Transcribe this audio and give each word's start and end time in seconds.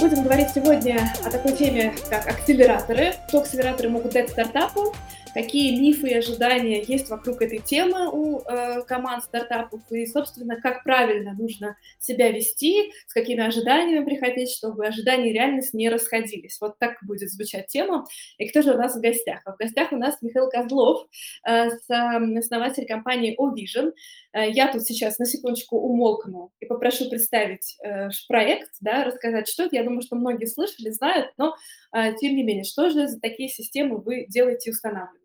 Будем 0.00 0.22
говорить 0.22 0.48
сегодня 0.54 1.12
о 1.26 1.30
такой 1.30 1.52
теме, 1.52 1.94
как 2.08 2.26
акселераторы. 2.26 3.12
Что 3.28 3.40
акселераторы 3.40 3.90
могут 3.90 4.12
дать 4.12 4.30
стартапу, 4.30 4.94
какие 5.34 5.78
мифы 5.78 6.08
и 6.08 6.14
ожидания 6.14 6.82
есть 6.82 7.10
вокруг 7.10 7.42
этой 7.42 7.58
темы 7.58 8.08
у 8.10 8.40
э, 8.40 8.82
команд 8.86 9.24
стартапов 9.24 9.80
и, 9.90 10.06
собственно, 10.06 10.58
как 10.58 10.84
правильно 10.84 11.34
нужно 11.34 11.76
себя 11.98 12.30
вести, 12.30 12.92
с 13.06 13.12
какими 13.12 13.46
ожиданиями 13.46 14.04
приходить, 14.04 14.50
чтобы 14.50 14.86
ожидания 14.86 15.30
и 15.30 15.34
реальность 15.34 15.74
не 15.74 15.90
расходились. 15.90 16.56
Вот 16.62 16.78
так 16.78 16.96
будет 17.02 17.30
звучать 17.30 17.66
тема. 17.66 18.06
И 18.38 18.48
кто 18.48 18.62
же 18.62 18.72
у 18.72 18.78
нас 18.78 18.96
в 18.96 19.00
гостях? 19.00 19.42
А 19.44 19.52
в 19.52 19.58
гостях 19.58 19.92
у 19.92 19.96
нас 19.96 20.16
Михаил 20.22 20.48
Козлов, 20.48 21.06
э, 21.46 21.68
основатель 21.88 22.86
компании 22.86 23.34
O-Vision. 23.36 23.92
Э, 24.32 24.48
я 24.50 24.72
тут 24.72 24.82
сейчас 24.84 25.18
на 25.18 25.26
секундочку 25.26 25.76
умолкну 25.76 26.52
и 26.60 26.66
попрошу 26.66 27.08
представить 27.08 27.76
э, 27.84 28.08
проект, 28.28 28.70
да, 28.80 29.04
рассказать, 29.04 29.48
что 29.48 29.64
это. 29.64 29.76
Я 29.76 29.84
думаю, 29.84 30.02
что 30.02 30.16
многие 30.16 30.46
слышали, 30.46 30.90
знают, 30.90 31.32
но 31.36 31.56
э, 31.94 32.14
тем 32.14 32.36
не 32.36 32.42
менее, 32.42 32.64
что 32.64 32.90
же 32.90 33.08
за 33.08 33.20
такие 33.20 33.48
системы 33.48 34.00
вы 34.00 34.26
делаете 34.28 34.70
и 34.70 34.72
устанавливаете? 34.72 35.20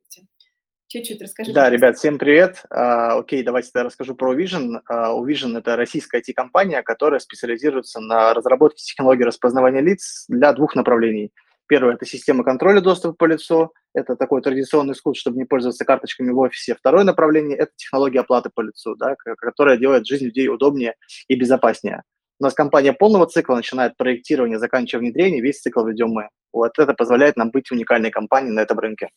Чуть-чуть 0.88 1.22
расскажи. 1.22 1.52
Да, 1.52 1.70
ребят, 1.70 1.98
всем 1.98 2.20
привет. 2.20 2.64
Uh, 2.72 3.20
окей, 3.20 3.44
давайте 3.44 3.72
я 3.74 3.84
расскажу 3.84 4.16
про 4.16 4.40
Vision. 4.40 4.82
Uh, 4.90 5.20
Vision– 5.26 5.58
это 5.58 5.76
российская 5.76 6.22
IT-компания, 6.22 6.84
которая 6.84 7.20
специализируется 7.20 8.00
на 8.00 8.34
разработке 8.34 8.84
технологий 8.84 9.24
распознавания 9.24 9.82
лиц 9.82 10.26
для 10.30 10.54
двух 10.54 10.76
направлений. 10.76 11.34
Первое– 11.68 11.94
это 11.96 12.06
система 12.06 12.44
контроля 12.44 12.82
доступа 12.82 13.16
по 13.16 13.26
лицу. 13.26 13.74
Это 13.96 14.18
такой 14.18 14.42
традиционный 14.42 14.94
скут, 14.94 15.16
чтобы 15.16 15.38
не 15.38 15.46
пользоваться 15.46 15.86
карточками 15.86 16.30
в 16.30 16.38
офисе. 16.38 16.76
Второе 16.76 17.06
направление– 17.06 17.58
это 17.60 17.72
технология 17.78 18.20
оплаты 18.20 18.50
по 18.54 18.60
лицу, 18.60 18.96
да, 18.96 19.16
которая 19.38 19.78
делает 19.78 20.06
жизнь 20.06 20.26
людей 20.26 20.50
удобнее 20.50 20.96
и 21.30 21.36
безопаснее. 21.36 22.04
У 22.38 22.44
нас 22.44 22.54
компания 22.54 22.92
полного 22.92 23.26
цикла 23.26 23.56
начинает 23.56 23.96
проектирование, 23.96 24.60
заканчивая 24.60 25.00
внедрение, 25.00 25.42
весь 25.42 25.62
цикл 25.62 25.86
ведем 25.86 26.10
мы. 26.10 26.28
Вот 26.52 26.78
это 26.78 26.94
позволяет 26.94 27.38
нам 27.38 27.52
быть 27.52 27.72
уникальной 27.72 28.12
компанией 28.12 28.52
на 28.52 28.60
этом 28.60 28.78
рынке. 28.80 29.08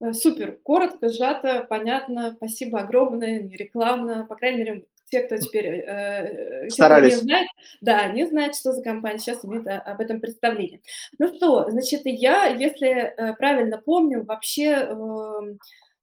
Э, 0.00 0.12
супер, 0.12 0.58
коротко, 0.64 1.08
сжато, 1.08 1.64
понятно. 1.68 2.32
Спасибо 2.36 2.80
огромное, 2.80 3.40
не 3.40 3.56
рекламно. 3.56 4.26
По 4.28 4.34
крайней 4.34 4.58
мере, 4.58 4.84
те, 5.08 5.22
кто 5.22 5.36
теперь 5.36 5.66
э, 5.66 6.64
э 6.64 6.70
Старались. 6.70 7.14
не 7.14 7.20
знает, 7.20 7.48
да, 7.80 8.06
не 8.08 8.26
знает, 8.26 8.54
что 8.54 8.72
за 8.72 8.82
компания, 8.82 9.18
сейчас 9.18 9.44
имеет 9.44 9.66
об 9.66 10.00
этом 10.00 10.20
представление. 10.20 10.80
Ну 11.18 11.34
что, 11.34 11.70
значит, 11.70 12.02
я, 12.04 12.46
если 12.46 12.88
э, 12.88 13.34
правильно 13.34 13.78
помню, 13.78 14.24
вообще 14.24 14.88
э, 14.88 14.94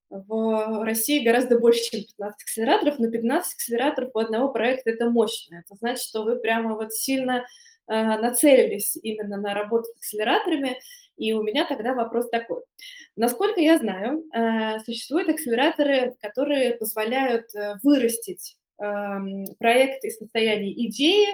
в 0.09 0.83
России 0.83 1.25
гораздо 1.25 1.59
больше, 1.59 1.81
чем 1.81 2.01
15 2.01 2.43
акселераторов, 2.43 2.99
но 2.99 3.09
15 3.09 3.53
акселераторов 3.53 4.11
у 4.13 4.19
одного 4.19 4.49
проекта 4.49 4.91
это 4.91 5.09
мощно. 5.09 5.63
Это 5.65 5.75
значит, 5.75 6.03
что 6.03 6.23
вы 6.23 6.37
прямо 6.37 6.75
вот 6.75 6.93
сильно 6.93 7.45
э, 7.87 7.93
нацелились 7.93 8.97
именно 9.01 9.37
на 9.37 9.53
работу 9.53 9.85
с 9.85 9.97
акселераторами. 9.97 10.79
И 11.17 11.33
у 11.33 11.43
меня 11.43 11.65
тогда 11.65 11.93
вопрос 11.93 12.29
такой. 12.29 12.61
Насколько 13.15 13.61
я 13.61 13.77
знаю, 13.77 14.23
э, 14.33 14.79
существуют 14.79 15.29
акселераторы, 15.29 16.15
которые 16.21 16.75
позволяют 16.75 17.53
э, 17.55 17.75
вырастить 17.83 18.57
проект 18.77 20.03
из 20.03 20.17
состояния 20.17 20.71
идеи, 20.87 21.27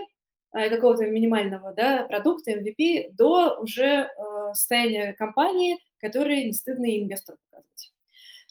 э, 0.54 0.70
какого-то 0.70 1.06
минимального 1.08 1.74
да, 1.74 2.04
продукта, 2.04 2.52
MVP, 2.52 3.12
до 3.14 3.58
уже 3.60 4.10
состояния 4.54 5.14
компании, 5.14 5.78
которые 6.00 6.46
не 6.46 6.54
стыдно 6.54 6.86
инвестору 6.86 7.38
показывать. 7.50 7.94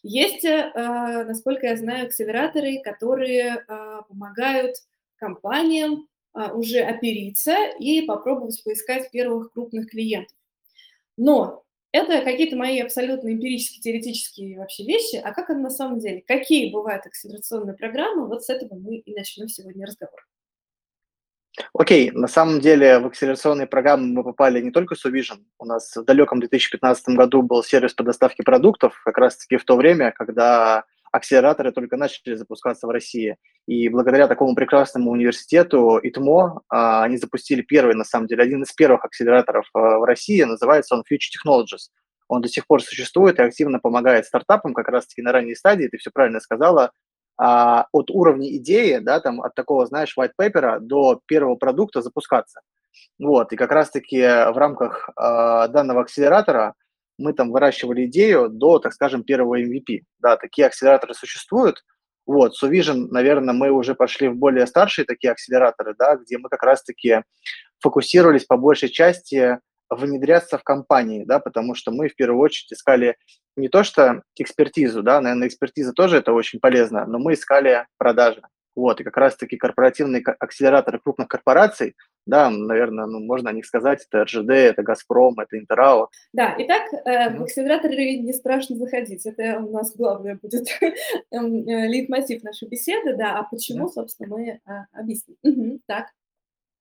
Есть, 0.02 0.44
насколько 0.44 1.66
я 1.66 1.76
знаю, 1.76 2.06
акселераторы, 2.06 2.80
которые 2.82 3.66
помогают 4.08 4.76
компаниям 5.16 6.08
уже 6.32 6.80
опериться 6.80 7.54
и 7.78 8.00
попробовать 8.02 8.62
поискать 8.64 9.10
первых 9.10 9.52
крупных 9.52 9.90
клиентов. 9.90 10.34
Но 11.18 11.64
это 11.92 12.22
какие-то 12.22 12.56
мои 12.56 12.80
абсолютно 12.80 13.32
эмпирические, 13.32 13.82
теоретические 13.82 14.58
вообще 14.58 14.84
вещи. 14.84 15.16
А 15.16 15.32
как 15.32 15.50
это 15.50 15.58
на 15.58 15.70
самом 15.70 15.98
деле? 15.98 16.22
Какие 16.26 16.72
бывают 16.72 17.04
акселерационные 17.06 17.76
программы? 17.76 18.28
Вот 18.28 18.44
с 18.44 18.50
этого 18.50 18.78
мы 18.78 18.96
и 18.96 19.14
начнем 19.14 19.48
сегодня 19.48 19.86
разговор. 19.86 20.26
Окей, 21.74 22.10
okay. 22.10 22.12
на 22.12 22.28
самом 22.28 22.60
деле 22.60 23.00
в 23.00 23.06
акселерационные 23.06 23.66
программы 23.66 24.06
мы 24.06 24.24
попали 24.24 24.60
не 24.60 24.70
только 24.70 24.94
с 24.94 25.04
Uvision. 25.04 25.44
У 25.58 25.64
нас 25.64 25.94
в 25.96 26.04
далеком 26.04 26.38
2015 26.38 27.08
году 27.08 27.42
был 27.42 27.62
сервис 27.64 27.92
по 27.92 28.04
доставке 28.04 28.44
продуктов, 28.44 29.00
как 29.04 29.18
раз-таки 29.18 29.56
в 29.56 29.64
то 29.64 29.76
время, 29.76 30.12
когда 30.12 30.84
акселераторы 31.10 31.72
только 31.72 31.96
начали 31.96 32.34
запускаться 32.34 32.86
в 32.86 32.90
России. 32.90 33.36
И 33.66 33.88
благодаря 33.88 34.28
такому 34.28 34.54
прекрасному 34.54 35.10
университету 35.10 35.98
ИТМО 36.02 36.62
а, 36.68 37.04
они 37.04 37.16
запустили 37.16 37.62
первый, 37.62 37.94
на 37.94 38.04
самом 38.04 38.26
деле, 38.26 38.42
один 38.42 38.62
из 38.62 38.72
первых 38.72 39.04
акселераторов 39.04 39.66
а, 39.74 39.98
в 39.98 40.04
России, 40.04 40.42
называется 40.42 40.94
он 40.94 41.02
Future 41.02 41.30
Technologies. 41.36 41.90
Он 42.28 42.40
до 42.40 42.48
сих 42.48 42.66
пор 42.66 42.82
существует 42.82 43.38
и 43.38 43.42
активно 43.42 43.80
помогает 43.80 44.26
стартапам 44.26 44.72
как 44.72 44.88
раз-таки 44.88 45.22
на 45.22 45.32
ранней 45.32 45.56
стадии, 45.56 45.88
ты 45.88 45.98
все 45.98 46.10
правильно 46.12 46.40
сказала, 46.40 46.92
а, 47.36 47.86
от 47.92 48.10
уровня 48.10 48.56
идеи, 48.56 48.98
да, 48.98 49.20
там, 49.20 49.40
от 49.40 49.54
такого, 49.54 49.86
знаешь, 49.86 50.14
white 50.18 50.32
paper 50.40 50.78
до 50.80 51.20
первого 51.26 51.56
продукта 51.56 52.02
запускаться. 52.02 52.60
Вот, 53.18 53.52
и 53.52 53.56
как 53.56 53.70
раз-таки 53.70 54.20
в 54.20 54.56
рамках 54.56 55.10
данного 55.16 56.02
акселератора 56.02 56.74
мы 57.20 57.32
там 57.32 57.50
выращивали 57.50 58.06
идею 58.06 58.48
до, 58.48 58.78
так 58.78 58.92
скажем, 58.92 59.22
первого 59.22 59.60
MVP. 59.60 60.00
Да, 60.18 60.36
такие 60.36 60.66
акселераторы 60.66 61.14
существуют. 61.14 61.84
Вот, 62.26 62.54
с 62.54 62.62
Vision, 62.62 63.08
наверное, 63.10 63.54
мы 63.54 63.70
уже 63.70 63.94
пошли 63.94 64.28
в 64.28 64.36
более 64.36 64.66
старшие 64.66 65.04
такие 65.04 65.32
акселераторы, 65.32 65.94
да, 65.98 66.16
где 66.16 66.38
мы 66.38 66.48
как 66.48 66.62
раз-таки 66.62 67.22
фокусировались 67.80 68.44
по 68.44 68.56
большей 68.56 68.88
части 68.88 69.58
внедряться 69.88 70.56
в 70.56 70.62
компании, 70.62 71.24
да, 71.24 71.40
потому 71.40 71.74
что 71.74 71.90
мы 71.90 72.08
в 72.08 72.14
первую 72.14 72.40
очередь 72.40 72.72
искали 72.72 73.16
не 73.56 73.68
то 73.68 73.82
что 73.82 74.22
экспертизу, 74.36 75.02
да, 75.02 75.20
наверное, 75.20 75.48
экспертиза 75.48 75.92
тоже 75.92 76.18
это 76.18 76.32
очень 76.32 76.60
полезно, 76.60 77.06
но 77.06 77.18
мы 77.18 77.34
искали 77.34 77.86
продажи. 77.98 78.42
Вот, 78.76 79.00
и 79.00 79.04
как 79.04 79.16
раз-таки 79.16 79.56
корпоративные 79.56 80.22
акселераторы 80.38 81.00
крупных 81.00 81.26
корпораций, 81.26 81.96
да, 82.26 82.50
наверное, 82.50 83.06
ну, 83.06 83.20
можно 83.20 83.50
о 83.50 83.52
них 83.52 83.66
сказать, 83.66 84.06
это 84.08 84.24
РЖД, 84.24 84.50
это 84.50 84.82
Газпром, 84.82 85.38
это 85.40 85.58
Интерао. 85.58 86.10
Да, 86.32 86.54
итак, 86.58 86.82
э, 86.92 87.36
в 87.36 87.42
акселераторы 87.42 88.16
не 88.18 88.32
страшно 88.32 88.76
заходить, 88.76 89.26
это 89.26 89.58
у 89.60 89.72
нас 89.72 89.94
главное 89.96 90.38
будет 90.40 90.66
эм, 91.30 91.68
э, 91.68 91.88
лейтмотив 91.88 92.42
нашей 92.42 92.68
беседы, 92.68 93.16
да, 93.16 93.38
а 93.38 93.44
почему, 93.44 93.88
собственно, 93.88 94.28
мы 94.28 94.48
э, 94.48 94.60
объясним. 94.92 95.36
Угу, 95.42 95.80
так, 95.86 96.06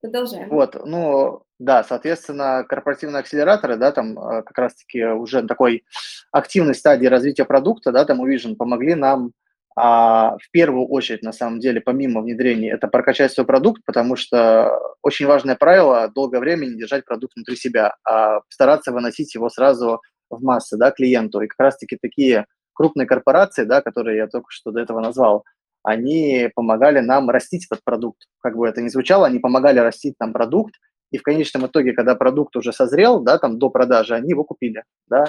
продолжаем. 0.01 0.49
Вот, 0.49 0.75
ну, 0.85 1.43
да, 1.59 1.83
соответственно, 1.83 2.65
корпоративные 2.67 3.19
акселераторы, 3.19 3.77
да, 3.77 3.91
там 3.91 4.17
э, 4.17 4.43
как 4.43 4.57
раз-таки 4.57 5.03
уже 5.05 5.45
такой 5.47 5.83
активной 6.31 6.75
стадии 6.75 7.07
развития 7.07 7.45
продукта, 7.45 7.91
да, 7.91 8.05
там 8.05 8.23
Vision 8.23 8.55
помогли 8.55 8.95
нам 8.95 9.33
а 9.81 10.37
в 10.37 10.51
первую 10.51 10.87
очередь, 10.87 11.23
на 11.23 11.31
самом 11.31 11.61
деле, 11.61 11.79
помимо 11.79 12.21
внедрения, 12.21 12.71
это 12.71 12.89
прокачать 12.89 13.31
свой 13.31 13.45
продукт, 13.45 13.81
потому 13.85 14.17
что 14.17 14.77
очень 15.01 15.25
важное 15.25 15.55
правило– 15.55 16.11
долгое 16.13 16.39
время 16.39 16.65
не 16.65 16.77
держать 16.77 17.05
продукт 17.05 17.33
внутри 17.37 17.55
себя, 17.55 17.95
а 18.03 18.41
стараться 18.49 18.91
выносить 18.91 19.33
его 19.35 19.47
сразу 19.49 20.01
в 20.29 20.43
массы, 20.43 20.75
да, 20.75 20.91
клиенту. 20.91 21.39
И 21.39 21.47
как 21.47 21.59
раз-таки 21.59 21.97
такие 22.01 22.45
крупные 22.73 23.07
корпорации, 23.07 23.63
да, 23.63 23.81
которые 23.81 24.17
я 24.17 24.27
только 24.27 24.47
что 24.49 24.71
до 24.71 24.81
этого 24.81 24.99
назвал, 24.99 25.45
они 25.81 26.49
помогали 26.55 26.99
нам 26.99 27.29
растить 27.29 27.65
этот 27.71 27.81
продукт. 27.85 28.23
Как 28.41 28.57
бы 28.57 28.67
это 28.67 28.81
ни 28.81 28.89
звучало, 28.89 29.27
они 29.27 29.39
помогали 29.39 29.79
растить 29.79 30.15
нам 30.19 30.33
продукт, 30.33 30.75
и 31.11 31.17
в 31.17 31.23
конечном 31.23 31.67
итоге, 31.67 31.93
когда 31.93 32.15
продукт 32.15 32.53
уже 32.57 32.73
созрел, 32.73 33.21
да, 33.21 33.37
там 33.37 33.57
до 33.57 33.69
продажи, 33.69 34.13
они 34.13 34.31
его 34.31 34.43
купили, 34.43 34.83
да. 35.07 35.23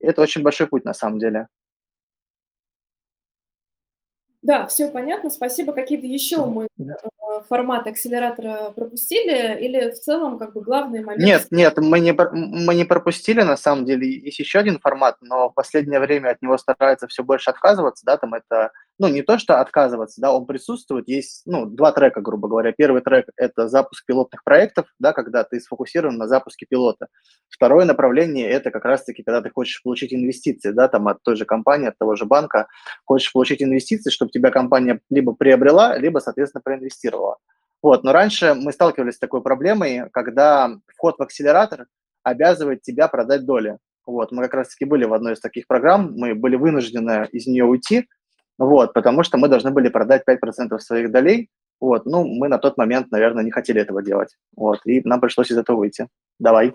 Это 0.00 0.22
очень 0.22 0.42
большой 0.42 0.66
путь 0.66 0.84
на 0.84 0.92
самом 0.92 1.20
деле. 1.20 1.46
Да, 4.42 4.66
все 4.66 4.88
понятно. 4.88 5.30
Спасибо. 5.30 5.72
Какие-то 5.72 6.06
еще 6.06 6.44
мы 6.44 6.66
э, 6.78 6.82
форматы 7.48 7.90
акселератора 7.90 8.72
пропустили 8.74 9.56
или 9.60 9.90
в 9.90 10.00
целом 10.00 10.36
как 10.38 10.52
бы 10.52 10.62
главный 10.62 11.02
момент? 11.02 11.24
Нет, 11.24 11.46
нет, 11.50 11.78
мы 11.78 12.00
не, 12.00 12.12
мы 12.12 12.74
не 12.74 12.84
пропустили 12.84 13.42
на 13.42 13.56
самом 13.56 13.84
деле. 13.84 14.08
Есть 14.08 14.40
еще 14.40 14.58
один 14.58 14.80
формат, 14.80 15.16
но 15.20 15.48
в 15.48 15.54
последнее 15.54 16.00
время 16.00 16.30
от 16.30 16.42
него 16.42 16.58
стараются 16.58 17.06
все 17.06 17.22
больше 17.22 17.50
отказываться, 17.50 18.04
да, 18.04 18.16
там 18.16 18.34
это 18.34 18.72
ну, 18.98 19.08
не 19.08 19.22
то 19.22 19.38
что 19.38 19.60
отказываться, 19.60 20.20
да, 20.20 20.32
он 20.32 20.46
присутствует, 20.46 21.08
есть, 21.08 21.42
ну, 21.46 21.66
два 21.66 21.92
трека, 21.92 22.20
грубо 22.20 22.48
говоря. 22.48 22.72
Первый 22.72 23.02
трек– 23.02 23.26
это 23.36 23.68
запуск 23.68 24.04
пилотных 24.06 24.44
проектов, 24.44 24.86
да, 24.98 25.12
когда 25.12 25.44
ты 25.44 25.60
сфокусирован 25.60 26.16
на 26.16 26.28
запуске 26.28 26.66
пилота. 26.68 27.08
Второе 27.48 27.84
направление– 27.84 28.48
это 28.50 28.70
как 28.70 28.84
раз-таки, 28.84 29.22
когда 29.22 29.40
ты 29.40 29.50
хочешь 29.50 29.82
получить 29.82 30.12
инвестиции, 30.12 30.70
да, 30.70 30.88
там 30.88 31.08
от 31.08 31.22
той 31.22 31.36
же 31.36 31.44
компании, 31.44 31.88
от 31.88 31.98
того 31.98 32.16
же 32.16 32.26
банка, 32.26 32.68
хочешь 33.04 33.32
получить 33.32 33.62
инвестиции, 33.62 34.10
чтобы 34.10 34.30
тебя 34.30 34.50
компания 34.50 35.00
либо 35.10 35.34
приобрела, 35.34 35.96
либо, 35.96 36.18
соответственно, 36.18 36.62
проинвестировала. 36.62 37.38
Вот, 37.82 38.04
но 38.04 38.12
раньше 38.12 38.54
мы 38.54 38.72
сталкивались 38.72 39.14
с 39.14 39.18
такой 39.18 39.42
проблемой, 39.42 40.08
когда 40.12 40.70
вход 40.94 41.18
в 41.18 41.22
акселератор 41.22 41.86
обязывает 42.22 42.82
тебя 42.82 43.08
продать 43.08 43.44
доли. 43.44 43.78
Вот, 44.06 44.30
мы 44.30 44.44
как 44.44 44.54
раз-таки 44.54 44.84
были 44.84 45.04
в 45.04 45.12
одной 45.12 45.34
из 45.34 45.40
таких 45.40 45.66
программ, 45.66 46.12
мы 46.16 46.34
были 46.34 46.56
вынуждены 46.56 47.28
из 47.32 47.46
нее 47.46 47.64
уйти, 47.64 48.06
вот, 48.62 48.92
потому 48.92 49.22
что 49.24 49.38
мы 49.38 49.48
должны 49.48 49.70
были 49.70 49.88
продать 49.88 50.22
5% 50.26 50.78
своих 50.78 51.10
долей, 51.10 51.50
вот, 51.80 52.06
ну, 52.06 52.24
мы 52.24 52.48
на 52.48 52.58
тот 52.58 52.76
момент, 52.76 53.10
наверное, 53.10 53.42
не 53.42 53.50
хотели 53.50 53.80
этого 53.80 54.02
делать, 54.02 54.36
вот, 54.56 54.80
и 54.84 55.00
нам 55.04 55.20
пришлось 55.20 55.50
из 55.50 55.58
этого 55.58 55.78
выйти. 55.78 56.08
Давай. 56.38 56.72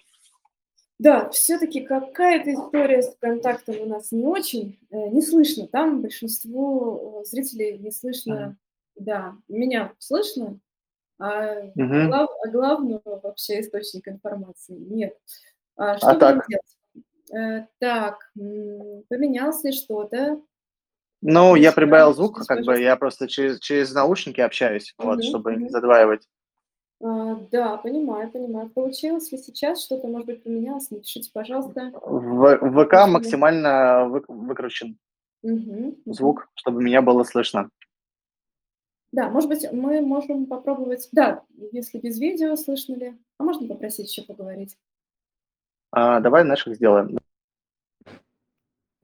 Да, 0.99 1.29
все-таки 1.29 1.81
какая-то 1.81 2.53
история 2.53 3.03
с 3.03 3.15
контактом 3.19 3.75
у 3.81 3.85
нас 3.85 4.11
не 4.11 4.25
очень, 4.25 4.79
э, 4.89 5.09
не 5.09 5.21
слышно, 5.21 5.67
там 5.67 6.01
большинство 6.01 7.21
э, 7.21 7.25
зрителей 7.25 7.77
не 7.77 7.91
слышно, 7.91 8.57
mm-hmm. 8.97 9.03
да, 9.03 9.35
меня 9.47 9.93
слышно, 9.99 10.59
а, 11.19 11.61
mm-hmm. 11.61 12.07
глав, 12.07 12.29
а 12.43 12.49
главного 12.49 13.19
вообще 13.23 13.61
источника 13.61 14.11
информации 14.11 14.73
нет. 14.73 15.15
А, 15.77 15.97
что 15.97 16.09
а 16.09 16.15
так? 16.15 16.45
делать? 16.49 16.77
Э, 17.33 17.67
так, 17.79 18.31
поменялось 18.35 19.63
ли 19.63 19.71
что-то? 19.71 20.41
Ну, 21.21 21.55
я 21.55 21.71
прибавил 21.71 22.13
звук, 22.13 22.45
как 22.47 22.63
бы 22.63 22.79
я 22.79 22.95
просто 22.95 23.27
через, 23.27 23.59
через 23.59 23.93
наушники 23.93 24.39
общаюсь, 24.39 24.93
вот, 24.97 25.23
чтобы 25.23 25.55
не 25.55 25.69
задваивать. 25.69 26.27
А, 27.01 27.35
да, 27.51 27.77
понимаю, 27.77 28.31
понимаю. 28.31 28.69
Получилось 28.69 29.31
ли 29.31 29.37
сейчас 29.37 29.83
что-то, 29.83 30.07
может 30.07 30.27
быть, 30.27 30.43
поменялось? 30.43 30.89
Напишите, 30.89 31.29
пожалуйста. 31.31 31.91
В, 31.93 32.57
в 32.57 32.85
ВК 32.85 33.07
максимально 33.07 34.07
вы, 34.07 34.23
выкручен 34.27 34.97
угу, 35.43 35.95
звук, 36.05 36.49
чтобы 36.55 36.81
меня 36.81 37.01
было 37.01 37.23
слышно. 37.23 37.69
Да, 39.11 39.29
может 39.29 39.49
быть, 39.49 39.71
мы 39.71 40.01
можем 40.01 40.47
попробовать, 40.47 41.07
да, 41.11 41.43
если 41.71 41.97
без 41.97 42.19
видео, 42.19 42.55
слышно 42.55 42.95
ли, 42.95 43.17
а 43.37 43.43
можно 43.43 43.67
попросить 43.67 44.09
еще 44.09 44.23
поговорить? 44.23 44.77
А, 45.91 46.19
давай 46.19 46.43
наших 46.43 46.75
сделаем. 46.75 47.17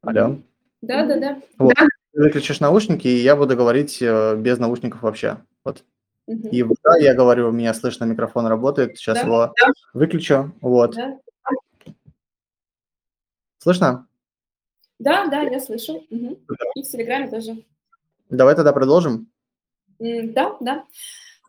Алло. 0.01 0.37
Да, 0.81 1.05
да, 1.05 1.19
да. 1.19 1.41
Вот. 1.57 1.73
да 1.75 1.87
выключишь 2.13 2.59
наушники, 2.59 3.07
и 3.07 3.17
я 3.17 3.35
буду 3.35 3.55
говорить 3.57 4.01
э, 4.01 4.35
без 4.37 4.59
наушников 4.59 5.01
вообще. 5.01 5.37
Вот. 5.63 5.83
Угу. 6.27 6.49
И 6.49 6.63
да, 6.83 6.97
я 6.97 7.13
говорю, 7.13 7.49
у 7.49 7.51
меня 7.51 7.73
слышно, 7.73 8.05
микрофон 8.05 8.45
работает. 8.47 8.97
Сейчас 8.97 9.15
да? 9.15 9.21
его 9.23 9.53
да. 9.59 9.71
выключу. 9.93 10.53
Вот. 10.61 10.95
Да. 10.95 11.19
Слышно? 13.57 14.07
Да, 14.99 15.27
да, 15.27 15.41
я 15.41 15.59
слышу. 15.59 16.03
Угу. 16.09 16.39
И 16.75 16.83
в 16.83 16.87
Телеграме 16.89 17.29
тоже. 17.29 17.63
Давай 18.29 18.55
тогда 18.55 18.71
продолжим. 18.73 19.27
Да, 19.99 20.55
да. 20.59 20.85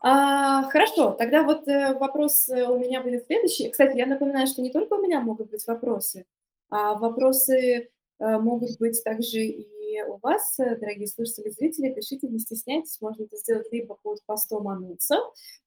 А, 0.00 0.64
хорошо, 0.64 1.12
тогда 1.12 1.42
вот 1.42 1.66
э, 1.66 1.94
вопрос 1.94 2.48
э, 2.50 2.62
у 2.64 2.78
меня 2.78 3.02
будет 3.02 3.24
следующий. 3.24 3.70
Кстати, 3.70 3.96
я 3.96 4.06
напоминаю, 4.06 4.46
что 4.46 4.60
не 4.60 4.70
только 4.70 4.94
у 4.94 5.02
меня 5.02 5.20
могут 5.20 5.50
быть 5.50 5.66
вопросы, 5.66 6.26
а 6.68 6.94
вопросы 6.94 7.88
могут 8.18 8.78
быть 8.78 9.02
также 9.02 9.38
и 9.38 9.73
у 10.02 10.18
вас, 10.22 10.58
э, 10.58 10.76
дорогие 10.76 11.06
слушатели, 11.06 11.50
зрители, 11.50 11.92
пишите, 11.92 12.28
не 12.28 12.38
стесняйтесь, 12.38 13.00
можно 13.00 13.24
это 13.24 13.36
сделать 13.36 13.66
либо 13.70 13.96
под 14.02 14.24
постом 14.24 14.68
анонса, 14.68 15.16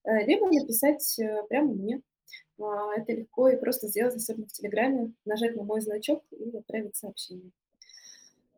э, 0.04 0.24
либо 0.26 0.46
написать 0.46 1.18
э, 1.18 1.42
прямо 1.48 1.72
мне. 1.72 2.02
А, 2.60 2.94
это 2.96 3.12
легко 3.12 3.48
и 3.48 3.56
просто 3.56 3.86
сделать, 3.88 4.16
особенно 4.16 4.46
в 4.46 4.52
Телеграме, 4.52 5.12
нажать 5.24 5.56
на 5.56 5.62
мой 5.62 5.80
значок 5.80 6.24
и 6.32 6.56
отправить 6.56 6.96
сообщение. 6.96 7.50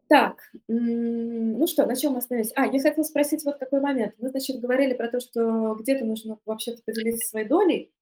Так, 0.08 0.40
ну 0.66 1.66
что, 1.68 1.86
на 1.86 1.94
чем 1.94 2.14
мы 2.14 2.18
остановились? 2.18 2.52
А, 2.56 2.66
я 2.66 2.82
хотела 2.82 3.04
спросить 3.04 3.44
вот 3.44 3.60
такой 3.60 3.80
момент. 3.80 4.14
Мы, 4.18 4.30
значит, 4.30 4.58
говорили 4.58 4.94
про 4.94 5.08
то, 5.08 5.20
что 5.20 5.76
где-то 5.76 6.04
нужно 6.04 6.36
вообще-то 6.46 6.82
поделиться 6.84 7.28
своей 7.28 7.46
долей, 7.46 7.92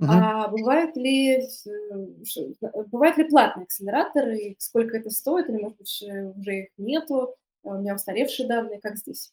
Угу. 0.00 0.08
А 0.10 0.48
бывают 0.48 0.96
ли, 0.96 1.36
э, 1.36 2.84
бывают 2.90 3.18
ли 3.18 3.24
платные 3.24 3.64
акселераторы, 3.64 4.56
сколько 4.58 4.96
это 4.96 5.10
стоит, 5.10 5.50
или, 5.50 5.58
может 5.58 5.76
быть, 5.76 6.02
уже 6.38 6.56
их 6.58 6.68
нету, 6.78 7.34
у 7.62 7.74
меня 7.74 7.94
устаревшие 7.94 8.48
данные, 8.48 8.80
как 8.80 8.96
здесь? 8.96 9.30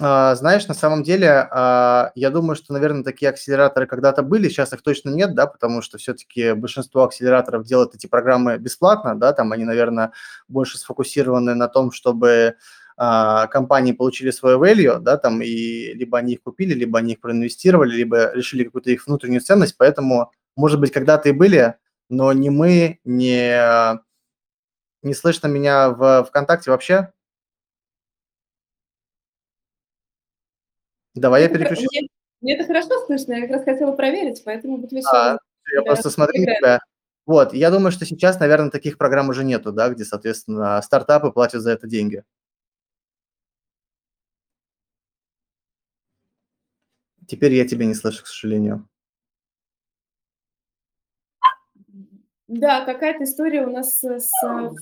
А, 0.00 0.34
знаешь, 0.36 0.68
на 0.68 0.74
самом 0.74 1.02
деле, 1.02 1.48
а, 1.50 2.12
я 2.14 2.30
думаю, 2.30 2.54
что, 2.54 2.72
наверное, 2.72 3.02
такие 3.02 3.28
акселераторы 3.28 3.86
когда-то 3.86 4.22
были, 4.22 4.48
сейчас 4.48 4.72
их 4.72 4.82
точно 4.82 5.10
нет, 5.10 5.34
да, 5.34 5.46
потому 5.46 5.82
что 5.82 5.98
все-таки 5.98 6.52
большинство 6.52 7.02
акселераторов 7.02 7.64
делают 7.64 7.94
эти 7.94 8.06
программы 8.06 8.58
бесплатно, 8.58 9.18
да, 9.18 9.32
там 9.32 9.52
они, 9.52 9.64
наверное, 9.64 10.12
больше 10.48 10.78
сфокусированы 10.78 11.54
на 11.54 11.68
том, 11.68 11.90
чтобы 11.90 12.54
а, 13.04 13.48
компании 13.48 13.90
получили 13.90 14.30
свое 14.30 14.56
value, 14.56 15.00
да, 15.00 15.16
там, 15.16 15.42
и 15.42 15.92
либо 15.92 16.18
они 16.18 16.34
их 16.34 16.42
купили, 16.44 16.72
либо 16.72 17.00
они 17.00 17.14
их 17.14 17.20
проинвестировали, 17.20 17.96
либо 17.96 18.32
решили 18.32 18.62
какую-то 18.62 18.92
их 18.92 19.08
внутреннюю 19.08 19.40
ценность, 19.40 19.76
поэтому, 19.76 20.30
может 20.54 20.78
быть, 20.78 20.92
когда-то 20.92 21.28
и 21.28 21.32
были, 21.32 21.74
но 22.08 22.32
не 22.32 22.48
мы, 22.48 23.00
не, 23.02 23.98
не 25.02 25.14
слышно 25.14 25.48
меня 25.48 25.90
в 25.90 26.22
ВКонтакте 26.28 26.70
вообще? 26.70 27.12
Давай 31.16 31.42
я 31.42 31.48
переключу. 31.48 31.88
Мне, 31.90 32.08
мне 32.40 32.54
это 32.56 32.68
хорошо 32.68 33.04
слышно, 33.06 33.32
я 33.32 33.40
как 33.40 33.50
раз 33.50 33.64
хотела 33.64 33.90
проверить, 33.96 34.42
поэтому 34.44 34.78
буду 34.78 34.96
а, 35.12 35.38
Я 35.74 35.82
просто 35.82 36.08
смотрю 36.08 36.44
на 36.44 36.54
тебя. 36.56 36.78
Вот, 37.26 37.52
я 37.52 37.72
думаю, 37.72 37.90
что 37.90 38.06
сейчас, 38.06 38.38
наверное, 38.38 38.70
таких 38.70 38.96
программ 38.96 39.28
уже 39.28 39.42
нету, 39.42 39.72
да, 39.72 39.88
где, 39.88 40.04
соответственно, 40.04 40.80
стартапы 40.82 41.32
платят 41.32 41.62
за 41.62 41.72
это 41.72 41.88
деньги. 41.88 42.22
Теперь 47.32 47.54
я 47.54 47.66
тебя 47.66 47.86
не 47.86 47.94
слышу, 47.94 48.22
к 48.22 48.26
сожалению. 48.26 48.86
Да, 52.46 52.84
какая-то 52.84 53.24
история 53.24 53.66
у 53.66 53.70
нас 53.70 54.04
с 54.04 54.30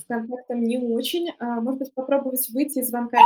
контактом 0.09 0.61
не 0.61 0.77
очень. 0.77 1.31
А, 1.39 1.61
может 1.61 1.79
быть, 1.79 1.93
попробовать 1.93 2.49
выйти 2.49 2.79
из 2.79 2.89
звонка? 2.89 3.19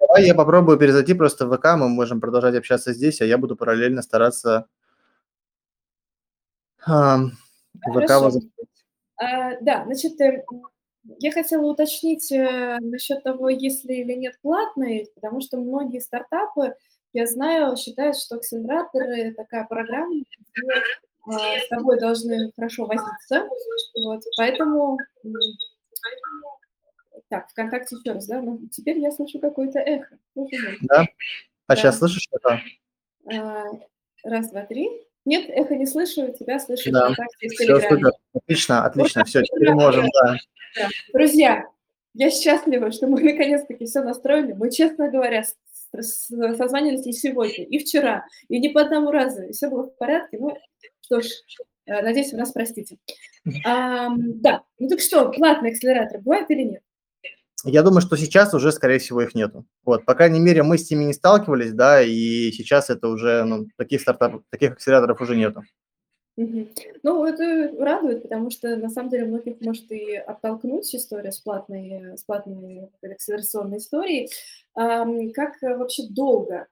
Давай 0.00 0.26
я 0.26 0.34
попробую 0.34 0.76
перезайти 0.76 1.14
просто 1.14 1.46
в 1.46 1.56
ВК, 1.56 1.76
мы 1.76 1.88
можем 1.88 2.20
продолжать 2.20 2.56
общаться 2.56 2.92
здесь, 2.92 3.20
а 3.20 3.26
я 3.26 3.38
буду 3.38 3.54
параллельно 3.54 4.02
стараться 4.02 4.66
ВК 6.80 7.30
возобновить. 7.84 8.50
А, 9.18 9.60
да, 9.60 9.84
значит, 9.84 10.20
э, 10.20 10.44
я 11.20 11.30
хотела 11.30 11.64
уточнить 11.70 12.32
э, 12.32 12.78
насчет 12.80 13.22
того, 13.22 13.50
есть 13.50 13.84
ли 13.84 14.00
или 14.00 14.14
нет 14.14 14.36
платные, 14.42 15.06
потому 15.14 15.40
что 15.40 15.58
многие 15.58 16.00
стартапы 16.00 16.74
я 17.12 17.26
знаю, 17.26 17.76
считают, 17.76 18.16
что 18.18 18.36
акселераторы 18.36 19.34
такая 19.34 19.66
программа, 19.66 20.14
где 20.14 20.72
а, 21.26 21.58
с 21.60 21.68
тобой 21.68 22.00
должны 22.00 22.52
хорошо 22.56 22.86
возиться. 22.86 23.48
Вот, 24.04 24.22
поэтому... 24.36 24.98
Так, 27.28 27.48
ВКонтакте 27.50 27.96
еще 27.96 28.12
раз, 28.12 28.26
да? 28.26 28.42
Ну, 28.42 28.60
теперь 28.70 28.98
я 28.98 29.10
слышу 29.10 29.38
какое-то 29.38 29.78
эхо. 29.78 30.18
Да? 30.82 31.06
А 31.66 31.74
да. 31.74 31.76
сейчас 31.76 31.98
слышишь 31.98 32.28
это? 32.30 32.60
А, 33.32 33.64
раз, 34.24 34.50
два, 34.50 34.66
три. 34.66 34.90
Нет, 35.24 35.46
эхо 35.48 35.76
не 35.76 35.86
слышу, 35.86 36.32
тебя 36.32 36.58
слышу 36.58 36.90
да. 36.90 37.04
ВКонтакте 37.04 37.48
Все, 37.48 37.80
супер. 37.80 38.12
Отлично, 38.34 38.84
отлично. 38.84 39.24
Все, 39.24 39.42
теперь 39.42 39.72
можем, 39.72 40.06
да. 40.22 40.36
да. 40.76 40.88
Друзья, 41.12 41.66
я 42.14 42.30
счастлива, 42.30 42.92
что 42.92 43.06
мы 43.06 43.22
наконец-таки 43.22 43.86
все 43.86 44.02
настроили. 44.02 44.52
Мы, 44.52 44.70
честно 44.70 45.08
говоря, 45.08 45.44
созванивались 46.00 47.06
и 47.06 47.12
сегодня, 47.12 47.64
и 47.64 47.78
вчера, 47.78 48.24
и 48.48 48.58
не 48.58 48.70
по 48.70 48.80
одному 48.80 49.10
разу, 49.10 49.42
и 49.42 49.52
все 49.52 49.68
было 49.68 49.84
в 49.84 49.96
порядке. 49.96 50.38
Ну, 50.38 50.56
что 51.02 51.20
ж, 51.20 51.26
э, 51.86 52.02
надеюсь, 52.02 52.32
вы 52.32 52.38
нас 52.38 52.52
простите. 52.52 52.98
А, 53.66 54.08
да, 54.16 54.62
ну 54.78 54.88
так 54.88 55.00
что, 55.00 55.30
платные 55.30 55.72
акселераторы 55.72 56.22
бывают 56.22 56.50
или 56.50 56.62
нет? 56.62 56.82
Я 57.64 57.82
думаю, 57.82 58.00
что 58.00 58.16
сейчас 58.16 58.54
уже, 58.54 58.72
скорее 58.72 58.98
всего, 58.98 59.22
их 59.22 59.34
нету. 59.34 59.64
Вот, 59.84 60.04
по 60.04 60.14
крайней 60.14 60.40
мере, 60.40 60.64
мы 60.64 60.78
с 60.78 60.90
ними 60.90 61.04
не 61.04 61.12
сталкивались, 61.12 61.72
да, 61.72 62.02
и 62.02 62.50
сейчас 62.50 62.90
это 62.90 63.08
уже, 63.08 63.44
ну, 63.44 63.66
таких 63.76 64.00
стартапов, 64.00 64.42
таких 64.50 64.72
акселераторов 64.72 65.20
уже 65.20 65.36
нету. 65.36 65.62
Ну, 66.36 67.24
это 67.24 67.74
радует, 67.78 68.22
потому 68.22 68.50
что 68.50 68.76
на 68.76 68.88
самом 68.88 69.10
деле 69.10 69.26
многих 69.26 69.60
может 69.60 69.90
и 69.92 70.14
оттолкнуть 70.16 70.94
история 70.94 71.30
с 71.30 71.40
платной, 71.40 72.16
с 72.16 72.24
платной 72.24 72.88
акселерационной 73.02 73.78
историей. 73.78 74.30
Как 74.74 75.60
вообще 75.60 76.04
долго 76.08 76.68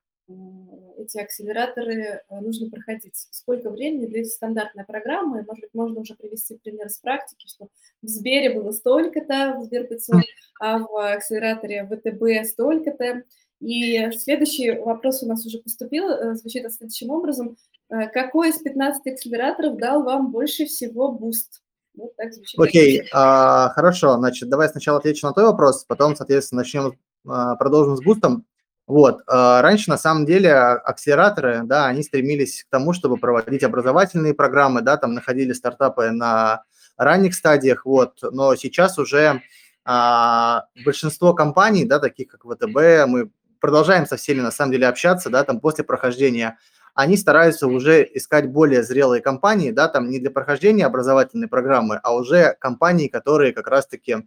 эти 0.97 1.19
акселераторы 1.19 2.23
нужно 2.31 2.71
проходить? 2.71 3.27
Сколько 3.31 3.71
времени 3.71 4.07
длится 4.07 4.37
стандартная 4.37 4.85
программа? 4.85 5.41
И, 5.41 5.45
может 5.45 5.61
быть, 5.61 5.75
можно 5.75 6.01
уже 6.01 6.15
привести 6.15 6.57
пример 6.57 6.89
с 6.89 6.99
практики, 6.99 7.47
что 7.47 7.69
в 8.01 8.07
Сбере 8.07 8.59
было 8.59 8.73
столько-то, 8.73 9.57
в 9.59 9.65
Сбер 9.65 9.87
500, 9.89 10.23
а 10.61 10.79
в 10.79 11.15
акселераторе 11.15 11.85
ВТБ 11.87 12.49
столько-то. 12.49 13.25
И 13.61 14.11
следующий 14.13 14.71
вопрос 14.71 15.23
у 15.23 15.27
нас 15.27 15.45
уже 15.45 15.59
поступил, 15.59 16.09
э, 16.09 16.35
звучит 16.35 16.71
следующим 16.73 17.11
образом. 17.11 17.57
Э, 17.91 18.09
какой 18.09 18.51
из 18.51 18.59
15 18.59 19.07
акселераторов 19.07 19.77
дал 19.79 20.03
вам 20.03 20.31
больше 20.31 20.67
всего 20.67 21.13
буст? 21.13 21.63
Вот. 21.97 22.13
Окей, 22.57 23.09
а, 23.13 23.71
хорошо. 23.71 24.17
Значит, 24.17 24.49
давай 24.49 24.69
сначала 24.69 24.99
отвечу 24.99 25.27
на 25.27 25.33
твой 25.33 25.47
вопрос, 25.47 25.85
потом, 25.85 26.15
соответственно, 26.15 26.61
начнем, 26.61 26.95
а, 27.29 27.57
продолжим 27.57 27.97
с 27.97 28.03
бустом. 28.03 28.47
Вот, 28.87 29.23
а, 29.27 29.63
раньше, 29.63 29.91
на 29.91 29.99
самом 29.99 30.25
деле, 30.25 30.53
акселераторы, 30.53 31.63
да, 31.65 31.87
они 31.87 32.03
стремились 32.03 32.65
к 32.65 32.71
тому, 32.71 32.93
чтобы 32.93 33.19
проводить 33.19 33.63
образовательные 33.63 34.35
программы, 34.35 34.83
да, 34.83 34.97
там 34.97 35.15
находили 35.15 35.53
стартапы 35.53 36.11
на 36.11 36.65
ранних 36.97 37.35
стадиях, 37.35 37.85
вот, 37.87 38.19
но 38.23 38.57
сейчас 38.57 38.99
уже 38.99 39.43
а, 39.85 40.65
большинство 40.85 41.35
компаний, 41.35 41.85
да, 41.85 41.99
таких 41.99 42.29
как 42.29 42.43
ВТБ, 42.43 43.07
мы 43.07 43.31
продолжаем 43.61 44.07
со 44.07 44.17
всеми, 44.17 44.41
на 44.41 44.51
самом 44.51 44.73
деле, 44.73 44.89
общаться, 44.89 45.31
да, 45.31 45.45
там 45.45 45.61
после 45.61 45.85
прохождения, 45.85 46.59
они 47.01 47.17
стараются 47.17 47.67
уже 47.67 48.07
искать 48.13 48.49
более 48.49 48.83
зрелые 48.83 49.23
компании, 49.23 49.71
да, 49.71 49.89
там 49.89 50.11
не 50.11 50.19
для 50.19 50.31
прохождения 50.31 50.85
образовательной 50.85 51.49
программы, 51.49 51.99
а 52.03 52.15
уже 52.15 52.57
компании, 52.61 53.09
которые 53.09 53.55
как 53.55 53.69
раз-таки 53.69 54.13
э, 54.13 54.23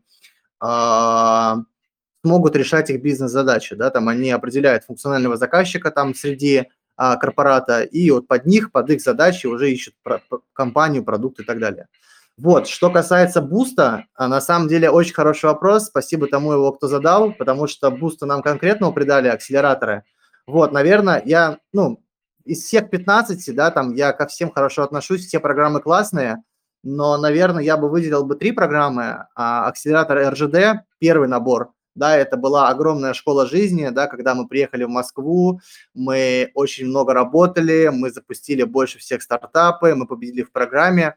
решать 2.26 2.90
их 2.90 3.02
бизнес-задачи, 3.04 3.76
да, 3.76 3.92
там 3.92 4.10
они 4.10 4.32
определяют 4.32 4.86
функционального 4.86 5.38
заказчика 5.38 5.92
там 5.92 6.16
среди 6.16 6.56
э, 6.58 6.66
корпората, 7.22 7.84
и 7.84 8.10
вот 8.10 8.28
под 8.28 8.48
них, 8.48 8.72
под 8.72 8.90
их 8.90 9.02
задачи 9.02 9.46
уже 9.46 9.72
ищут 9.72 9.94
про, 10.02 10.24
компанию, 10.54 11.04
продукт 11.04 11.42
и 11.42 11.44
так 11.44 11.60
далее. 11.60 11.88
Вот, 12.38 12.68
что 12.68 12.90
касается 12.90 13.42
буста, 13.42 14.06
а, 14.16 14.28
на 14.28 14.42
самом 14.42 14.68
деле 14.68 14.90
очень 14.90 15.14
хороший 15.14 15.46
вопрос, 15.46 15.86
спасибо 15.86 16.26
тому 16.26 16.54
его, 16.54 16.72
кто 16.72 16.88
задал, 16.88 17.34
потому 17.34 17.68
что 17.68 17.92
буста 17.92 18.26
нам 18.26 18.42
конкретно 18.42 18.92
придали 18.92 19.28
акселераторы. 19.28 20.06
Вот, 20.48 20.72
наверное, 20.72 21.22
я, 21.24 21.60
ну, 21.72 22.03
из 22.46 22.64
всех 22.64 22.90
15, 22.90 23.56
да, 23.56 23.72
там 23.72 23.94
я 23.94 24.14
ко 24.14 24.28
всем 24.28 24.52
хорошо 24.52 24.84
отношусь, 24.84 25.26
все 25.26 25.40
программы 25.40 25.82
классные, 25.82 26.44
но, 26.84 27.18
наверное, 27.18 27.64
я 27.64 27.78
бы 27.78 27.90
выделил 27.90 28.26
бы 28.26 28.36
три 28.36 28.52
программы. 28.52 29.26
А, 29.36 29.68
акселератор 29.68 30.34
РЖД, 30.34 30.86
первый 31.00 31.28
набор, 31.30 31.72
да, 31.96 32.18
это 32.18 32.38
была 32.38 32.70
огромная 32.70 33.14
школа 33.14 33.46
жизни, 33.46 33.90
да, 33.90 34.08
когда 34.08 34.36
мы 34.36 34.48
приехали 34.48 34.84
в 34.84 34.90
Москву, 34.90 35.62
мы 35.94 36.52
очень 36.56 36.88
много 36.88 37.14
работали, 37.14 37.90
мы 37.94 38.12
запустили 38.12 38.64
больше 38.64 39.00
всех 39.00 39.22
стартапы, 39.22 39.96
мы 39.96 40.08
победили 40.08 40.44
в 40.44 40.52
программе, 40.52 41.16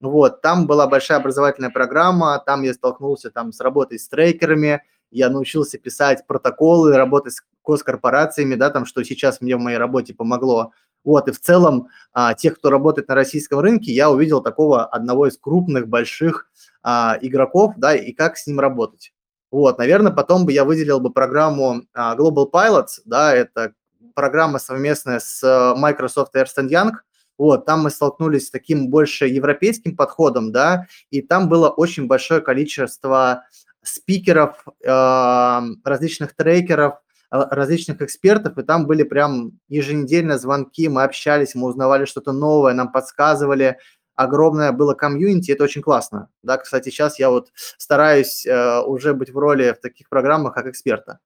вот, 0.00 0.40
там 0.40 0.66
была 0.66 0.86
большая 0.86 1.18
образовательная 1.18 1.70
программа, 1.70 2.42
там 2.44 2.62
я 2.62 2.72
столкнулся 2.72 3.30
там 3.30 3.52
с 3.52 3.60
работой 3.60 3.98
с 3.98 4.08
трекерами, 4.08 4.82
я 5.10 5.28
научился 5.28 5.78
писать 5.78 6.26
протоколы, 6.26 6.96
работать 6.96 7.34
с 7.34 7.42
госкорпорациями, 7.70 8.56
да, 8.56 8.70
там, 8.70 8.84
что 8.84 9.04
сейчас 9.04 9.40
мне 9.40 9.56
в 9.56 9.60
моей 9.60 9.78
работе 9.78 10.12
помогло. 10.12 10.72
Вот, 11.04 11.28
и 11.28 11.32
в 11.32 11.40
целом 11.40 11.88
а, 12.12 12.34
тех, 12.34 12.58
кто 12.58 12.68
работает 12.68 13.08
на 13.08 13.14
российском 13.14 13.60
рынке, 13.60 13.92
я 13.92 14.10
увидел 14.10 14.42
такого 14.42 14.84
одного 14.84 15.28
из 15.28 15.38
крупных, 15.38 15.88
больших 15.88 16.50
а, 16.82 17.16
игроков, 17.20 17.74
да, 17.76 17.94
и 17.94 18.12
как 18.12 18.36
с 18.36 18.46
ним 18.46 18.60
работать. 18.60 19.12
Вот, 19.50 19.78
наверное, 19.78 20.12
потом 20.12 20.44
бы 20.44 20.52
я 20.52 20.64
выделил 20.64 21.00
бы 21.00 21.12
программу 21.12 21.82
а, 21.94 22.16
Global 22.16 22.50
Pilots, 22.50 23.00
да, 23.04 23.34
это 23.34 23.72
программа 24.14 24.58
совместная 24.58 25.20
с 25.20 25.42
а, 25.42 25.74
Microsoft 25.74 26.34
Ernst 26.34 26.68
Young, 26.68 26.92
вот, 27.38 27.64
там 27.64 27.84
мы 27.84 27.90
столкнулись 27.90 28.48
с 28.48 28.50
таким 28.50 28.88
больше 28.90 29.26
европейским 29.26 29.96
подходом, 29.96 30.52
да, 30.52 30.86
и 31.10 31.22
там 31.22 31.48
было 31.48 31.70
очень 31.70 32.06
большое 32.06 32.42
количество 32.42 33.44
спикеров, 33.82 34.64
э, 34.84 35.60
различных 35.84 36.34
трекеров, 36.34 36.94
э, 36.94 36.96
различных 37.30 38.02
экспертов, 38.02 38.58
и 38.58 38.62
там 38.62 38.86
были 38.86 39.04
прям 39.04 39.58
еженедельно 39.68 40.38
звонки, 40.38 40.88
мы 40.88 41.04
общались, 41.04 41.54
мы 41.54 41.68
узнавали 41.68 42.04
что-то 42.04 42.32
новое, 42.32 42.74
нам 42.74 42.90
подсказывали, 42.90 43.78
огромное 44.16 44.72
было 44.72 44.94
комьюнити, 44.94 45.52
это 45.52 45.64
очень 45.64 45.82
классно. 45.82 46.28
Да, 46.42 46.58
кстати, 46.58 46.90
сейчас 46.90 47.18
я 47.18 47.30
вот 47.30 47.52
стараюсь 47.78 48.44
э, 48.44 48.80
уже 48.82 49.14
быть 49.14 49.30
в 49.30 49.38
роли 49.38 49.72
в 49.72 49.80
таких 49.80 50.08
программах 50.08 50.54
как 50.54 50.66
эксперта. 50.66 51.20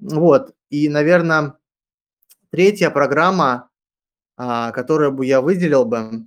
Вот, 0.00 0.54
и, 0.70 0.88
наверное, 0.88 1.54
третья 2.50 2.90
программа, 2.90 3.70
а, 4.36 4.72
которую 4.72 5.12
бы 5.12 5.26
я 5.26 5.40
выделил 5.40 5.84
бы, 5.84 6.24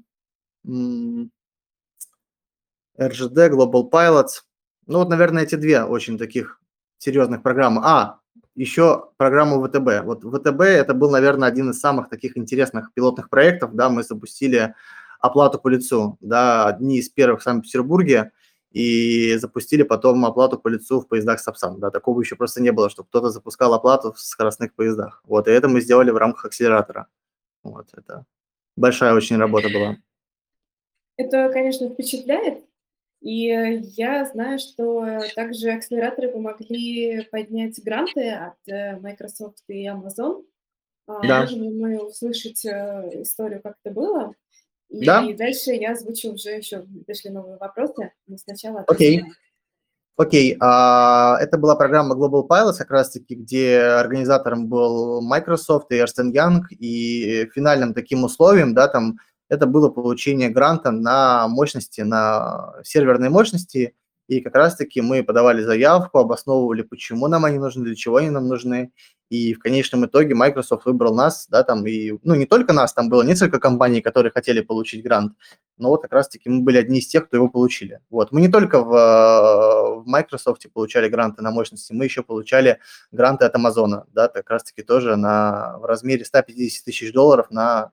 RGD, 2.98 3.50
Global 3.50 3.90
Pilots. 3.90 4.44
Ну 4.86 5.00
вот, 5.00 5.10
наверное, 5.10 5.44
эти 5.44 5.56
две 5.56 5.84
очень 5.84 6.18
таких 6.18 6.60
серьезных 6.98 7.44
программы. 7.44 7.82
А, 7.86 8.20
еще 8.58 9.12
программу 9.18 9.64
ВТБ. 9.64 10.04
Вот 10.04 10.24
ВТБ 10.24 10.62
это 10.62 10.94
был, 10.94 11.12
наверное, 11.12 11.48
один 11.48 11.70
из 11.70 11.80
самых 11.80 12.10
таких 12.10 12.38
интересных 12.38 12.92
пилотных 12.94 13.30
проектов. 13.30 13.76
Да, 13.76 13.90
мы 13.90 14.04
запустили 14.04 14.74
оплату 15.20 15.60
по 15.60 15.68
лицу, 15.68 16.18
да, 16.22 16.68
одни 16.68 16.98
из 16.98 17.10
первых 17.10 17.42
в 17.42 17.44
Санкт-Петербурге, 17.44 18.32
и 18.72 19.36
запустили 19.38 19.84
потом 19.84 20.26
оплату 20.26 20.60
по 20.60 20.68
лицу 20.68 21.00
в 21.00 21.08
поездах 21.08 21.40
Сапсан. 21.40 21.80
Да, 21.80 21.92
такого 21.92 22.20
еще 22.20 22.36
просто 22.36 22.62
не 22.62 22.72
было, 22.72 22.90
чтобы 22.90 23.08
кто-то 23.10 23.30
запускал 23.30 23.74
оплату 23.74 24.12
в 24.12 24.20
скоростных 24.20 24.74
поездах. 24.74 25.22
Вот, 25.26 25.48
и 25.48 25.52
это 25.52 25.68
мы 25.68 25.82
сделали 25.82 26.10
в 26.12 26.18
рамках 26.18 26.46
акселератора. 26.46 27.08
Вот, 27.64 27.88
это 27.94 28.26
большая 28.76 29.14
очень 29.14 29.38
работа 29.38 29.70
была. 29.70 29.98
Это, 31.16 31.50
конечно, 31.52 31.90
впечатляет. 31.90 32.64
И 33.22 33.48
я 33.96 34.26
знаю, 34.26 34.60
что 34.60 35.20
также 35.36 35.72
акселераторы 35.72 36.30
помогли 36.30 37.28
поднять 37.32 37.84
гранты 37.84 38.30
от 38.30 38.58
э, 38.68 39.00
Microsoft 39.00 39.64
и 39.68 39.88
Amazon. 39.88 40.44
А, 41.08 41.26
да. 41.26 41.42
Можем 41.42 41.80
мы 41.80 42.06
услышать 42.06 42.64
э, 42.66 43.22
историю, 43.22 43.62
как 43.62 43.76
это 43.84 43.94
было? 43.94 44.34
И, 44.90 45.06
да. 45.06 45.26
и 45.26 45.34
дальше 45.34 45.72
я 45.72 45.94
озвучу 45.94 46.34
уже 46.34 46.52
еще, 46.52 46.86
пришли 47.06 47.30
новые 47.30 47.58
вопросы, 47.58 48.12
но 48.28 48.38
сначала... 48.38 48.84
Окей. 48.88 49.22
Okay. 49.22 49.26
Окей, 50.20 50.56
okay. 50.56 50.58
uh, 50.58 51.36
это 51.38 51.60
была 51.60 51.76
программа 51.76 52.16
Global 52.16 52.48
Pilots, 52.48 52.78
как 52.80 52.90
раз-таки, 52.90 53.36
где 53.36 53.80
организатором 53.80 54.68
был 54.68 55.22
Microsoft 55.22 55.92
и 55.92 55.96
Ernst 55.96 56.34
Young, 56.34 56.62
и 56.72 57.48
финальным 57.54 57.94
таким 57.94 58.24
условием, 58.24 58.74
да, 58.74 58.88
там 58.88 59.20
это 59.50 59.66
было 59.66 59.90
получение 59.90 60.50
гранта 60.50 60.92
на 60.92 61.48
мощности, 61.48 62.02
на 62.02 62.76
серверной 62.84 63.30
мощности, 63.30 63.96
и 64.28 64.42
как 64.42 64.56
раз-таки 64.56 65.02
мы 65.02 65.24
подавали 65.24 65.62
заявку, 65.62 66.20
обосновывали, 66.20 66.82
почему 66.82 67.28
нам 67.28 67.46
они 67.46 67.60
нужны, 67.60 67.86
для 67.86 67.96
чего 67.96 68.18
они 68.18 68.30
нам 68.30 68.48
нужны, 68.48 68.92
и 69.30 69.54
в 69.54 69.60
конечном 69.60 70.06
итоге 70.06 70.36
Microsoft 70.36 70.86
выбрал 70.86 71.14
нас, 71.14 71.48
да, 71.50 71.64
там, 71.64 71.86
и, 71.86 72.14
ну, 72.24 72.36
не 72.36 72.46
только 72.46 72.74
нас, 72.74 72.94
там 72.94 73.10
было 73.10 73.24
несколько 73.24 73.60
компаний, 73.60 74.02
которые 74.02 74.32
хотели 74.32 74.62
получить 74.62 75.04
грант, 75.04 75.34
но 75.78 75.90
вот 75.90 76.02
как 76.02 76.14
раз-таки 76.14 76.50
мы 76.50 76.62
были 76.62 76.78
одни 76.78 77.00
из 77.00 77.08
тех, 77.08 77.28
кто 77.28 77.38
его 77.38 77.50
получили. 77.50 78.00
Вот, 78.10 78.32
мы 78.32 78.42
не 78.42 78.48
только 78.48 78.82
в, 78.82 80.02
в 80.04 80.08
Microsoft 80.08 80.66
получали 80.74 81.10
гранты 81.10 81.42
на 81.42 81.52
мощности, 81.52 81.94
мы 81.94 82.06
еще 82.06 82.24
получали 82.24 82.80
гранты 83.12 83.46
от 83.46 83.56
Amazon, 83.56 84.04
да, 84.14 84.28
как 84.28 84.50
раз-таки 84.50 84.82
тоже 84.82 85.16
на, 85.16 85.78
в 85.80 85.86
размере 85.86 86.24
150 86.24 86.86
тысяч 86.86 87.12
долларов 87.14 87.48
на 87.50 87.92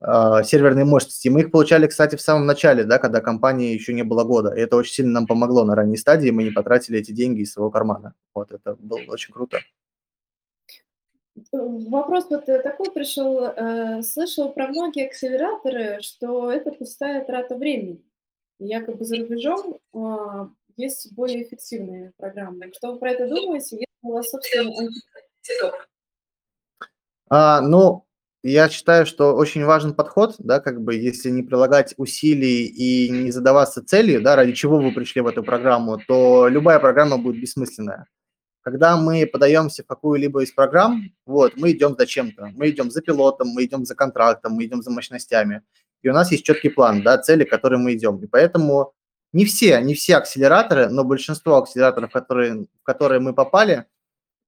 э, 0.00 0.42
серверной 0.44 0.84
мощности. 0.84 1.28
Мы 1.28 1.40
их 1.40 1.50
получали, 1.50 1.86
кстати, 1.86 2.16
в 2.16 2.20
самом 2.20 2.46
начале, 2.46 2.84
да, 2.84 2.98
когда 2.98 3.20
компании 3.20 3.74
еще 3.74 3.92
не 3.92 4.02
было 4.02 4.24
года. 4.24 4.54
И 4.54 4.60
это 4.60 4.76
очень 4.76 4.92
сильно 4.92 5.12
нам 5.12 5.26
помогло 5.26 5.64
на 5.64 5.74
ранней 5.74 5.96
стадии, 5.96 6.30
мы 6.30 6.44
не 6.44 6.50
потратили 6.50 6.98
эти 6.98 7.12
деньги 7.12 7.40
из 7.40 7.52
своего 7.52 7.70
кармана. 7.70 8.14
Вот, 8.34 8.52
это 8.52 8.74
было 8.76 9.00
очень 9.08 9.32
круто. 9.32 9.58
Вопрос 11.52 12.26
вот 12.30 12.48
э, 12.48 12.62
такой 12.62 12.90
пришел. 12.90 13.44
Э, 13.44 14.02
слышал 14.02 14.52
про 14.52 14.68
многие 14.68 15.06
акселераторы, 15.06 16.00
что 16.00 16.50
это 16.50 16.72
пустая 16.72 17.24
трата 17.24 17.56
времени. 17.56 18.02
Якобы 18.58 19.04
за 19.04 19.18
рубежом 19.18 19.78
а, 19.92 20.48
есть 20.78 21.12
более 21.12 21.42
эффективные 21.42 22.12
программы. 22.16 22.72
Что 22.74 22.92
вы 22.92 22.98
про 22.98 23.10
это 23.10 23.28
думаете? 23.28 23.76
Есть 23.76 23.86
у 24.02 24.12
вас, 24.12 24.30
собственно, 24.30 24.72
а, 27.28 27.60
ну, 27.60 28.05
я 28.50 28.68
считаю, 28.68 29.06
что 29.06 29.34
очень 29.34 29.64
важен 29.64 29.94
подход, 29.94 30.34
да, 30.38 30.60
как 30.60 30.82
бы, 30.82 30.94
если 30.94 31.30
не 31.30 31.42
прилагать 31.42 31.94
усилий 31.96 32.66
и 32.66 33.08
не 33.08 33.30
задаваться 33.30 33.84
целью, 33.84 34.22
да, 34.22 34.36
ради 34.36 34.52
чего 34.52 34.78
вы 34.78 34.92
пришли 34.92 35.20
в 35.20 35.26
эту 35.26 35.42
программу, 35.42 35.98
то 36.06 36.48
любая 36.48 36.78
программа 36.78 37.18
будет 37.18 37.40
бессмысленная. 37.40 38.06
Когда 38.62 38.96
мы 38.96 39.26
подаемся 39.26 39.84
в 39.84 39.86
какую-либо 39.86 40.42
из 40.42 40.52
программ, 40.52 41.10
вот, 41.24 41.56
мы 41.56 41.70
идем 41.70 41.94
за 41.98 42.06
чем-то. 42.06 42.52
Мы 42.56 42.70
идем 42.70 42.90
за 42.90 43.00
пилотом, 43.00 43.48
мы 43.48 43.64
идем 43.64 43.84
за 43.84 43.94
контрактом, 43.94 44.52
мы 44.52 44.64
идем 44.64 44.82
за 44.82 44.90
мощностями. 44.90 45.62
И 46.02 46.08
у 46.08 46.12
нас 46.12 46.32
есть 46.32 46.44
четкий 46.44 46.68
план, 46.68 47.02
да, 47.02 47.16
цели, 47.18 47.44
к 47.44 47.50
которым 47.50 47.82
мы 47.82 47.94
идем. 47.94 48.18
И 48.18 48.26
поэтому 48.26 48.92
не 49.32 49.44
все, 49.44 49.80
не 49.80 49.94
все 49.94 50.16
акселераторы, 50.16 50.88
но 50.88 51.04
большинство 51.04 51.56
акселераторов, 51.56 52.10
которые, 52.10 52.66
в 52.80 52.82
которые 52.82 53.20
мы 53.20 53.34
попали, 53.34 53.86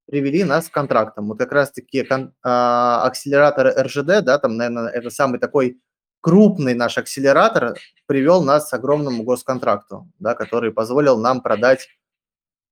привели 0.09 0.43
нас 0.43 0.69
к 0.69 0.73
контрактам. 0.73 1.27
Вот 1.27 1.37
как 1.37 1.51
раз-таки 1.51 2.03
кон, 2.03 2.33
а, 2.43 3.03
акселератор 3.03 3.67
РЖД, 3.85 4.23
да, 4.23 4.39
там, 4.39 4.57
наверное, 4.57 4.87
это 4.87 5.09
самый 5.09 5.39
такой 5.39 5.79
крупный 6.21 6.73
наш 6.73 6.97
акселератор, 6.97 7.77
привел 8.07 8.43
нас 8.43 8.69
к 8.69 8.73
огромному 8.73 9.23
госконтракту, 9.23 10.11
да, 10.19 10.33
который 10.33 10.71
позволил 10.71 11.17
нам 11.19 11.41
продать 11.41 11.87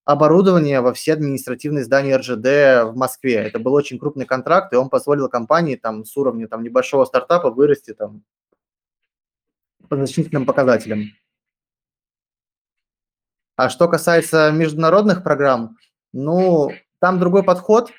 оборудование 0.04 0.82
во 0.82 0.94
все 0.94 1.14
административные 1.14 1.84
здания 1.84 2.18
РЖД 2.18 2.92
в 2.92 2.94
Москве. 2.96 3.36
Это 3.36 3.60
был 3.60 3.74
очень 3.74 4.00
крупный 4.00 4.26
контракт, 4.26 4.74
и 4.74 4.78
он 4.78 4.90
позволил 4.90 5.30
компании 5.30 5.76
там 5.76 6.06
с 6.06 6.18
уровня 6.18 6.48
там, 6.48 6.64
небольшого 6.64 7.06
стартапа 7.06 7.52
вырасти 7.52 7.94
там, 7.94 8.24
по 9.88 9.96
значительным 9.96 10.46
показателям. 10.46 11.12
А 13.58 13.70
что 13.70 13.88
касается 13.88 14.52
международных 14.52 15.24
программ, 15.24 15.78
ну, 16.14 16.72
там 17.00 17.20
другой 17.20 17.44
подход, 17.44 17.92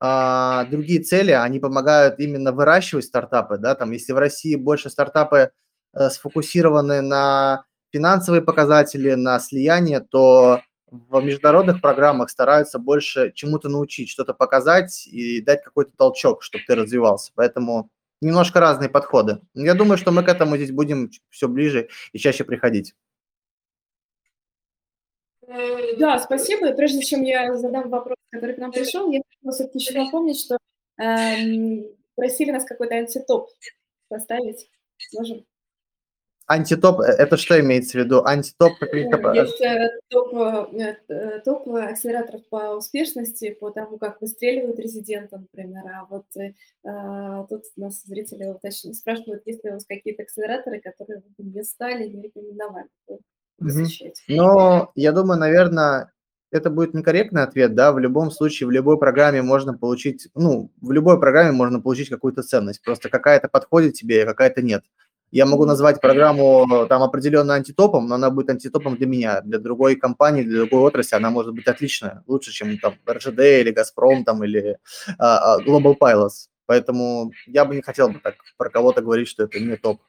а, 0.00 0.64
другие 0.64 1.00
цели, 1.00 1.30
они 1.30 1.60
помогают 1.60 2.18
именно 2.18 2.52
выращивать 2.52 3.04
стартапы, 3.04 3.58
да, 3.58 3.74
там, 3.74 3.92
если 3.92 4.12
в 4.12 4.18
России 4.18 4.56
больше 4.56 4.90
стартапы 4.90 5.52
э, 5.94 6.10
сфокусированы 6.10 7.02
на 7.02 7.64
финансовые 7.92 8.42
показатели, 8.42 9.14
на 9.14 9.38
слияние, 9.38 10.00
то 10.00 10.60
в 10.90 11.22
международных 11.22 11.80
программах 11.80 12.30
стараются 12.30 12.78
больше 12.78 13.32
чему-то 13.34 13.68
научить, 13.68 14.10
что-то 14.10 14.34
показать 14.34 15.06
и 15.06 15.40
дать 15.40 15.62
какой-то 15.62 15.92
толчок, 15.96 16.42
чтобы 16.42 16.64
ты 16.66 16.74
развивался. 16.74 17.32
Поэтому 17.34 17.88
немножко 18.20 18.60
разные 18.60 18.90
подходы. 18.90 19.40
Я 19.54 19.74
думаю, 19.74 19.98
что 19.98 20.10
мы 20.10 20.22
к 20.22 20.28
этому 20.28 20.56
здесь 20.56 20.70
будем 20.70 21.10
все 21.30 21.48
ближе 21.48 21.88
и 22.12 22.18
чаще 22.18 22.44
приходить. 22.44 22.94
Да, 25.98 26.18
спасибо. 26.18 26.68
И 26.70 26.76
прежде 26.76 27.02
чем 27.02 27.22
я 27.22 27.54
задам 27.56 27.88
вопрос, 27.88 28.16
который 28.30 28.54
к 28.54 28.58
нам 28.58 28.72
пришел, 28.72 29.10
я 29.10 29.20
хотела 29.28 29.52
все-таки 29.52 29.78
еще 29.78 29.98
напомнить, 29.98 30.40
что 30.40 30.56
эм, 30.98 31.86
просили 32.14 32.50
нас 32.50 32.64
какой-то 32.64 32.94
антитоп 32.94 33.50
составить. 34.08 34.70
Можем? 35.12 35.44
Антитоп, 36.46 37.00
э, 37.00 37.04
это 37.04 37.36
что 37.36 37.58
имеется 37.60 37.98
в 37.98 38.02
виду? 38.02 38.24
Антитоп 38.24 38.78
каких-то... 38.78 39.32
Есть 39.32 39.60
э, 39.60 39.88
топ, 40.08 40.34
э, 40.34 41.40
топ 41.44 41.68
акселераторов 41.68 42.46
по 42.48 42.76
успешности, 42.76 43.52
по 43.54 43.70
тому, 43.70 43.98
как 43.98 44.20
выстреливают 44.20 44.78
резиденты, 44.78 45.38
например. 45.38 45.82
А 45.86 46.06
вот 46.10 46.26
а, 46.84 47.44
тут 47.44 47.64
нас 47.76 48.02
зрители 48.04 48.44
уточнили, 48.46 48.94
спрашивают, 48.94 49.46
есть 49.46 49.64
ли 49.64 49.70
у 49.70 49.74
вас 49.74 49.86
какие-то 49.86 50.24
акселераторы, 50.24 50.80
которые 50.80 51.22
вы 51.38 51.44
не 51.44 51.62
стали, 51.62 52.08
не 52.08 52.22
рекомендовали 52.22 52.88
посещать. 53.58 54.22
Но 54.28 54.92
я 54.94 55.12
думаю, 55.12 55.38
наверное, 55.38 56.12
это 56.52 56.68
будет 56.68 56.94
некорректный 56.94 57.42
ответ, 57.42 57.74
да, 57.74 57.92
в 57.92 57.98
любом 57.98 58.30
случае, 58.30 58.66
в 58.66 58.70
любой 58.70 58.98
программе 58.98 59.42
можно 59.42 59.76
получить, 59.76 60.28
ну, 60.34 60.70
в 60.80 60.92
любой 60.92 61.18
программе 61.18 61.52
можно 61.52 61.80
получить 61.80 62.10
какую-то 62.10 62.42
ценность, 62.42 62.82
просто 62.82 63.08
какая-то 63.08 63.48
подходит 63.48 63.94
тебе, 63.94 64.22
а 64.22 64.26
какая-то 64.26 64.60
нет. 64.60 64.84
Я 65.30 65.46
могу 65.46 65.64
назвать 65.64 65.98
программу 66.02 66.86
там 66.90 67.02
определенно 67.02 67.54
антитопом, 67.54 68.06
но 68.06 68.16
она 68.16 68.28
будет 68.28 68.50
антитопом 68.50 68.96
для 68.96 69.06
меня, 69.06 69.40
для 69.40 69.58
другой 69.58 69.96
компании, 69.96 70.42
для 70.42 70.66
другой 70.66 70.82
отрасли 70.82 71.16
она 71.16 71.30
может 71.30 71.54
быть 71.54 71.66
отличная, 71.66 72.22
лучше, 72.26 72.52
чем 72.52 72.76
там 72.76 72.96
РЖД 73.10 73.40
или 73.40 73.70
Газпром 73.70 74.24
там 74.24 74.44
или 74.44 74.76
uh, 75.18 75.64
Global 75.66 75.96
Pilots. 75.98 76.48
Поэтому 76.66 77.32
я 77.46 77.64
бы 77.64 77.74
не 77.74 77.80
хотел 77.80 78.10
бы 78.10 78.18
так 78.18 78.34
про 78.58 78.68
кого-то 78.68 79.00
говорить, 79.00 79.26
что 79.26 79.44
это 79.44 79.58
не 79.58 79.76
топ. 79.76 80.02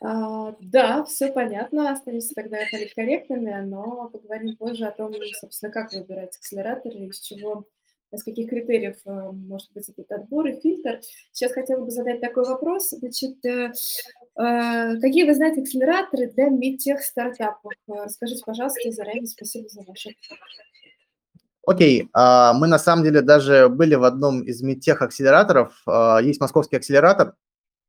А, 0.00 0.54
да, 0.60 1.04
все 1.04 1.32
понятно, 1.32 1.90
останемся 1.90 2.34
тогда 2.34 2.58
политкорректными, 2.70 3.62
но 3.64 4.10
поговорим 4.10 4.56
позже 4.56 4.86
о 4.86 4.92
том, 4.92 5.12
собственно, 5.40 5.72
как 5.72 5.92
выбирать 5.92 6.36
акселератор 6.36 6.92
и 6.92 7.06
из 7.06 7.20
чего 7.20 7.66
из 8.12 8.22
каких 8.22 8.48
критериев 8.48 8.96
э, 9.04 9.30
может 9.32 9.72
быть 9.72 9.88
этот 9.88 10.10
отбор 10.12 10.46
и 10.46 10.60
фильтр. 10.60 11.00
Сейчас 11.32 11.52
хотела 11.52 11.84
бы 11.84 11.90
задать 11.90 12.20
такой 12.20 12.44
вопрос. 12.44 12.90
Значит, 12.90 13.44
э, 13.44 13.72
э, 14.36 15.00
какие 15.00 15.24
вы 15.24 15.34
знаете 15.34 15.62
акселераторы 15.62 16.30
для 16.30 16.48
медтех 16.48 17.02
стартапов? 17.02 17.72
Расскажите, 17.88 18.42
пожалуйста, 18.46 18.90
заранее 18.92 19.26
спасибо 19.26 19.68
за 19.68 19.82
ваше. 19.82 20.10
Окей, 21.66 22.02
okay. 22.02 22.08
uh, 22.16 22.52
мы 22.52 22.68
на 22.68 22.78
самом 22.78 23.02
деле 23.02 23.22
даже 23.22 23.68
были 23.68 23.96
в 23.96 24.04
одном 24.04 24.42
из 24.42 24.62
медтех 24.62 25.02
акселераторов. 25.02 25.82
Uh, 25.84 26.22
есть 26.22 26.40
московский 26.40 26.76
акселератор, 26.76 27.34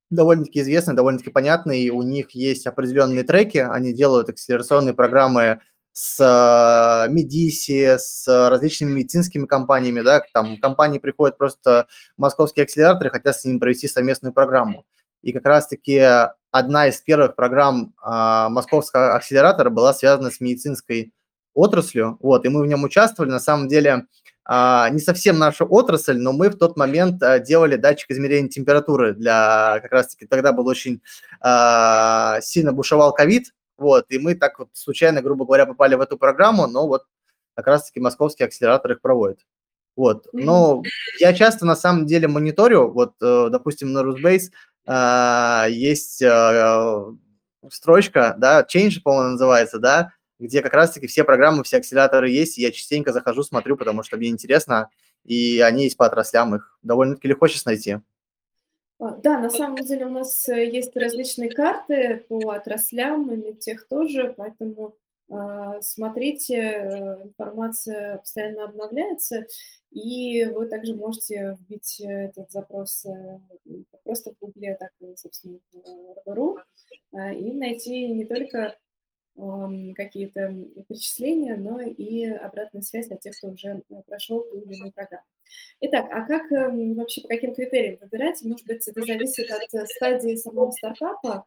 довольно-таки 0.09 0.61
известный, 0.61 0.95
довольно-таки 0.95 1.31
понятный. 1.31 1.89
У 1.89 2.01
них 2.01 2.31
есть 2.31 2.67
определенные 2.67 3.23
треки, 3.23 3.57
они 3.57 3.93
делают 3.93 4.29
акселерационные 4.29 4.93
программы 4.93 5.61
с 5.91 6.19
э, 6.19 7.11
Медиси, 7.11 7.97
с 7.97 8.27
различными 8.27 8.91
медицинскими 8.91 9.47
компаниями, 9.47 10.01
да, 10.01 10.21
там 10.31 10.57
компании 10.57 10.99
приходят 10.99 11.39
просто 11.39 11.87
московские 12.17 12.65
акселераторы, 12.65 13.09
хотят 13.09 13.35
с 13.35 13.45
ними 13.45 13.57
провести 13.57 13.87
совместную 13.87 14.31
программу. 14.31 14.85
И 15.23 15.33
как 15.33 15.45
раз-таки 15.47 15.99
одна 16.51 16.87
из 16.87 17.01
первых 17.01 17.35
программ 17.35 17.93
а, 17.99 18.49
московского 18.49 19.15
акселератора 19.15 19.71
была 19.71 19.91
связана 19.93 20.29
с 20.29 20.39
медицинской 20.39 21.13
отраслью, 21.55 22.17
вот, 22.21 22.45
и 22.45 22.49
мы 22.49 22.61
в 22.61 22.67
нем 22.67 22.83
участвовали. 22.83 23.31
На 23.31 23.39
самом 23.39 23.67
деле, 23.67 24.05
не 24.49 24.99
совсем 24.99 25.37
наша 25.37 25.65
отрасль, 25.65 26.17
но 26.17 26.31
мы 26.31 26.49
в 26.49 26.57
тот 26.57 26.77
момент 26.77 27.21
а, 27.21 27.39
делали 27.39 27.75
датчик 27.75 28.11
измерения 28.11 28.47
температуры 28.47 29.13
для, 29.13 29.79
как 29.81 29.91
раз-таки 29.91 30.25
тогда 30.25 30.53
был 30.53 30.67
очень 30.67 31.01
а, 31.41 32.39
сильно 32.41 32.71
бушевал 32.71 33.13
ковид, 33.13 33.53
вот, 33.77 34.05
и 34.09 34.17
мы 34.19 34.35
так 34.35 34.59
вот 34.59 34.69
случайно, 34.71 35.21
грубо 35.21 35.45
говоря, 35.45 35.65
попали 35.65 35.95
в 35.95 36.01
эту 36.01 36.17
программу, 36.17 36.65
но 36.67 36.87
вот 36.87 37.03
как 37.55 37.67
раз-таки 37.67 37.99
московский 37.99 38.45
акселератор 38.45 38.93
их 38.93 39.01
проводит. 39.01 39.39
Вот, 39.97 40.27
но 40.31 40.81
я 41.19 41.33
часто 41.33 41.65
на 41.65 41.75
самом 41.75 42.05
деле 42.05 42.29
мониторю, 42.29 42.91
вот, 42.91 43.15
э, 43.21 43.49
допустим, 43.51 43.91
на 43.91 43.99
Rusbase 43.99 44.51
есть 45.69 46.23
строчка, 47.69 48.35
да, 48.37 48.61
Change, 48.61 49.01
по-моему, 49.03 49.31
называется, 49.31 49.79
да, 49.79 50.13
где 50.39 50.61
как 50.61 50.73
раз-таки 50.73 51.07
все 51.07 51.23
программы, 51.23 51.63
все 51.63 51.77
акселераторы 51.77 52.29
есть, 52.29 52.57
и 52.57 52.61
я 52.61 52.71
частенько 52.71 53.11
захожу, 53.11 53.43
смотрю, 53.43 53.77
потому 53.77 54.03
что 54.03 54.17
мне 54.17 54.29
интересно, 54.29 54.89
и 55.23 55.59
они 55.59 55.85
есть 55.85 55.97
по 55.97 56.05
отраслям, 56.05 56.55
их 56.55 56.77
довольно-таки 56.83 57.27
легко 57.27 57.47
сейчас 57.47 57.65
найти. 57.65 57.97
А, 58.99 59.11
да, 59.11 59.39
на 59.39 59.49
самом 59.49 59.83
деле 59.83 60.07
у 60.07 60.09
нас 60.09 60.49
э, 60.49 60.65
есть 60.65 60.95
различные 60.95 61.51
карты 61.51 62.25
по 62.29 62.51
отраслям, 62.51 63.31
и 63.31 63.53
тех 63.53 63.87
тоже, 63.87 64.33
поэтому 64.35 64.95
э, 65.29 65.33
смотрите, 65.81 66.55
э, 66.55 67.23
информация 67.23 68.17
постоянно 68.17 68.65
обновляется, 68.65 69.45
и 69.91 70.45
вы 70.45 70.65
также 70.65 70.95
можете 70.95 71.57
вбить 71.59 71.99
этот 71.99 72.51
запрос 72.51 73.05
э, 73.05 73.39
просто 74.03 74.31
в 74.31 74.39
Гугле, 74.39 74.75
так 74.79 74.91
собственно, 75.15 75.59
в 76.25 76.63
э, 77.13 77.35
и 77.35 77.53
найти 77.53 78.07
не 78.07 78.25
только 78.25 78.77
какие-то 79.95 80.53
перечисления, 80.87 81.57
но 81.57 81.79
и 81.79 82.25
обратная 82.25 82.81
связь 82.81 83.09
от 83.11 83.21
тех, 83.21 83.37
кто 83.37 83.49
уже 83.49 83.83
прошел 84.07 84.41
ту 84.41 84.59
или 84.59 84.75
иную 84.75 84.91
программу. 84.91 85.25
Итак, 85.79 86.07
а 86.11 86.25
как 86.25 86.51
эм, 86.51 86.95
вообще, 86.95 87.21
по 87.21 87.27
каким 87.27 87.53
критериям 87.53 87.99
выбирать? 88.01 88.41
Может 88.41 88.65
быть, 88.65 88.87
это 88.87 89.01
зависит 89.03 89.49
от 89.51 89.73
э, 89.73 89.85
стадии 89.85 90.35
самого 90.35 90.71
стартапа. 90.71 91.45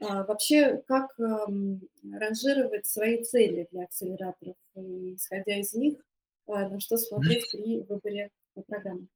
А, 0.00 0.24
вообще, 0.24 0.82
как 0.86 1.18
эм, 1.18 1.80
ранжировать 2.12 2.86
свои 2.86 3.22
цели 3.22 3.66
для 3.72 3.84
акселераторов, 3.84 4.56
и, 4.76 5.14
исходя 5.14 5.58
из 5.58 5.72
них, 5.74 5.98
а, 6.46 6.68
на 6.68 6.78
что 6.80 6.96
смотреть 6.96 7.50
при 7.50 7.80
выборе 7.80 8.30
программы? 8.66 9.08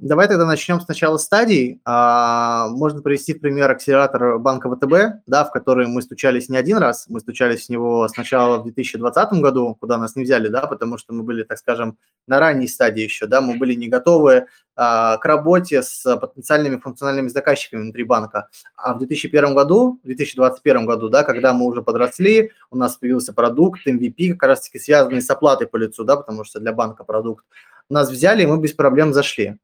Давай 0.00 0.28
тогда 0.28 0.46
начнем 0.46 0.80
сначала 0.80 1.16
стадий. 1.16 1.80
А, 1.84 2.68
можно 2.68 3.02
привести 3.02 3.34
в 3.34 3.40
пример 3.40 3.68
акселератор 3.68 4.38
банка 4.38 4.72
ВТБ, 4.72 5.24
да, 5.26 5.44
в 5.44 5.50
который 5.50 5.88
мы 5.88 6.02
стучались 6.02 6.48
не 6.48 6.56
один 6.56 6.76
раз. 6.76 7.06
Мы 7.08 7.18
стучались 7.18 7.66
в 7.66 7.68
него 7.70 8.06
сначала 8.06 8.58
в 8.58 8.62
2020 8.62 9.32
году, 9.40 9.76
куда 9.80 9.98
нас 9.98 10.14
не 10.14 10.22
взяли, 10.22 10.46
да, 10.46 10.68
потому 10.68 10.98
что 10.98 11.12
мы 11.14 11.24
были, 11.24 11.42
так 11.42 11.58
скажем, 11.58 11.98
на 12.28 12.38
ранней 12.38 12.68
стадии 12.68 13.02
еще, 13.02 13.26
да, 13.26 13.40
мы 13.40 13.58
были 13.58 13.74
не 13.74 13.88
готовы 13.88 14.46
а, 14.76 15.16
к 15.16 15.24
работе 15.24 15.82
с 15.82 16.16
потенциальными 16.16 16.76
функциональными 16.76 17.26
заказчиками 17.26 17.80
внутри 17.80 18.04
банка. 18.04 18.50
А 18.76 18.94
в 18.94 18.98
2001 18.98 19.52
году, 19.52 19.98
в 20.04 20.06
2021 20.06 20.86
году, 20.86 21.08
да, 21.08 21.24
когда 21.24 21.52
мы 21.52 21.66
уже 21.66 21.82
подросли, 21.82 22.52
у 22.70 22.76
нас 22.76 22.96
появился 22.96 23.32
продукт 23.32 23.80
MVP, 23.84 24.34
как 24.34 24.50
раз-таки 24.50 24.78
связанный 24.78 25.22
с 25.22 25.28
оплатой 25.28 25.66
по 25.66 25.76
лицу, 25.76 26.04
да, 26.04 26.14
потому 26.14 26.44
что 26.44 26.60
для 26.60 26.72
банка 26.72 27.02
продукт. 27.02 27.44
Нас 27.90 28.08
взяли, 28.08 28.44
и 28.44 28.46
мы 28.46 28.60
без 28.60 28.74
проблем 28.74 29.12
зашли. 29.12 29.58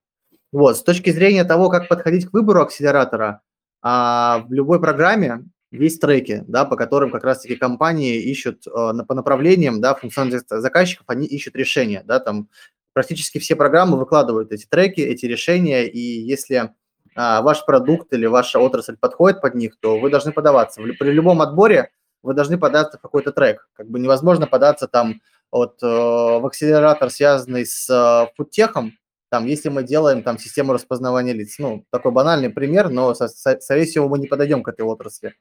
Вот, 0.55 0.77
с 0.77 0.85
точки 0.85 1.11
зрения 1.11 1.43
того, 1.43 1.69
как 1.69 1.88
подходить 1.88 2.27
к 2.27 2.33
выбору 2.33 2.62
акселератора, 2.62 3.40
а, 3.83 4.45
в 4.47 4.53
любой 4.53 4.81
программе 4.81 5.47
есть 5.73 6.01
треки, 6.01 6.45
да, 6.47 6.64
по 6.64 6.77
которым 6.77 7.11
как 7.11 7.25
раз-таки 7.25 7.57
компании 7.57 8.23
ищут 8.23 8.64
а, 8.69 8.95
по 9.03 9.14
направлениям, 9.17 9.81
да, 9.81 9.97
функциональных 9.97 10.45
заказчиков, 10.49 11.07
они 11.09 11.27
ищут 11.27 11.57
решения, 11.57 12.05
да, 12.05 12.21
там 12.21 12.49
практически 12.93 13.38
все 13.38 13.57
программы 13.57 13.99
выкладывают 13.99 14.53
эти 14.53 14.64
треки, 14.64 15.01
эти 15.01 15.27
решения, 15.27 15.88
и 15.88 15.99
если 15.99 16.71
а, 17.17 17.43
ваш 17.43 17.67
продукт 17.67 18.12
или 18.12 18.27
ваша 18.27 18.61
отрасль 18.61 18.97
подходит 18.97 19.40
под 19.40 19.57
них, 19.57 19.77
то 19.81 19.99
вы 19.99 20.09
должны 20.09 20.31
подаваться. 20.31 20.81
При 20.81 21.11
любом 21.11 21.43
отборе 21.43 21.90
вы 22.23 22.33
должны 22.33 22.59
податься 22.59 22.97
в 22.97 23.01
какой-то 23.01 23.33
трек. 23.33 23.69
Как 23.73 23.90
бы 23.90 23.99
невозможно 23.99 24.47
податься 24.47 24.87
там 24.87 25.21
вот 25.51 25.83
э, 25.83 25.87
в 25.87 26.47
акселератор, 26.47 27.11
связанный 27.11 27.67
с 27.67 27.90
э, 27.90 28.33
фудтехом, 28.37 28.93
там, 29.35 29.47
если 29.47 29.68
мы 29.68 29.83
делаем 29.83 30.23
там 30.23 30.38
систему 30.38 30.73
распознавания 30.73 31.33
лиц, 31.33 31.57
ну, 31.59 31.85
такой 31.90 32.12
банальный 32.12 32.51
пример, 32.51 32.88
но, 32.88 33.14
скорее 33.14 33.85
всего, 33.85 34.09
мы 34.09 34.20
не 34.20 34.29
подойдем 34.29 34.62
к 34.62 34.68
этой 34.68 34.83
отрасли. 34.83 35.35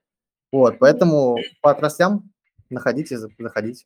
Вот, 0.51 0.79
поэтому 0.79 1.37
по 1.61 1.69
отраслям 1.69 2.31
находите, 2.71 3.19
заходите. 3.19 3.85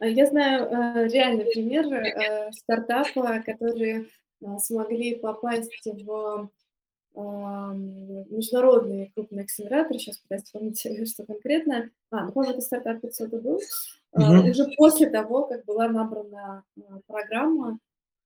Я 0.00 0.26
знаю 0.26 0.64
э, 0.64 1.06
реальный 1.06 1.44
пример 1.44 1.86
э, 1.86 2.50
стартапа, 2.50 3.44
которые 3.46 4.06
э, 4.42 4.46
смогли 4.58 5.14
попасть 5.14 5.70
в 5.84 6.50
международные 7.14 9.12
крупные 9.14 9.44
акселераторы, 9.44 10.00
сейчас 10.00 10.18
пытаюсь 10.18 10.42
вспомнить, 10.42 10.80
что 11.08 11.24
конкретно, 11.24 11.90
а, 12.10 12.24
ну, 12.24 12.32
по 12.32 12.44
это 12.44 12.60
стартап 12.60 13.02
500 13.02 13.30
был, 13.30 13.60
mm-hmm. 14.18 14.50
уже 14.50 14.64
после 14.76 15.10
того, 15.10 15.44
как 15.46 15.64
была 15.64 15.86
набрана 15.88 16.64
программа, 17.06 17.78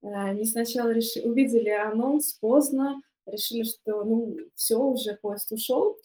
они 0.02 0.44
сначала 0.44 0.90
решили, 0.90 1.26
увидели 1.26 1.68
анонс 1.68 2.32
поздно, 2.34 3.00
решили, 3.26 3.64
что 3.64 4.04
ну 4.04 4.36
все, 4.54 4.78
уже 4.78 5.14
поезд 5.14 5.52
ушел, 5.52 5.96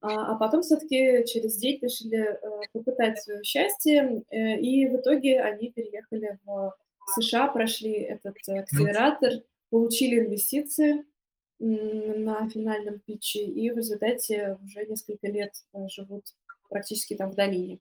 а, 0.00 0.32
а 0.32 0.34
потом 0.34 0.62
все-таки 0.62 1.24
через 1.26 1.56
день 1.56 1.78
решили 1.80 2.18
э, 2.18 2.38
попытать 2.72 3.22
свое 3.22 3.42
счастье, 3.44 4.22
э, 4.30 4.58
и 4.58 4.88
в 4.88 4.96
итоге 4.96 5.40
они 5.40 5.70
переехали 5.70 6.38
в 6.44 6.74
США, 7.14 7.46
прошли 7.46 7.92
этот 7.92 8.36
акселератор, 8.48 9.30
получили 9.70 10.18
инвестиции 10.18 11.04
на 11.60 12.48
финальном 12.48 12.98
питче, 12.98 13.44
и 13.44 13.70
в 13.70 13.76
результате 13.76 14.58
уже 14.64 14.84
несколько 14.86 15.28
лет 15.28 15.52
э, 15.72 15.86
живут 15.88 16.24
практически 16.68 17.14
там 17.14 17.30
в 17.30 17.36
долине. 17.36 17.78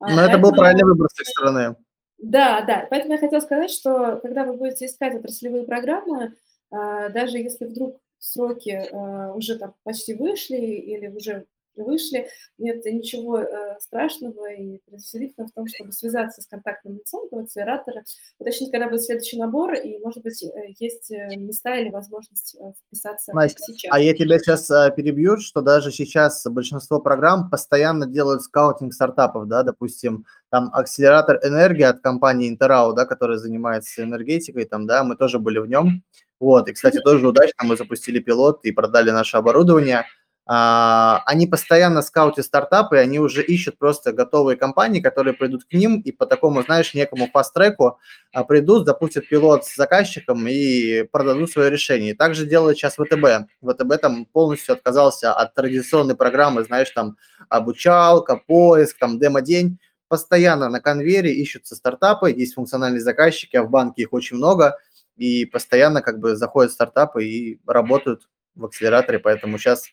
А 0.00 0.10
Но 0.10 0.16
Поэтому... 0.16 0.28
это 0.28 0.38
был 0.38 0.52
правильный 0.52 0.84
выбор 0.84 1.08
с 1.08 1.20
их 1.20 1.28
стороны. 1.28 1.76
Да, 2.24 2.62
да. 2.62 2.86
Поэтому 2.90 3.12
я 3.14 3.18
хотела 3.18 3.40
сказать, 3.40 3.70
что 3.70 4.16
когда 4.22 4.44
вы 4.44 4.54
будете 4.54 4.86
искать 4.86 5.14
отраслевые 5.14 5.64
программы, 5.64 6.34
а, 6.70 7.08
даже 7.10 7.38
если 7.38 7.66
вдруг 7.66 8.00
сроки 8.18 8.88
а, 8.92 9.32
уже 9.34 9.58
там 9.58 9.74
почти 9.82 10.14
вышли 10.14 10.56
или 10.56 11.08
уже 11.08 11.44
вышли, 11.82 12.28
нет 12.58 12.84
ничего 12.84 13.38
э, 13.38 13.76
страшного 13.80 14.52
и 14.52 14.78
предусмотрительного 14.86 15.48
в 15.48 15.52
том, 15.52 15.66
чтобы 15.66 15.92
связаться 15.92 16.42
с 16.42 16.46
контактным 16.46 16.94
лицом 16.94 17.28
акселератора, 17.32 18.04
уточнить, 18.38 18.70
когда 18.70 18.88
будет 18.88 19.02
следующий 19.02 19.38
набор, 19.38 19.74
и, 19.74 19.98
может 19.98 20.22
быть, 20.22 20.42
э, 20.42 20.48
есть 20.78 21.10
э, 21.10 21.36
места 21.36 21.76
или 21.76 21.90
возможность 21.90 22.56
вписаться 22.86 23.32
Настя, 23.34 23.62
сейчас. 23.66 23.92
А 23.92 24.00
я 24.00 24.14
тебя 24.14 24.38
сейчас 24.38 24.68
перебью, 24.94 25.38
что 25.38 25.60
даже 25.60 25.90
сейчас 25.90 26.44
большинство 26.46 27.00
программ 27.00 27.50
постоянно 27.50 28.06
делают 28.06 28.42
скаутинг 28.42 28.92
стартапов, 28.92 29.48
да, 29.48 29.62
допустим, 29.62 30.26
там 30.50 30.70
акселератор 30.72 31.40
энергии 31.42 31.84
от 31.84 32.00
компании 32.00 32.54
Interau, 32.54 32.94
да, 32.94 33.06
которая 33.06 33.38
занимается 33.38 34.02
энергетикой, 34.02 34.64
там, 34.64 34.86
да, 34.86 35.04
мы 35.04 35.16
тоже 35.16 35.38
были 35.38 35.58
в 35.58 35.66
нем, 35.66 36.02
вот, 36.40 36.68
и, 36.68 36.72
кстати, 36.72 37.00
тоже 37.00 37.26
удачно 37.26 37.64
мы 37.64 37.76
запустили 37.76 38.18
пилот 38.18 38.64
и 38.64 38.72
продали 38.72 39.10
наше 39.10 39.36
оборудование– 39.36 40.04
они 40.46 41.46
постоянно 41.46 42.02
скаутят 42.02 42.44
стартапы, 42.44 42.98
они 42.98 43.18
уже 43.18 43.42
ищут 43.42 43.78
просто 43.78 44.12
готовые 44.12 44.58
компании, 44.58 45.00
которые 45.00 45.32
придут 45.32 45.64
к 45.64 45.72
ним 45.72 46.00
и 46.00 46.12
по 46.12 46.26
такому, 46.26 46.62
знаешь, 46.62 46.92
некому 46.92 47.28
фаст-треку 47.32 47.98
а, 48.32 48.44
придут, 48.44 48.84
запустят 48.84 49.26
пилот 49.26 49.64
с 49.64 49.74
заказчиком 49.74 50.46
и 50.46 51.04
продадут 51.04 51.50
свое 51.50 51.70
решение. 51.70 52.14
Также 52.14 52.44
делает 52.44 52.76
сейчас 52.76 52.96
ВТБ. 52.96 53.48
ВТБ 53.62 54.00
там 54.02 54.26
полностью 54.26 54.74
отказался 54.74 55.32
от 55.32 55.54
традиционной 55.54 56.14
программы, 56.14 56.62
знаешь, 56.64 56.90
там 56.90 57.16
обучалка, 57.48 58.36
поиск, 58.36 58.98
там 58.98 59.18
демо-день. 59.18 59.78
Постоянно 60.08 60.68
на 60.68 60.80
конвейере 60.80 61.32
ищутся 61.32 61.74
стартапы, 61.74 62.30
есть 62.30 62.54
функциональные 62.54 63.00
заказчики, 63.00 63.56
а 63.56 63.62
в 63.62 63.70
банке 63.70 64.02
их 64.02 64.12
очень 64.12 64.36
много, 64.36 64.76
и 65.16 65.46
постоянно 65.46 66.02
как 66.02 66.18
бы 66.18 66.36
заходят 66.36 66.70
стартапы 66.70 67.24
и 67.24 67.60
работают 67.66 68.28
в 68.54 68.66
акселераторе, 68.66 69.18
поэтому 69.18 69.56
сейчас 69.58 69.86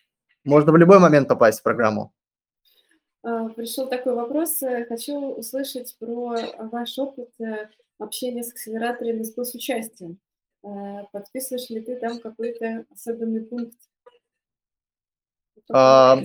можно 0.44 0.72
в 0.72 0.76
любой 0.76 0.98
момент 0.98 1.28
попасть 1.28 1.60
в 1.60 1.62
программу. 1.62 2.12
А, 3.22 3.48
Пришел 3.50 3.88
такой 3.88 4.14
вопрос. 4.14 4.62
Э, 4.62 4.84
хочу 4.86 5.16
услышать 5.34 5.96
про 5.98 6.36
ваш 6.58 6.98
опыт 6.98 7.30
э, 7.40 7.68
общения 7.98 8.42
с 8.42 8.50
акселераторами 8.50 9.22
с 9.22 9.34
госучастием. 9.34 10.18
Э, 10.64 11.04
подписываешь 11.12 11.70
ли 11.70 11.80
ты 11.80 11.96
там 11.96 12.18
какой-то 12.18 12.84
особенный 12.92 13.42
пункт? 13.42 13.76
А, 15.70 16.18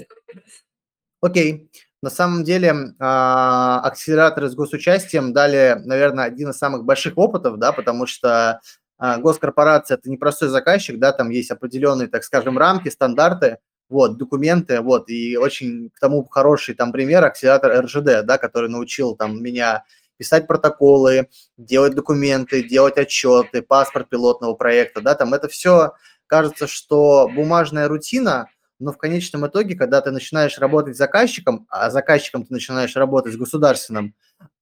окей. 1.22 1.70
На 2.02 2.10
самом 2.10 2.44
деле 2.44 2.74
а, 3.00 3.82
акселераторы 3.84 4.50
с 4.50 4.56
госучастием 4.56 5.34
дали, 5.34 5.80
наверное, 5.84 6.26
один 6.26 6.50
из 6.50 6.58
самых 6.58 6.84
больших 6.86 7.18
опытов, 7.18 7.58
да, 7.58 7.72
потому 7.74 8.06
что 8.06 8.62
госкорпорация– 9.00 9.98
это 9.98 10.10
не 10.10 10.18
простой 10.18 10.50
заказчик, 10.50 11.00
да, 11.00 11.12
там 11.12 11.30
есть 11.30 11.52
определенные, 11.52 12.08
так 12.08 12.24
скажем, 12.24 12.58
рамки, 12.58 12.90
стандарты, 12.90 13.58
вот, 13.90 14.18
документы, 14.18 14.82
вот, 14.82 15.10
и 15.10 15.38
очень 15.38 15.90
к 15.90 16.00
тому 16.00 16.26
хороший 16.26 16.76
там 16.76 16.92
пример 16.92 17.24
акселератор 17.24 17.84
РЖД, 17.86 18.26
да, 18.26 18.38
который 18.38 18.70
научил 18.70 19.16
там 19.16 19.42
меня 19.42 19.84
писать 20.18 20.48
протоколы, 20.48 21.30
делать 21.58 21.96
документы, 21.96 22.64
делать 22.64 22.98
отчеты, 22.98 23.62
паспорт 23.62 24.10
пилотного 24.10 24.56
проекта, 24.56 25.02
да, 25.02 25.16
там 25.16 25.34
это 25.34 25.48
все 25.48 25.94
кажется, 26.26 26.68
что 26.68 27.30
бумажная 27.34 27.88
рутина, 27.88 28.48
но 28.80 28.92
в 28.92 28.98
конечном 28.98 29.48
итоге, 29.48 29.76
когда 29.76 30.02
ты 30.02 30.12
начинаешь 30.12 30.58
работать 30.60 30.96
с 30.96 31.00
заказчиком, 31.00 31.66
а 31.70 31.90
заказчиком 31.90 32.46
ты 32.46 32.54
начинаешь 32.54 32.96
работать 32.96 33.34
с 33.34 33.38
государственным, 33.38 34.14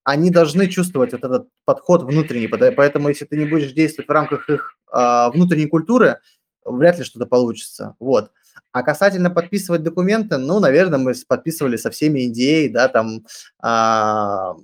они 0.03 0.29
должны 0.29 0.67
чувствовать 0.67 1.13
вот 1.13 1.23
этот 1.23 1.47
подход 1.65 2.03
внутренний, 2.03 2.47
поэтому 2.47 3.09
если 3.09 3.25
ты 3.25 3.37
не 3.37 3.45
будешь 3.45 3.73
действовать 3.73 4.07
в 4.07 4.11
рамках 4.11 4.49
их 4.49 4.77
а, 4.91 5.31
внутренней 5.31 5.65
культуры, 5.65 6.19
вряд 6.63 6.99
ли 6.99 7.03
что-то 7.03 7.25
получится, 7.25 7.95
вот. 7.99 8.31
А 8.71 8.83
касательно 8.83 9.29
подписывать 9.29 9.83
документы, 9.83 10.37
ну, 10.37 10.59
наверное, 10.59 10.99
мы 10.99 11.13
подписывали 11.27 11.77
со 11.77 11.91
всеми 11.91 12.25
идеей, 12.27 12.69
да, 12.69 12.87
там, 12.87 13.25
а, 13.59 14.55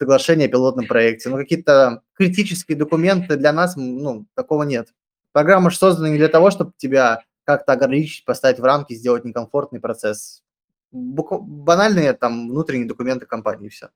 соглашение 0.00 0.48
о 0.48 0.50
пилотном 0.50 0.86
проекте. 0.86 1.28
Но 1.28 1.36
какие-то 1.36 2.02
критические 2.14 2.78
документы 2.78 3.36
для 3.36 3.52
нас, 3.52 3.76
ну, 3.76 4.26
такого 4.34 4.62
нет. 4.62 4.88
Программа 5.32 5.70
же 5.70 5.76
создана 5.76 6.08
не 6.08 6.18
для 6.18 6.28
того, 6.28 6.50
чтобы 6.50 6.72
тебя 6.76 7.22
как-то 7.44 7.72
ограничить, 7.72 8.24
поставить 8.24 8.58
в 8.58 8.64
рамки, 8.64 8.94
сделать 8.94 9.24
некомфортный 9.24 9.80
процесс. 9.80 10.42
Банальные 10.92 12.14
там 12.14 12.48
внутренние 12.48 12.88
документы 12.88 13.26
компании, 13.26 13.68
все. 13.68 13.90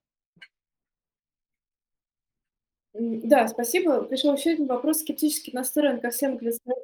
Да, 2.95 3.49
спасибо. 3.49 4.05
Пришел 4.05 4.37
еще 4.37 4.51
один 4.51 4.67
вопрос, 4.67 5.01
скептически 5.01 5.51
настроен 5.53 6.01
ко 6.01 6.11
всем 6.11 6.39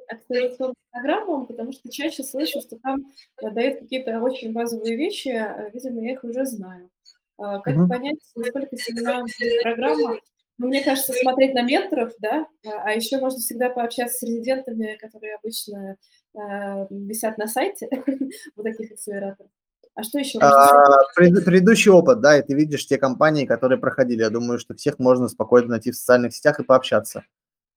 акселерационным 0.09 0.75
программам, 0.91 1.45
потому 1.45 1.71
что 1.71 1.89
чаще 1.89 2.23
слышу, 2.23 2.59
что 2.59 2.77
там 2.79 3.05
э, 3.41 3.49
дают 3.49 3.79
какие-то 3.79 4.19
очень 4.19 4.51
базовые 4.51 4.97
вещи, 4.97 5.29
а, 5.29 5.69
видимо, 5.73 6.03
я 6.03 6.13
их 6.13 6.23
уже 6.25 6.45
знаю. 6.45 6.89
А, 7.37 7.59
как 7.59 7.75
mm-hmm. 7.75 7.87
понять, 7.87 8.19
насколько 8.35 8.75
сильна 8.75 9.23
программа? 9.63 10.19
Ну, 10.57 10.67
мне 10.67 10.83
кажется, 10.83 11.13
смотреть 11.13 11.53
на 11.53 11.61
менторов, 11.61 12.13
да, 12.19 12.45
а, 12.65 12.83
а 12.83 12.91
еще 12.91 13.17
можно 13.17 13.39
всегда 13.39 13.69
пообщаться 13.69 14.17
с 14.17 14.23
резидентами, 14.23 14.97
которые 14.99 15.35
обычно 15.35 15.95
э, 16.35 16.87
висят 16.89 17.37
на 17.37 17.47
сайте 17.47 17.87
вот 18.57 18.63
таких 18.63 18.91
акселераторов. 18.91 19.49
А 19.95 20.03
что 20.03 20.19
еще? 20.19 20.39
А, 20.39 20.97
пред, 21.15 21.43
предыдущий 21.43 21.91
опыт, 21.91 22.21
да, 22.21 22.37
и 22.37 22.41
ты 22.41 22.53
видишь 22.53 22.87
те 22.87 22.97
компании, 22.97 23.45
которые 23.45 23.77
проходили. 23.77 24.21
Я 24.21 24.29
думаю, 24.29 24.57
что 24.57 24.73
всех 24.73 24.99
можно 24.99 25.27
спокойно 25.27 25.69
найти 25.69 25.91
в 25.91 25.95
социальных 25.95 26.33
сетях 26.33 26.59
и 26.59 26.63
пообщаться. 26.63 27.25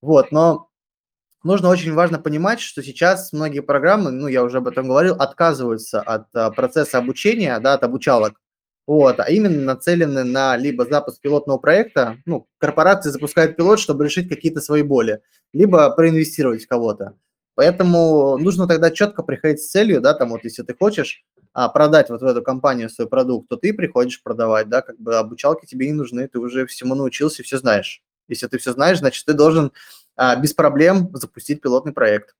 Вот, 0.00 0.30
но 0.32 0.68
нужно 1.42 1.68
очень 1.68 1.92
важно 1.92 2.18
понимать, 2.18 2.60
что 2.60 2.82
сейчас 2.82 3.32
многие 3.32 3.60
программы, 3.60 4.10
ну, 4.10 4.28
я 4.28 4.44
уже 4.44 4.58
об 4.58 4.68
этом 4.68 4.88
говорил, 4.88 5.14
отказываются 5.14 6.00
от 6.00 6.26
а, 6.34 6.50
процесса 6.50 6.98
обучения, 6.98 7.58
да, 7.58 7.74
от 7.74 7.82
обучалок, 7.82 8.40
вот, 8.86 9.18
а 9.18 9.24
именно 9.30 9.62
нацелены 9.62 10.24
на 10.24 10.56
либо 10.56 10.84
запуск 10.84 11.20
пилотного 11.20 11.58
проекта, 11.58 12.18
ну, 12.26 12.46
корпорации 12.58 13.10
запускают 13.10 13.56
пилот, 13.56 13.80
чтобы 13.80 14.04
решить 14.04 14.28
какие-то 14.28 14.60
свои 14.60 14.82
боли, 14.82 15.22
либо 15.52 15.90
проинвестировать 15.90 16.64
в 16.64 16.68
кого-то. 16.68 17.14
Поэтому 17.54 18.36
нужно 18.38 18.66
тогда 18.66 18.90
четко 18.90 19.22
приходить 19.22 19.60
с 19.60 19.70
целью, 19.70 20.00
да, 20.00 20.14
там 20.14 20.30
вот 20.30 20.44
если 20.44 20.62
ты 20.62 20.74
хочешь 20.74 21.24
а, 21.52 21.68
продать 21.68 22.10
вот 22.10 22.20
в 22.20 22.26
эту 22.26 22.42
компанию 22.42 22.90
свой 22.90 23.08
продукт, 23.08 23.48
то 23.48 23.56
ты 23.56 23.72
приходишь 23.72 24.22
продавать, 24.22 24.68
да, 24.68 24.82
как 24.82 24.98
бы 24.98 25.16
обучалки 25.16 25.66
тебе 25.66 25.86
не 25.86 25.92
нужны, 25.92 26.26
ты 26.26 26.38
уже 26.40 26.66
всему 26.66 26.94
научился, 26.94 27.42
все 27.42 27.58
знаешь. 27.58 28.02
Если 28.26 28.46
ты 28.48 28.58
все 28.58 28.72
знаешь, 28.72 28.98
значит, 28.98 29.24
ты 29.24 29.34
должен 29.34 29.72
а, 30.16 30.36
без 30.36 30.52
проблем 30.52 31.10
запустить 31.12 31.60
пилотный 31.60 31.92
проект. 31.92 32.34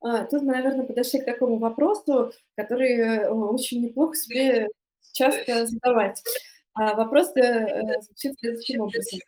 А, 0.00 0.24
тут 0.24 0.42
мы, 0.42 0.52
наверное, 0.52 0.86
подошли 0.86 1.20
к 1.20 1.24
такому 1.24 1.58
вопросу, 1.58 2.32
который 2.56 2.96
э, 2.96 3.28
очень 3.28 3.82
неплохо 3.82 4.14
себе 4.14 4.68
часто 5.12 5.66
задавать. 5.66 6.22
А, 6.74 6.94
вопрос 6.94 7.36
э, 7.36 8.00
звучит 8.02 8.38
следующим 8.38 8.80
образом. 8.82 9.18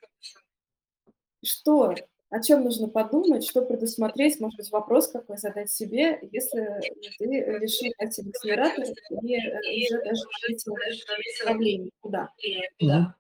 Что 1.45 1.95
о 2.31 2.41
чем 2.41 2.63
нужно 2.65 2.89
подумать, 2.89 3.45
что 3.45 3.63
предусмотреть, 3.63 4.39
может 4.41 4.57
быть, 4.57 4.71
вопрос 4.71 5.09
какой 5.09 5.37
задать 5.37 5.71
себе, 5.71 6.21
если 6.31 6.81
ты 7.19 7.25
решил 7.27 7.93
пойти 7.99 8.23
в 8.23 8.29
акселератор 8.29 8.85
и 8.85 9.35
э, 9.35 9.87
уже 9.87 10.05
даже 10.05 10.23
решить 10.49 10.65
направление, 11.41 11.91
куда. 12.01 12.31
Да. 12.81 13.15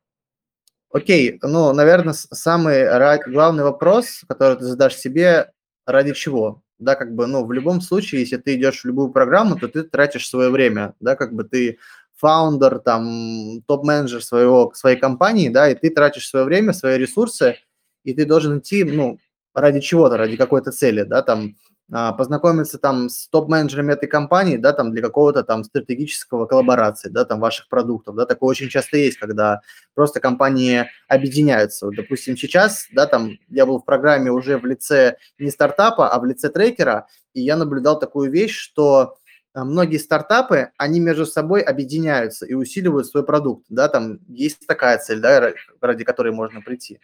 Окей, 0.93 1.39
ну, 1.43 1.73
наверное, 1.73 2.15
самый 2.15 2.85
главный 3.31 3.65
вопрос, 3.65 4.23
который 4.29 4.59
ты 4.59 4.65
задашь 4.65 4.97
себе, 4.97 5.53
ради 5.87 6.15
чего? 6.15 6.63
Да, 6.79 6.95
как 6.95 7.15
бы, 7.15 7.27
ну, 7.27 7.45
в 7.45 7.53
любом 7.53 7.81
случае, 7.81 8.23
если 8.23 8.37
ты 8.39 8.55
идешь 8.55 8.81
в 8.81 8.85
любую 8.87 9.11
программу, 9.11 9.59
то 9.59 9.69
ты 9.69 9.83
тратишь 9.83 10.29
свое 10.29 10.51
время, 10.51 10.95
да, 11.01 11.15
как 11.15 11.35
бы 11.35 11.45
ты 11.45 11.79
фаундер, 12.17 12.79
там, 12.79 13.63
топ-менеджер 13.67 14.23
своего, 14.23 14.73
своей 14.75 14.99
компании, 14.99 15.49
да, 15.49 15.69
и 15.69 15.75
ты 15.75 15.91
тратишь 15.91 16.29
свое 16.29 16.45
время, 16.45 16.73
свои 16.73 16.97
ресурсы, 16.97 17.57
и 18.05 18.15
ты 18.15 18.25
должен 18.25 18.59
идти, 18.59 18.85
ну, 18.85 19.19
ради 19.55 19.81
чего-то, 19.81 20.17
ради 20.17 20.37
какой-то 20.37 20.73
цели, 20.73 21.03
да, 21.03 21.23
там, 21.23 21.57
а, 21.93 22.13
познакомиться 22.13 22.79
там 22.79 23.09
с 23.09 23.29
топ-менеджерами 23.29 23.95
этой 23.95 24.09
компании, 24.09 24.57
да, 24.57 24.73
там 24.73 24.93
для 24.93 25.03
какого-то 25.03 25.43
там 25.43 25.65
стратегического 25.65 26.47
коллаборации, 26.47 27.09
да, 27.09 27.25
там 27.25 27.41
ваших 27.41 27.69
продуктов, 27.69 28.15
да, 28.15 28.27
такое 28.27 28.51
очень 28.51 28.69
часто 28.69 28.97
есть, 28.97 29.19
когда 29.19 29.61
просто 29.95 30.21
компании 30.21 30.89
объединяются. 31.09 31.87
Вот, 31.87 31.97
допустим, 31.97 32.37
сейчас, 32.37 32.87
да, 32.93 33.07
там 33.07 33.33
я 33.49 33.67
был 33.67 33.81
в 33.81 33.85
программе 33.85 34.31
уже 34.31 34.59
в 34.59 34.67
лице 34.67 35.17
не 35.39 35.51
стартапа, 35.51 36.09
а 36.09 36.21
в 36.21 36.25
лице 36.25 36.49
трекера, 36.49 37.09
и 37.35 37.41
я 37.41 37.57
наблюдал 37.57 37.99
такую 37.99 38.31
вещь, 38.31 38.57
что 38.57 39.17
а, 39.53 39.65
многие 39.65 39.97
стартапы, 39.97 40.71
они 40.77 41.01
между 41.01 41.27
собой 41.27 41.61
объединяются 41.61 42.47
и 42.47 42.55
усиливают 42.55 43.09
свой 43.09 43.25
продукт, 43.25 43.67
да, 43.69 43.89
там 43.89 44.21
есть 44.29 44.65
такая 44.65 44.99
цель, 44.99 45.19
да, 45.19 45.53
ради 45.81 46.05
которой 46.05 46.33
можно 46.33 46.61
прийти. 46.61 47.01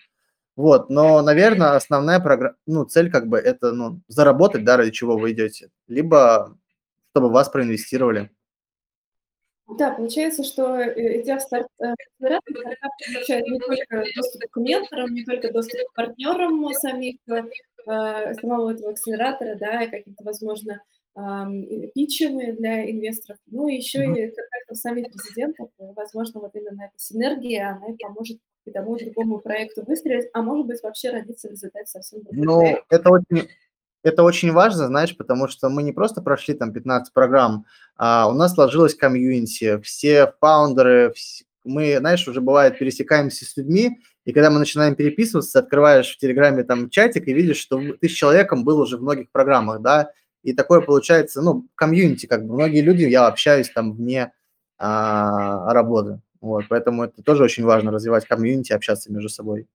Вот, 0.57 0.89
но, 0.89 1.21
наверное, 1.23 1.77
основная 1.77 2.19
программа, 2.19 2.57
ну, 2.67 2.85
цель 2.85 3.11
как 3.11 3.29
бы 3.29 3.39
это, 3.39 3.73
ну, 3.73 4.01
заработать, 4.09 4.65
да, 4.65 4.79
ради 4.79 4.91
чего 4.91 5.19
вы 5.19 5.33
идете, 5.33 5.71
либо 5.87 6.57
чтобы 7.17 7.31
вас 7.31 7.49
проинвестировали. 7.49 8.31
Да, 9.79 9.93
получается, 9.93 10.45
что 10.45 10.77
э, 10.77 11.23
идя 11.23 11.39
в 11.39 11.41
старт, 11.41 11.67
э, 11.81 11.95
стартап 12.19 12.43
получает 13.13 13.47
не 13.47 13.59
только 13.59 14.05
доступ 14.15 14.43
к 14.51 14.57
менторам, 14.59 15.15
не 15.15 15.25
только 15.25 15.51
доступ 15.51 15.81
к 15.89 15.95
партнерам 15.95 16.73
самих, 16.75 17.17
э, 17.27 18.35
самого 18.35 18.73
этого 18.73 18.91
акселератора, 18.91 19.57
да, 19.57 19.83
и 19.83 19.91
каким-то, 19.91 20.25
возможно, 20.25 20.83
питчами 21.95 22.53
для 22.53 22.91
инвесторов, 22.91 23.39
ну, 23.47 23.69
еще 23.69 24.01
mm-hmm. 24.01 24.29
и 24.29 24.35
контактов 24.35 24.77
самих 24.77 25.07
президентов. 25.07 25.71
Возможно, 25.79 26.41
вот 26.41 26.55
именно 26.55 26.83
эта 26.83 26.99
синергия, 26.99 27.71
она 27.71 27.95
и 27.95 27.97
поможет 27.97 28.39
и 28.67 28.71
тому 28.71 28.97
другому 28.99 29.39
проекту 29.39 29.85
выстрелить, 29.87 30.29
а 30.33 30.43
может 30.43 30.67
быть 30.67 30.83
вообще 30.83 31.11
родиться 31.11 31.49
в 31.49 31.53
результате 31.53 31.87
совсем 31.87 32.23
другого. 32.23 32.45
Ну, 32.45 32.79
это 32.89 33.11
очень, 33.11 33.49
это 34.03 34.23
очень 34.23 34.53
важно, 34.53 34.87
знаешь, 34.87 35.17
потому 35.17 35.49
что 35.49 35.69
мы 35.69 35.83
не 35.83 35.93
просто 35.93 36.23
прошли 36.23 36.55
там 36.55 36.73
15 36.73 37.13
программ, 37.13 37.67
а 37.97 38.29
у 38.29 38.33
нас 38.33 38.55
сложилась 38.55 38.95
комьюнити, 38.95 39.81
все 39.81 40.33
фаундеры, 40.41 41.13
все, 41.15 41.45
мы, 41.65 41.97
знаешь, 41.99 42.27
уже 42.29 42.41
бывает 42.41 42.79
пересекаемся 42.79 43.45
с 43.45 43.57
людьми, 43.57 44.01
и 44.25 44.33
когда 44.33 44.51
мы 44.51 44.59
начинаем 44.59 44.95
переписываться, 44.95 45.59
открываешь 45.59 46.15
в 46.15 46.19
Телеграме 46.19 46.65
там 46.65 46.91
чатик 46.91 47.27
и 47.29 47.35
видишь, 47.35 47.59
что 47.59 47.81
ты 48.01 48.09
с 48.09 48.13
человеком 48.13 48.65
был 48.65 48.81
уже 48.81 48.97
в 48.97 49.03
многих 49.03 49.31
программах, 49.31 49.81
да, 49.81 50.11
и 50.43 50.53
такое 50.53 50.81
получается, 50.81 51.43
ну, 51.43 51.67
комьюнити, 51.75 52.27
как 52.27 52.47
бы, 52.47 52.55
многие 52.55 52.81
люди, 52.81 53.03
я 53.03 53.27
общаюсь 53.27 53.69
там 53.71 53.93
вне 53.95 54.33
а, 54.79 55.73
работы. 55.73 56.21
Вот, 56.41 56.65
поэтому 56.69 57.05
это 57.05 57.23
тоже 57.23 57.45
очень 57.45 57.65
важно, 57.65 57.91
развивать 57.91 58.27
комьюнити, 58.27 58.73
общаться 58.73 59.13
между 59.13 59.29
собой. 59.29 59.67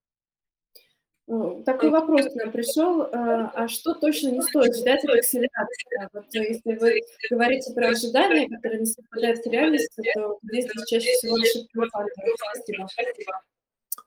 Такой 1.65 1.89
вопрос 1.91 2.25
к 2.25 2.35
нам 2.35 2.51
пришел. 2.51 3.03
А, 3.03 3.51
а 3.55 3.67
что 3.69 3.93
точно 3.93 4.31
не 4.31 4.41
стоит 4.41 4.75
ждать 4.75 5.01
от 5.05 5.11
акселерации? 5.11 6.09
Вот 6.11 6.25
если 6.33 6.75
вы 6.75 7.01
говорите 7.29 7.73
про 7.73 7.89
ожидания, 7.89 8.49
которые 8.49 8.81
не 8.81 8.85
совпадают 8.85 9.39
с 9.41 9.45
реальностью, 9.45 10.03
то 10.13 10.39
здесь 10.43 10.65
чаще 10.87 11.13
всего 11.13 11.35
ошибки 11.35 11.69
Спасибо. 12.53 12.87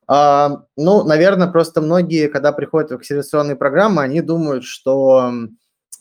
А, 0.07 0.67
ну, 0.77 1.05
наверное, 1.05 1.51
просто 1.51 1.81
многие, 1.81 2.29
когда 2.29 2.53
приходят 2.53 2.91
в 2.91 2.95
акселерационные 2.95 3.57
программы, 3.57 4.03
они 4.03 4.21
думают, 4.21 4.65
что 4.65 5.33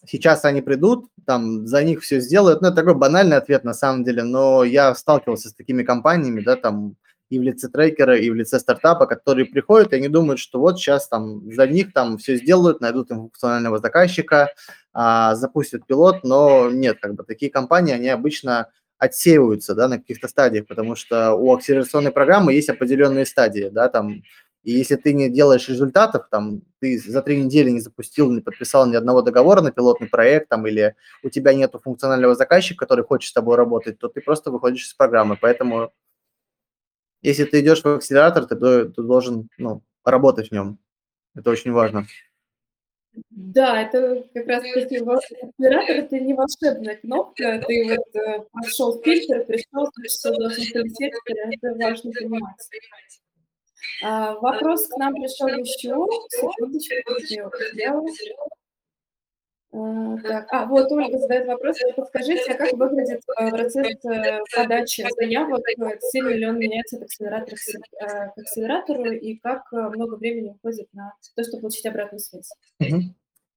сейчас 0.06 0.46
они 0.46 0.62
придут, 0.62 1.08
там 1.26 1.68
за 1.68 1.84
них 1.84 2.02
все 2.02 2.20
сделают. 2.20 2.62
Ну, 2.62 2.68
это 2.68 2.78
такой 2.78 2.96
банальный 2.96 3.38
ответ 3.38 3.64
на 3.64 3.74
самом 3.74 4.04
деле, 4.04 4.24
но 4.24 4.64
я 4.64 4.94
сталкивался 4.96 5.50
с 5.50 5.54
такими 5.54 5.84
компаниями, 5.84 6.42
да, 6.42 6.56
там 6.56 6.96
и 7.30 7.40
в 7.40 7.42
лице 7.42 7.68
трекера, 7.68 8.18
и 8.18 8.30
в 8.30 8.36
лице 8.36 8.60
стартапа, 8.60 9.08
которые 9.08 9.46
приходят, 9.46 9.92
и 9.92 9.96
они 9.96 10.08
думают, 10.08 10.40
что 10.40 10.60
вот 10.60 10.78
сейчас 10.78 11.08
там 11.08 11.52
за 11.52 11.66
них 11.66 11.92
там 11.92 12.18
все 12.18 12.36
сделают, 12.36 12.80
найдут 12.80 13.10
им 13.12 13.22
функционального 13.22 13.80
заказчика, 13.80 14.52
а, 14.94 15.34
запустят 15.36 15.88
пилот, 15.88 16.24
но 16.24 16.70
нет, 16.70 17.00
как 17.02 17.16
бы 17.16 17.24
такие 17.24 17.52
компании, 17.52 17.94
они 17.94 18.10
обычно 18.10 18.70
отсеиваются, 19.00 19.74
да, 19.74 19.88
на 19.88 19.98
каких-то 19.98 20.28
стадиях, 20.28 20.68
потому 20.68 20.96
что 20.96 21.34
у 21.34 21.54
акселерационной 21.54 22.12
программы 22.12 22.54
есть 22.54 22.70
определенные 22.70 23.26
стадии, 23.26 23.70
да, 23.72 23.90
там 23.90 24.22
и 24.64 24.72
если 24.72 24.96
ты 24.96 25.14
не 25.14 25.30
делаешь 25.30 25.68
результатов, 25.68 26.28
там, 26.32 26.62
ты 26.80 26.98
за 26.98 27.22
три 27.22 27.44
недели 27.44 27.70
не 27.70 27.82
запустил, 27.82 28.32
не 28.32 28.40
подписал 28.40 28.88
ни 28.88 28.96
одного 28.96 29.22
договора 29.22 29.62
на 29.62 29.72
пилотный 29.72 30.08
проект, 30.08 30.50
там, 30.50 30.66
или 30.68 30.96
у 31.22 31.30
тебя 31.30 31.54
нет 31.54 31.76
функционального 31.84 32.34
заказчика, 32.34 32.86
который 32.86 33.04
хочет 33.04 33.30
с 33.30 33.34
тобой 33.34 33.58
работать, 33.58 34.00
то 34.00 34.08
ты 34.08 34.22
просто 34.22 34.52
выходишь 34.52 34.86
из 34.86 34.94
программы. 34.94 35.38
Поэтому, 35.40 35.92
если 37.22 37.44
ты 37.44 37.60
идешь 37.60 37.84
в 37.84 37.88
акселератор, 37.88 38.46
ты, 38.46 38.56
ты 38.56 39.02
должен 39.02 39.50
ну, 39.58 39.84
работать 40.06 40.50
в 40.50 40.52
нем. 40.54 40.80
Это 41.36 41.50
очень 41.50 41.74
важно. 41.74 42.06
Да, 43.30 43.82
это 43.82 44.26
как 44.34 44.48
раз 44.48 44.64
акселератор 44.64 45.98
это 45.98 46.20
не 46.20 46.34
волшебная 46.34 46.96
кнопка. 46.96 47.62
Ты 47.68 47.90
вот 47.90 48.16
э, 48.16 48.40
прошел 48.52 49.02
фильтр, 49.04 49.46
пришел, 49.46 49.92
что 50.08 50.34
должен 50.36 50.64
полететь, 50.74 51.14
это 51.26 51.76
важно 51.76 52.12
понимать. 52.12 52.70
А, 54.04 54.34
вопрос 54.36 54.88
к 54.88 54.98
нам 54.98 55.14
пришел 55.14 55.48
еще. 55.48 55.96
Секундочку, 56.30 57.52
а, 59.76 60.18
так, 60.22 60.48
а, 60.52 60.66
вот 60.66 60.92
Ольга 60.92 61.18
задает 61.18 61.48
вопрос. 61.48 61.78
Подскажите, 61.96 62.52
а 62.52 62.56
как 62.56 62.74
выглядит 62.74 63.22
а, 63.36 63.50
процесс 63.50 64.06
э, 64.06 64.40
подачи 64.56 65.04
заявок? 65.20 65.62
Сильно 66.12 66.30
ли 66.30 66.48
он 66.48 66.60
меняется 66.60 66.98
от 66.98 67.04
акселератора 67.04 67.56
к 67.56 68.38
акселератору? 68.38 69.12
И 69.14 69.36
как 69.38 69.64
э, 69.74 69.78
много 69.78 70.16
времени 70.16 70.50
уходит 70.50 70.88
на 70.94 71.14
то, 71.36 71.44
чтобы 71.44 71.62
получить 71.62 71.88
обратную 71.88 72.20
связь? 72.20 72.52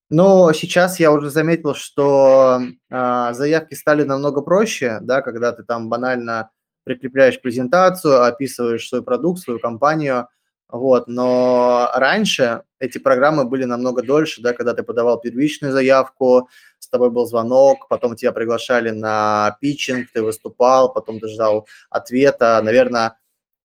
Ну, 0.08 0.52
сейчас 0.54 1.00
я 1.00 1.12
уже 1.12 1.28
заметил, 1.28 1.74
что 1.74 2.60
э, 2.90 3.32
заявки 3.32 3.74
стали 3.74 4.04
намного 4.04 4.40
проще, 4.40 5.00
да, 5.02 5.20
когда 5.20 5.52
ты 5.52 5.64
там 5.64 5.90
банально 5.90 6.50
прикрепляешь 6.86 7.40
презентацию, 7.42 8.22
описываешь 8.22 8.88
свой 8.88 9.02
продукт, 9.02 9.42
свою 9.42 9.58
компанию, 9.58 10.28
вот, 10.68 11.08
но 11.08 11.90
раньше 11.94 12.62
эти 12.78 12.98
программы 12.98 13.44
были 13.44 13.64
намного 13.64 14.02
дольше, 14.02 14.40
да, 14.40 14.52
когда 14.52 14.72
ты 14.72 14.82
подавал 14.84 15.20
первичную 15.20 15.72
заявку, 15.72 16.48
с 16.78 16.88
тобой 16.88 17.10
был 17.10 17.26
звонок, 17.26 17.88
потом 17.88 18.14
тебя 18.14 18.32
приглашали 18.32 18.90
на 18.90 19.56
питчинг, 19.60 20.08
ты 20.12 20.22
выступал, 20.22 20.92
потом 20.92 21.18
ты 21.18 21.28
ждал 21.28 21.66
ответа. 21.90 22.60
Наверное, 22.62 23.16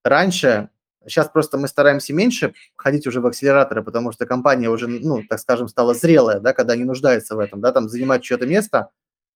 раньше, 0.03 0.69
сейчас 1.05 1.27
просто 1.29 1.57
мы 1.57 1.67
стараемся 1.67 2.13
меньше 2.13 2.53
ходить 2.75 3.05
уже 3.05 3.19
в 3.19 3.25
акселераторы, 3.27 3.83
потому 3.83 4.11
что 4.11 4.25
компания 4.25 4.69
уже, 4.69 4.87
ну, 4.87 5.23
так 5.27 5.39
скажем, 5.39 5.67
стала 5.67 5.93
зрелая, 5.93 6.39
да, 6.39 6.53
когда 6.53 6.75
не 6.75 6.85
нуждается 6.85 7.35
в 7.35 7.39
этом, 7.39 7.61
да, 7.61 7.71
там 7.71 7.89
занимать 7.89 8.23
чье-то 8.23 8.47
место. 8.47 8.89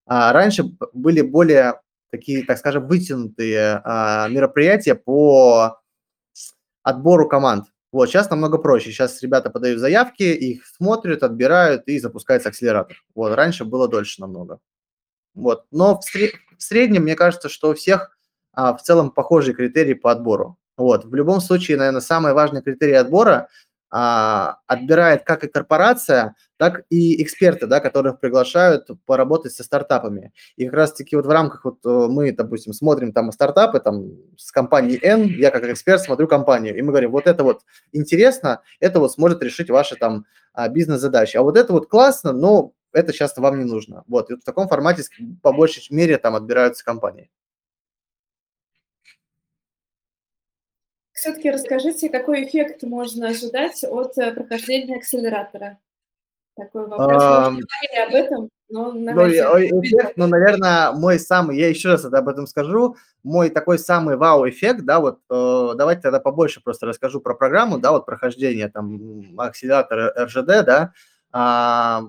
А 0.07 0.31
раньше 0.33 0.65
были 0.93 1.21
более 1.21 1.81
такие, 2.15 2.45
так 2.45 2.57
скажем, 2.57 2.87
вытянутые 2.87 3.81
а, 3.83 4.27
мероприятия 4.29 4.95
по 4.95 5.79
отбору 6.83 7.27
команд. 7.27 7.65
Вот, 7.91 8.09
сейчас 8.09 8.29
намного 8.29 8.57
проще. 8.57 8.91
Сейчас 8.91 9.21
ребята 9.21 9.49
подают 9.49 9.79
заявки, 9.79 10.23
их 10.23 10.65
смотрят, 10.65 11.23
отбирают 11.23 11.87
и 11.87 11.99
запускается 11.99 12.49
акселератор. 12.49 13.03
Вот, 13.15 13.33
раньше 13.35 13.65
было 13.65 13.87
дольше 13.87 14.21
намного. 14.21 14.59
Вот, 15.33 15.65
но 15.71 15.99
в, 15.99 16.03
сред... 16.03 16.33
в 16.57 16.63
среднем, 16.63 17.03
мне 17.03 17.15
кажется, 17.15 17.49
что 17.49 17.71
у 17.71 17.73
всех 17.73 18.17
а, 18.53 18.73
в 18.73 18.81
целом 18.81 19.11
похожие 19.11 19.55
критерии 19.55 19.93
по 19.93 20.11
отбору. 20.11 20.57
Вот, 20.77 21.05
в 21.05 21.13
любом 21.15 21.41
случае, 21.41 21.77
наверное, 21.77 22.01
самый 22.01 22.33
важный 22.33 22.61
критерий 22.61 22.93
отбора 22.93 23.49
а, 23.97 24.57
отбирает 24.67 25.23
как 25.23 25.45
и 25.45 25.47
корпорация, 25.47 26.35
так 26.57 26.83
и 26.89 27.23
эксперты, 27.23 27.65
да, 27.65 27.79
которых 27.79 28.19
приглашают 28.19 28.89
поработать 29.05 29.53
со 29.53 29.63
стартапами. 29.63 30.33
И 30.57 30.65
как 30.65 30.73
раз-таки 30.73 31.15
вот 31.15 31.25
в 31.25 31.29
рамках 31.29 31.63
вот 31.63 31.77
э, 31.85 32.07
мы, 32.09 32.33
допустим, 32.33 32.73
смотрим 32.73 33.13
там 33.13 33.31
стартапы 33.31 33.79
там 33.79 34.09
с 34.35 34.51
компанией 34.51 34.99
N, 35.01 35.27
я 35.39 35.49
как 35.49 35.63
эксперт 35.63 36.01
смотрю 36.01 36.27
компанию, 36.27 36.77
и 36.77 36.81
мы 36.81 36.89
говорим, 36.89 37.11
вот 37.11 37.25
это 37.25 37.45
вот 37.45 37.61
интересно, 37.93 38.61
это 38.81 38.99
вот 38.99 39.13
сможет 39.13 39.41
решить 39.41 39.69
ваши 39.69 39.95
там 39.95 40.25
а, 40.51 40.67
бизнес-задачи, 40.67 41.37
а 41.37 41.43
вот 41.43 41.55
это 41.55 41.71
вот 41.71 41.87
классно, 41.87 42.33
но 42.33 42.73
это 42.91 43.13
сейчас 43.13 43.37
вам 43.37 43.59
не 43.59 43.65
нужно. 43.65 44.03
Вот, 44.09 44.29
и 44.29 44.33
вот 44.33 44.41
в 44.41 44.45
таком 44.45 44.67
формате 44.67 45.03
по 45.41 45.53
большей 45.53 45.85
мере 45.95 46.17
там 46.17 46.35
отбираются 46.35 46.83
компании. 46.83 47.29
Все-таки 51.25 51.49
расскажите, 51.49 52.09
какой 52.09 52.43
эффект 52.43 52.83
можно 52.83 53.29
ожидать 53.29 53.83
от 53.83 54.15
э, 54.19 54.31
прохождения 54.31 54.97
акселератора? 54.97 55.79
Такой 56.55 56.87
вопрос. 56.87 57.23
А, 57.23 57.47
об 57.47 58.13
этом? 58.13 58.49
Но 58.69 58.91
Ну, 58.91 59.21
ой, 59.23 59.71
бета. 59.71 59.79
эффект, 59.81 60.13
ну, 60.17 60.27
наверное, 60.27 60.91
мой 60.91 61.17
самый, 61.17 61.57
я 61.57 61.67
еще 61.67 61.89
раз 61.89 62.05
об 62.05 62.27
этом 62.27 62.45
скажу, 62.45 62.97
мой 63.23 63.49
такой 63.49 63.79
самый 63.79 64.17
вау-эффект, 64.17 64.85
да, 64.85 64.99
вот, 64.99 65.17
э, 65.31 65.71
давайте 65.75 66.03
тогда 66.03 66.19
побольше 66.19 66.61
просто 66.63 66.85
расскажу 66.85 67.19
про 67.19 67.33
программу, 67.33 67.79
да, 67.79 67.91
вот 67.91 68.05
прохождение 68.05 68.69
там 68.69 69.39
акселератора 69.39 70.13
РЖД, 70.25 70.63
да, 70.63 70.93
А, 71.31 72.03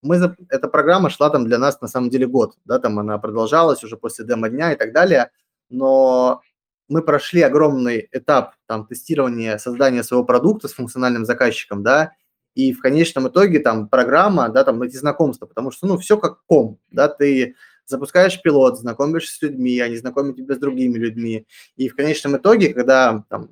мы, 0.00 0.34
эта 0.48 0.68
программа 0.68 1.10
шла 1.10 1.28
там 1.28 1.44
для 1.44 1.58
нас 1.58 1.78
на 1.82 1.88
самом 1.88 2.08
деле 2.08 2.26
год, 2.26 2.54
да, 2.64 2.78
там 2.78 2.98
она 2.98 3.18
продолжалась 3.18 3.84
уже 3.84 3.98
после 3.98 4.24
демо-дня 4.24 4.72
и 4.72 4.76
так 4.76 4.94
далее, 4.94 5.30
но 5.68 6.40
мы 6.88 7.02
прошли 7.02 7.42
огромный 7.42 8.08
этап 8.12 8.54
там 8.66 8.86
тестирования, 8.86 9.58
создания 9.58 10.02
своего 10.02 10.24
продукта 10.24 10.68
с 10.68 10.74
функциональным 10.74 11.24
заказчиком, 11.24 11.82
да, 11.82 12.12
и 12.54 12.72
в 12.72 12.80
конечном 12.80 13.28
итоге 13.28 13.60
там 13.60 13.88
программа, 13.88 14.48
да, 14.50 14.64
там 14.64 14.82
эти 14.82 14.96
знакомства, 14.96 15.46
потому 15.46 15.70
что, 15.70 15.86
ну, 15.86 15.96
все 15.98 16.18
как 16.18 16.44
ком, 16.46 16.78
да, 16.90 17.08
ты 17.08 17.54
запускаешь 17.86 18.40
пилот, 18.42 18.78
знакомишься 18.78 19.36
с 19.36 19.42
людьми, 19.42 19.80
они 19.80 19.96
знакомят 19.96 20.36
тебя 20.36 20.54
с 20.54 20.58
другими 20.58 20.98
людьми, 20.98 21.46
и 21.76 21.88
в 21.88 21.96
конечном 21.96 22.36
итоге, 22.36 22.74
когда 22.74 23.24
там 23.30 23.50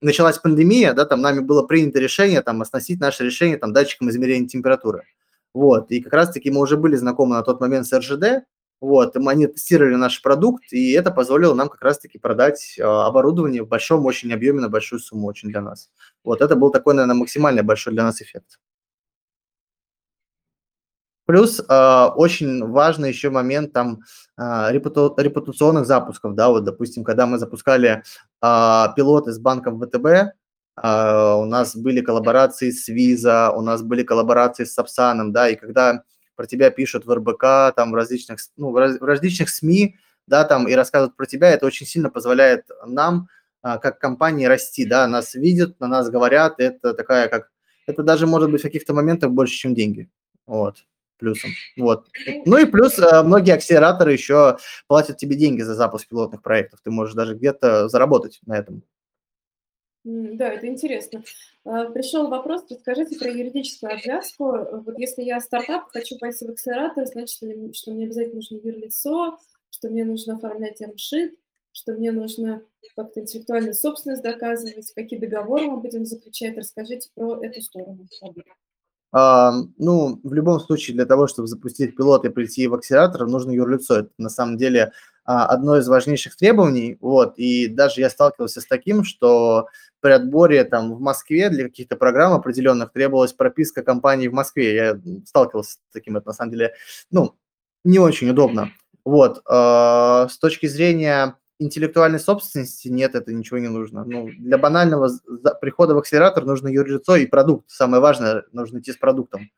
началась 0.00 0.38
пандемия, 0.38 0.94
да, 0.94 1.04
там 1.04 1.20
нами 1.20 1.40
было 1.40 1.64
принято 1.64 1.98
решение 1.98 2.42
там 2.42 2.60
оснастить 2.62 3.00
наше 3.00 3.24
решение 3.24 3.56
там 3.56 3.72
датчиком 3.72 4.10
измерения 4.10 4.48
температуры, 4.48 5.04
вот, 5.54 5.90
и 5.90 6.00
как 6.00 6.12
раз-таки 6.12 6.50
мы 6.50 6.60
уже 6.60 6.76
были 6.76 6.96
знакомы 6.96 7.36
на 7.36 7.42
тот 7.42 7.60
момент 7.60 7.86
с 7.86 7.96
РЖД, 7.96 8.44
вот, 8.80 9.16
они 9.16 9.46
тестировали 9.46 9.96
наш 9.96 10.22
продукт, 10.22 10.72
и 10.72 10.92
это 10.92 11.10
позволило 11.10 11.54
нам 11.54 11.68
как 11.68 11.82
раз-таки 11.82 12.18
продать 12.18 12.76
э, 12.78 12.82
оборудование 12.82 13.62
в 13.62 13.68
большом 13.68 14.06
очень 14.06 14.32
объеме 14.32 14.60
на 14.60 14.68
большую 14.68 15.00
сумму 15.00 15.26
очень 15.26 15.48
для 15.48 15.60
нас. 15.60 15.90
Вот, 16.22 16.40
это 16.40 16.54
был 16.54 16.70
такой, 16.70 16.94
наверное, 16.94 17.16
максимально 17.16 17.62
большой 17.62 17.92
для 17.92 18.04
нас 18.04 18.22
эффект. 18.22 18.60
Плюс 21.26 21.60
э, 21.60 22.04
очень 22.16 22.64
важный 22.64 23.10
еще 23.10 23.30
момент 23.30 23.72
там 23.72 24.00
э, 24.38 24.72
репутационных 24.72 25.84
запусков, 25.84 26.34
да, 26.34 26.48
вот, 26.48 26.64
допустим, 26.64 27.04
когда 27.04 27.26
мы 27.26 27.38
запускали 27.38 28.02
э, 28.40 28.84
пилоты 28.96 29.32
с 29.32 29.38
банком 29.40 29.80
ВТБ, 29.80 30.06
э, 30.06 30.32
у 30.82 31.44
нас 31.44 31.76
были 31.76 32.00
коллаборации 32.00 32.70
с 32.70 32.88
Visa, 32.88 33.50
у 33.50 33.60
нас 33.60 33.82
были 33.82 34.04
коллаборации 34.04 34.64
с 34.64 34.72
Сапсаном, 34.72 35.32
да, 35.32 35.48
и 35.48 35.56
когда 35.56 36.04
про 36.38 36.46
тебя 36.46 36.70
пишут 36.70 37.04
в 37.04 37.12
РБК, 37.12 37.74
там 37.74 37.90
в 37.90 37.94
различных, 37.96 38.38
ну, 38.56 38.70
в 38.70 38.76
различных 38.76 39.48
СМИ, 39.48 39.96
да, 40.28 40.44
там 40.44 40.68
и 40.68 40.74
рассказывают 40.74 41.16
про 41.16 41.26
тебя, 41.26 41.50
это 41.50 41.66
очень 41.66 41.84
сильно 41.84 42.10
позволяет 42.10 42.68
нам, 42.86 43.28
а, 43.60 43.78
как 43.78 43.98
компании, 43.98 44.46
расти, 44.46 44.86
да, 44.86 45.08
нас 45.08 45.34
видят, 45.34 45.80
на 45.80 45.88
нас 45.88 46.08
говорят, 46.08 46.60
это 46.60 46.94
такая 46.94 47.26
как, 47.26 47.50
это 47.88 48.04
даже 48.04 48.28
может 48.28 48.52
быть 48.52 48.60
в 48.60 48.62
каких-то 48.62 48.94
моментах 48.94 49.32
больше, 49.32 49.56
чем 49.56 49.74
деньги, 49.74 50.08
вот, 50.46 50.84
плюсом, 51.18 51.50
вот. 51.76 52.06
Ну 52.46 52.56
и 52.56 52.66
плюс 52.66 53.00
э, 53.00 53.22
многие 53.24 53.54
акселераторы 53.54 54.12
еще 54.12 54.58
платят 54.86 55.16
тебе 55.16 55.34
деньги 55.34 55.62
за 55.62 55.74
запуск 55.74 56.06
пилотных 56.06 56.40
проектов, 56.40 56.78
ты 56.84 56.92
можешь 56.92 57.16
даже 57.16 57.34
где-то 57.34 57.88
заработать 57.88 58.38
на 58.46 58.56
этом. 58.56 58.84
Да, 60.04 60.48
это 60.52 60.66
интересно. 60.68 61.22
А, 61.64 61.90
Пришел 61.90 62.28
вопрос, 62.28 62.64
расскажите 62.70 63.18
про 63.18 63.30
юридическую 63.30 63.92
обвязку. 63.92 64.44
Вот 64.84 64.98
если 64.98 65.22
я 65.22 65.40
стартап, 65.40 65.90
хочу 65.90 66.18
пойти 66.18 66.46
в 66.46 66.50
акселератор, 66.50 67.06
значит, 67.06 67.30
что 67.30 67.92
мне 67.92 68.04
обязательно 68.06 68.36
нужно 68.36 68.56
юрлицо, 68.56 69.38
что 69.70 69.90
мне 69.90 70.04
нужно 70.04 70.36
оформлять 70.36 70.80
МШИТ, 70.80 71.34
что 71.72 71.92
мне 71.92 72.12
нужно 72.12 72.62
как-то 72.96 73.20
интеллектуальную 73.20 73.74
собственность 73.74 74.22
доказывать, 74.22 74.92
какие 74.94 75.18
договоры 75.18 75.66
мы 75.66 75.80
будем 75.80 76.06
заключать. 76.06 76.56
Расскажите 76.56 77.10
про 77.14 77.42
эту 77.42 77.60
сторону. 77.60 78.08
А, 79.10 79.52
ну, 79.78 80.20
в 80.22 80.32
любом 80.32 80.60
случае, 80.60 80.94
для 80.94 81.06
того, 81.06 81.26
чтобы 81.26 81.48
запустить 81.48 81.96
пилот 81.96 82.24
и 82.24 82.30
прийти 82.30 82.66
в 82.66 82.74
акселератор, 82.74 83.26
нужно 83.26 83.52
юрлицо. 83.52 84.00
Это 84.00 84.10
на 84.18 84.28
самом 84.28 84.58
деле 84.58 84.92
одно 85.28 85.76
из 85.76 85.86
важнейших 85.86 86.36
требований. 86.36 86.96
Вот, 87.00 87.34
и 87.36 87.66
даже 87.68 88.00
я 88.00 88.08
сталкивался 88.08 88.62
с 88.62 88.66
таким, 88.66 89.04
что 89.04 89.68
при 90.00 90.12
отборе 90.12 90.64
там 90.64 90.94
в 90.94 91.00
Москве 91.00 91.50
для 91.50 91.64
каких-то 91.64 91.96
программ 91.96 92.32
определенных 92.32 92.92
требовалась 92.92 93.34
прописка 93.34 93.82
компании 93.82 94.28
в 94.28 94.32
Москве. 94.32 94.74
Я 94.74 95.00
сталкивался 95.26 95.72
с 95.72 95.78
таким, 95.92 96.16
это 96.16 96.28
на 96.28 96.32
самом 96.32 96.52
деле, 96.52 96.72
ну, 97.10 97.34
не 97.84 97.98
очень 97.98 98.30
удобно. 98.30 98.72
Вот, 99.04 99.42
а, 99.46 100.28
с 100.28 100.38
точки 100.38 100.66
зрения 100.66 101.36
интеллектуальной 101.58 102.20
собственности 102.20 102.88
нет, 102.88 103.14
это 103.14 103.32
ничего 103.32 103.58
не 103.58 103.68
нужно. 103.68 104.04
Ну, 104.04 104.30
для 104.38 104.56
банального 104.56 105.10
прихода 105.60 105.94
в 105.94 105.98
акселератор 105.98 106.44
нужно 106.46 106.68
юрлицо 106.68 107.16
и 107.16 107.26
продукт. 107.26 107.68
Самое 107.68 108.00
важное, 108.00 108.44
нужно 108.52 108.78
идти 108.78 108.92
с 108.92 108.96
продуктом. 108.96 109.50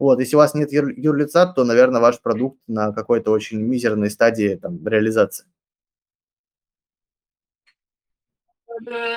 Вот, 0.00 0.18
если 0.18 0.34
у 0.34 0.38
вас 0.38 0.54
нет 0.54 0.72
юр- 0.72 0.94
юрлица, 0.96 1.52
то, 1.54 1.62
наверное, 1.62 2.00
ваш 2.00 2.22
продукт 2.22 2.58
на 2.66 2.90
какой-то 2.92 3.30
очень 3.32 3.60
мизерной 3.60 4.10
стадии 4.10 4.58
там, 4.60 4.84
реализации. 4.88 5.44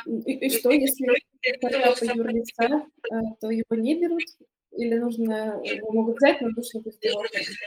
И, 0.05 0.33
и 0.33 0.49
что, 0.49 0.71
если 0.71 1.07
стартапа 1.57 2.03
юрлица, 2.17 2.63
э, 2.63 3.15
то 3.39 3.49
его 3.49 3.75
не 3.77 3.97
берут? 3.97 4.23
Или 4.73 4.97
нужно, 4.97 5.61
его 5.63 5.93
могут 5.93 6.17
взять, 6.17 6.41
но 6.41 6.49
нужно 6.49 6.81
оформить? 6.81 7.57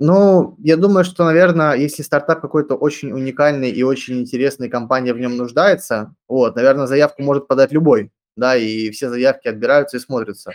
Ну, 0.00 0.56
я 0.58 0.76
думаю, 0.76 1.04
что, 1.04 1.24
наверное, 1.24 1.74
если 1.74 2.02
стартап 2.02 2.40
какой-то 2.40 2.74
очень 2.74 3.12
уникальный 3.12 3.70
и 3.70 3.84
очень 3.84 4.18
интересный, 4.18 4.68
компания 4.68 5.14
в 5.14 5.20
нем 5.20 5.36
нуждается, 5.36 6.16
вот, 6.26 6.56
наверное, 6.56 6.88
заявку 6.88 7.22
может 7.22 7.46
подать 7.46 7.70
любой, 7.70 8.10
да, 8.34 8.56
и 8.56 8.90
все 8.90 9.08
заявки 9.08 9.46
отбираются 9.46 9.98
и 9.98 10.00
смотрятся. 10.00 10.50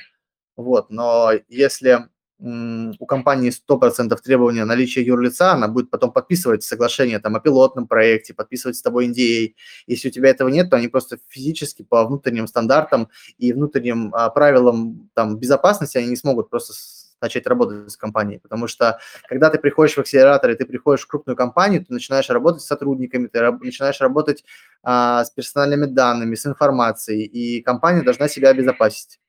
Вот, 0.60 0.90
но 0.90 1.32
если 1.48 2.10
у 2.38 3.06
компании 3.06 3.50
100% 3.50 4.18
требования 4.22 4.66
наличия 4.66 5.02
юрлица, 5.02 5.54
она 5.54 5.70
будет 5.70 5.90
потом 5.90 6.12
подписывать 6.12 6.64
соглашение 6.64 7.20
там, 7.20 7.38
о 7.38 7.40
пилотном 7.40 7.88
проекте, 7.88 8.34
подписывать 8.34 8.76
с 8.76 8.82
тобой 8.82 9.08
NDA. 9.08 9.54
Если 9.88 10.10
у 10.10 10.12
тебя 10.12 10.30
этого 10.30 10.50
нет, 10.50 10.70
то 10.70 10.76
они 10.76 10.90
просто 10.90 11.18
физически 11.30 11.84
по 11.84 12.06
внутренним 12.06 12.46
стандартам 12.48 13.08
и 13.38 13.54
внутренним 13.54 14.14
а, 14.14 14.30
правилам 14.30 15.10
там, 15.14 15.38
безопасности 15.38 15.98
они 15.98 16.08
не 16.10 16.18
смогут 16.18 16.50
просто 16.50 16.74
начать 17.22 17.48
работать 17.48 17.90
с 17.90 17.96
компанией, 17.96 18.40
потому 18.40 18.68
что 18.68 19.00
когда 19.30 19.50
ты 19.50 19.60
приходишь 19.60 19.96
в 19.96 20.00
акселератор 20.00 20.52
и 20.52 20.56
ты 20.56 20.66
приходишь 20.66 21.04
в 21.04 21.08
крупную 21.08 21.38
компанию, 21.38 21.86
ты 21.86 21.94
начинаешь 21.94 22.30
работать 22.30 22.64
с 22.64 22.68
сотрудниками, 22.68 23.28
ты 23.28 23.40
раб- 23.40 23.62
начинаешь 23.62 24.02
работать 24.02 24.44
а, 24.84 25.24
с 25.24 25.30
персональными 25.30 25.86
данными, 25.86 26.36
с 26.36 26.46
информацией, 26.46 27.24
и 27.24 27.62
компания 27.62 28.02
должна 28.02 28.28
себя 28.28 28.50
обезопасить. 28.50 29.20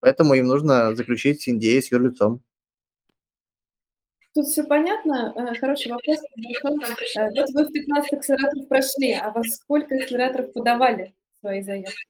Поэтому 0.00 0.34
им 0.34 0.46
нужно 0.46 0.94
заключить 0.94 1.46
NDA 1.48 1.80
с 1.80 1.92
юрлицом. 1.92 2.42
Тут 4.34 4.46
все 4.46 4.64
понятно. 4.64 5.32
Э, 5.36 5.54
Хороший 5.58 5.90
вопрос. 5.92 6.18
Э, 7.16 7.28
Вот 7.36 7.50
вы 7.52 7.64
в 7.64 7.72
15 7.72 8.12
акселераторов 8.12 8.68
прошли, 8.68 9.12
а 9.12 9.30
во 9.30 9.42
сколько 9.44 9.94
акселераторов 9.96 10.52
подавали 10.52 11.14
свои 11.40 11.62
заявки? 11.62 12.06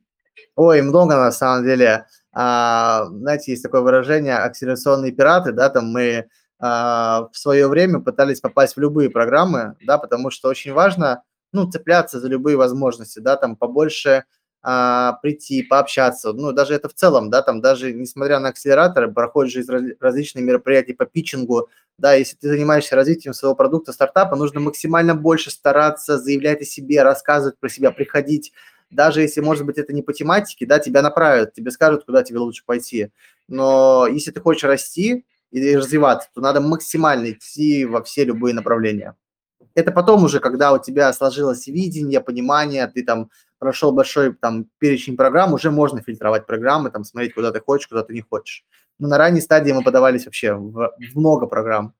Ой, 0.56 0.82
много 0.82 1.16
на 1.16 1.32
самом 1.32 1.64
деле. 1.64 2.06
А, 2.32 3.06
знаете, 3.10 3.52
есть 3.52 3.62
такое 3.62 3.80
выражение 3.80 4.36
акселерационные 4.36 5.12
пираты, 5.12 5.52
да, 5.52 5.68
там 5.68 5.86
мы 5.86 6.28
а, 6.58 7.28
в 7.32 7.36
свое 7.36 7.66
время 7.68 8.00
пытались 8.00 8.40
попасть 8.40 8.76
в 8.76 8.80
любые 8.80 9.10
программы, 9.10 9.76
да, 9.84 9.98
потому 9.98 10.30
что 10.30 10.48
очень 10.48 10.72
важно, 10.72 11.22
ну, 11.52 11.68
цепляться 11.70 12.20
за 12.20 12.28
любые 12.28 12.56
возможности, 12.56 13.18
да, 13.18 13.36
там 13.36 13.56
побольше 13.56 14.24
а, 14.62 15.14
прийти, 15.22 15.62
пообщаться, 15.62 16.32
ну, 16.32 16.52
даже 16.52 16.74
это 16.74 16.88
в 16.88 16.94
целом, 16.94 17.30
да, 17.30 17.42
там 17.42 17.60
даже 17.60 17.92
несмотря 17.92 18.38
на 18.40 18.50
акселераторы, 18.50 19.10
проходят 19.10 19.52
же 19.52 19.64
раз- 19.66 19.96
различные 20.00 20.44
мероприятия 20.44 20.94
по 20.94 21.06
питчингу, 21.06 21.68
да, 21.96 22.14
если 22.14 22.36
ты 22.36 22.48
занимаешься 22.48 22.96
развитием 22.96 23.32
своего 23.32 23.54
продукта, 23.54 23.92
стартапа, 23.92 24.36
нужно 24.36 24.60
максимально 24.60 25.14
больше 25.14 25.50
стараться, 25.50 26.18
заявлять 26.18 26.60
о 26.60 26.64
себе, 26.64 27.02
рассказывать 27.02 27.58
про 27.58 27.68
себя, 27.68 27.90
приходить, 27.90 28.52
даже 28.90 29.22
если, 29.22 29.40
может 29.40 29.64
быть, 29.64 29.78
это 29.78 29.92
не 29.92 30.02
по 30.02 30.12
тематике, 30.12 30.66
да, 30.66 30.78
тебя 30.78 31.00
направят, 31.00 31.54
тебе 31.54 31.70
скажут, 31.70 32.04
куда 32.04 32.22
тебе 32.22 32.38
лучше 32.38 32.64
пойти. 32.66 33.10
Но 33.48 34.06
если 34.06 34.30
ты 34.30 34.40
хочешь 34.40 34.64
расти 34.64 35.24
и 35.52 35.76
развиваться, 35.76 36.28
то 36.34 36.40
надо 36.40 36.60
максимально 36.60 37.32
идти 37.32 37.84
во 37.84 38.02
все 38.02 38.24
любые 38.24 38.54
направления. 38.54 39.16
Это 39.74 39.92
потом 39.92 40.24
уже, 40.24 40.40
когда 40.40 40.72
у 40.72 40.78
тебя 40.78 41.12
сложилось 41.12 41.68
видение, 41.68 42.20
понимание, 42.20 42.86
ты 42.88 43.04
там 43.04 43.30
прошел 43.60 43.92
большой 43.92 44.34
там 44.34 44.66
перечень 44.78 45.16
программ, 45.16 45.52
уже 45.52 45.70
можно 45.70 46.02
фильтровать 46.02 46.46
программы, 46.46 46.90
там 46.90 47.04
смотреть, 47.04 47.34
куда 47.34 47.52
ты 47.52 47.60
хочешь, 47.60 47.86
куда 47.86 48.02
ты 48.02 48.14
не 48.14 48.22
хочешь. 48.22 48.64
Но 48.98 49.06
на 49.06 49.18
ранней 49.18 49.40
стадии 49.40 49.70
мы 49.70 49.84
подавались 49.84 50.24
вообще 50.24 50.54
в, 50.54 50.92
в 50.98 51.18
много 51.18 51.46
программ, 51.46 51.94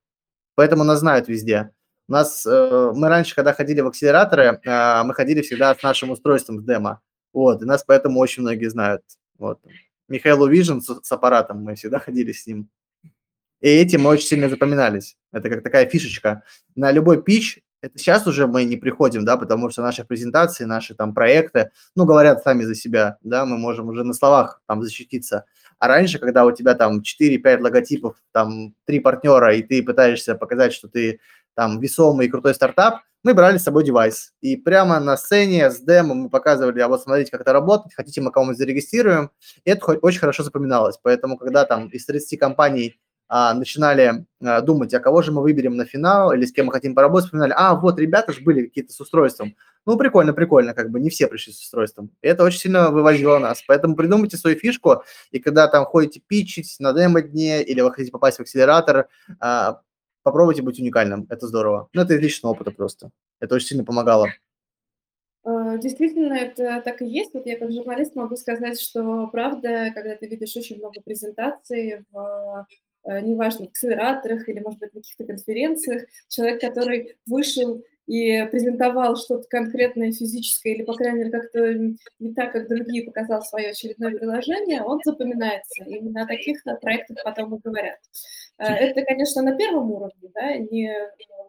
поэтому 0.55 0.83
нас 0.83 0.99
знают 0.99 1.29
везде. 1.29 1.71
У 2.09 2.11
нас, 2.11 2.45
э, 2.45 2.91
мы 2.93 3.07
раньше, 3.07 3.35
когда 3.35 3.53
ходили 3.53 3.79
в 3.79 3.87
акселераторы, 3.87 4.59
э, 4.63 5.03
мы 5.03 5.13
ходили 5.13 5.41
всегда 5.41 5.73
с 5.73 5.83
нашим 5.83 6.09
устройством, 6.09 6.59
с 6.59 6.63
демо. 6.63 6.99
Вот, 7.31 7.61
и 7.61 7.65
нас 7.65 7.83
поэтому 7.85 8.19
очень 8.19 8.41
многие 8.41 8.69
знают. 8.69 9.03
Вот. 9.37 9.59
Михаил 10.09 10.41
Увижен 10.41 10.81
с, 10.81 10.99
с 11.01 11.11
аппаратом, 11.11 11.63
мы 11.63 11.75
всегда 11.75 11.99
ходили 11.99 12.33
с 12.33 12.45
ним. 12.47 12.69
И 13.61 13.69
этим 13.69 14.01
мы 14.01 14.09
очень 14.09 14.27
сильно 14.27 14.49
запоминались. 14.49 15.15
Это 15.31 15.47
как 15.49 15.63
такая 15.63 15.85
фишечка. 15.87 16.43
На 16.75 16.91
любой 16.91 17.21
пич 17.21 17.61
Это 17.81 17.97
сейчас 17.97 18.27
уже 18.27 18.45
мы 18.45 18.63
не 18.63 18.77
приходим, 18.77 19.25
да, 19.25 19.37
потому 19.37 19.69
что 19.71 19.81
наши 19.81 20.05
презентации, 20.05 20.65
наши 20.65 20.93
там 20.93 21.13
проекты, 21.13 21.71
ну, 21.95 22.05
говорят 22.05 22.43
сами 22.43 22.63
за 22.63 22.75
себя, 22.75 23.17
да, 23.21 23.45
мы 23.45 23.57
можем 23.57 23.89
уже 23.89 24.03
на 24.03 24.13
словах 24.13 24.61
там 24.67 24.83
защититься. 24.83 25.45
А 25.79 25.87
раньше, 25.87 26.19
когда 26.19 26.45
у 26.45 26.51
тебя 26.51 26.75
там 26.75 27.01
4-5 27.01 27.59
логотипов, 27.59 28.15
там 28.31 28.75
3 28.85 28.99
партнера, 28.99 29.55
и 29.55 29.63
ты 29.63 29.81
пытаешься 29.81 30.35
показать, 30.35 30.73
что 30.73 30.87
ты 30.87 31.19
там 31.55 31.79
весомый 31.79 32.27
и 32.27 32.29
крутой 32.29 32.53
стартап, 32.53 33.01
мы 33.23 33.33
брали 33.33 33.57
с 33.57 33.63
собой 33.63 33.83
девайс. 33.83 34.33
И 34.41 34.55
прямо 34.55 34.99
на 34.99 35.17
сцене 35.17 35.69
с 35.69 35.79
демо 35.79 36.13
мы 36.13 36.29
показывали, 36.29 36.79
а 36.79 36.87
вот 36.87 37.01
смотрите, 37.01 37.31
как 37.31 37.41
это 37.41 37.53
работает, 37.53 37.93
хотите, 37.95 38.21
мы 38.21 38.31
кого-нибудь 38.31 38.57
зарегистрируем. 38.57 39.31
И 39.63 39.69
это 39.71 39.85
очень 39.85 40.19
хорошо 40.19 40.43
запоминалось. 40.43 40.99
Поэтому, 41.01 41.37
когда 41.37 41.65
там 41.65 41.87
из 41.89 42.05
30 42.05 42.39
компаний 42.39 42.99
а, 43.33 43.53
начинали 43.53 44.25
а, 44.43 44.59
думать, 44.59 44.93
а 44.93 44.99
кого 44.99 45.21
же 45.21 45.31
мы 45.31 45.41
выберем 45.41 45.77
на 45.77 45.85
финал 45.85 46.33
или 46.33 46.43
с 46.43 46.51
кем 46.51 46.65
мы 46.65 46.73
хотим 46.73 46.93
поработать, 46.93 47.27
вспоминали, 47.27 47.53
а, 47.55 47.75
вот 47.75 47.97
ребята 47.97 48.33
же 48.33 48.41
были 48.41 48.65
какие-то 48.65 48.91
с 48.91 48.99
устройством. 48.99 49.55
Ну, 49.85 49.97
прикольно, 49.97 50.33
прикольно, 50.33 50.73
как 50.73 50.91
бы 50.91 50.99
не 50.99 51.09
все 51.09 51.27
пришли 51.27 51.53
с 51.53 51.61
устройством. 51.61 52.11
И 52.21 52.27
это 52.27 52.43
очень 52.43 52.59
сильно 52.59 52.91
вывозило 52.91 53.39
нас. 53.39 53.63
Поэтому 53.65 53.95
придумайте 53.95 54.35
свою 54.35 54.57
фишку, 54.57 55.03
и 55.31 55.39
когда 55.39 55.69
там 55.69 55.85
ходите 55.85 56.19
питчить 56.19 56.75
на 56.79 56.91
демо-дне 56.91 57.63
или 57.63 57.79
вы 57.79 57.91
хотите 57.91 58.11
попасть 58.11 58.37
в 58.37 58.41
акселератор, 58.41 59.07
а, 59.39 59.79
попробуйте 60.23 60.61
быть 60.61 60.81
уникальным, 60.81 61.25
это 61.29 61.47
здорово. 61.47 61.87
Ну, 61.93 62.01
это 62.01 62.15
из 62.15 62.19
личного 62.19 62.51
опыта 62.51 62.71
просто. 62.71 63.11
Это 63.39 63.55
очень 63.55 63.67
сильно 63.67 63.85
помогало. 63.85 64.27
А, 65.45 65.77
действительно, 65.77 66.33
это 66.33 66.81
так 66.83 67.01
и 67.01 67.07
есть. 67.07 67.33
Вот 67.33 67.45
я 67.45 67.57
как 67.57 67.71
журналист 67.71 68.13
могу 68.17 68.35
сказать, 68.35 68.77
что 68.77 69.27
правда, 69.27 69.91
когда 69.95 70.17
ты 70.17 70.27
видишь 70.27 70.57
очень 70.57 70.79
много 70.79 70.99
презентаций 70.99 72.03
в 72.11 72.65
э, 72.69 72.75
неважно, 73.05 73.65
в 73.65 73.69
акселераторах 73.69 74.47
или, 74.47 74.59
может 74.59 74.79
быть, 74.79 74.93
на 74.93 75.01
каких-то 75.01 75.25
конференциях, 75.25 76.03
человек, 76.27 76.61
который 76.61 77.15
вышел 77.25 77.83
и 78.07 78.45
презентовал 78.47 79.15
что-то 79.15 79.47
конкретное 79.47 80.11
физическое 80.11 80.73
или, 80.73 80.83
по 80.83 80.93
крайней 80.93 81.19
мере, 81.19 81.31
как-то 81.31 81.73
не 82.19 82.33
так, 82.33 82.51
как 82.51 82.67
другие 82.67 83.05
показал 83.05 83.41
свое 83.41 83.69
очередное 83.69 84.11
приложение, 84.11 84.83
он 84.83 84.99
запоминается. 85.05 85.85
Именно 85.85 86.23
о 86.23 86.27
таких 86.27 86.61
проектах 86.81 87.17
потом 87.23 87.55
и 87.55 87.59
говорят. 87.59 87.99
Э, 88.57 88.65
это, 88.65 89.03
конечно, 89.03 89.41
на 89.41 89.55
первом 89.55 89.91
уровне, 89.91 90.29
да, 90.33 90.57
не 90.57 90.93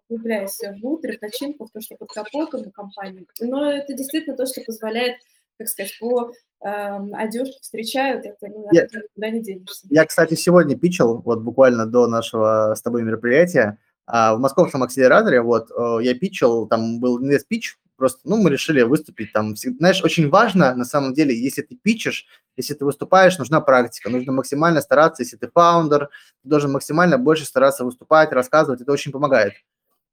углубляясь 0.09 0.59
внутрь, 0.61 1.17
в 1.17 1.23
начинку, 1.23 1.67
в 1.67 1.71
то, 1.71 1.81
что 1.81 1.97
под 1.97 2.11
капотом 2.11 2.63
у 2.67 2.71
компании. 2.71 3.27
Но 3.41 3.71
это 3.71 3.95
действительно 3.95 4.37
то, 4.37 4.47
что 4.47 4.61
позволяет, 4.61 5.17
как 5.59 5.69
сказать, 5.69 5.97
по 6.01 6.33
э, 6.65 6.99
одежке 7.15 7.59
встречают, 7.61 8.25
это 8.25 8.49
ну, 8.49 8.69
я, 8.73 8.85
никуда 8.85 9.31
не 9.31 9.43
денешься. 9.43 9.87
Я, 9.91 10.05
кстати, 10.05 10.35
сегодня 10.35 10.77
пичил, 10.77 11.23
вот 11.23 11.41
буквально 11.41 11.87
до 11.87 12.07
нашего 12.07 12.75
с 12.77 12.83
тобой 12.83 13.03
мероприятия, 13.03 13.79
а 14.07 14.35
в 14.35 14.41
московском 14.41 14.83
акселераторе, 14.83 15.43
вот, 15.43 15.71
э, 15.71 15.99
я 16.03 16.15
питчил, 16.15 16.67
там 16.67 17.01
был 17.01 17.23
инвест-питч, 17.23 17.77
просто, 17.97 18.21
ну, 18.25 18.37
мы 18.37 18.51
решили 18.51 18.83
выступить 18.83 19.33
там. 19.33 19.55
Знаешь, 19.57 20.03
очень 20.03 20.29
важно, 20.29 20.75
на 20.75 20.85
самом 20.85 21.15
деле, 21.15 21.41
если 21.41 21.63
ты 21.63 21.77
питчишь, 21.77 22.27
если 22.57 22.75
ты 22.75 22.85
выступаешь, 22.85 23.39
нужна 23.39 23.61
практика, 23.61 24.11
нужно 24.11 24.33
максимально 24.33 24.81
стараться, 24.81 25.23
если 25.23 25.37
ты 25.37 25.49
фаундер, 25.49 26.11
ты 26.43 26.49
должен 26.49 26.73
максимально 26.73 27.17
больше 27.17 27.45
стараться 27.45 27.85
выступать, 27.85 28.33
рассказывать, 28.33 28.81
это 28.81 28.91
очень 28.91 29.13
помогает. 29.13 29.55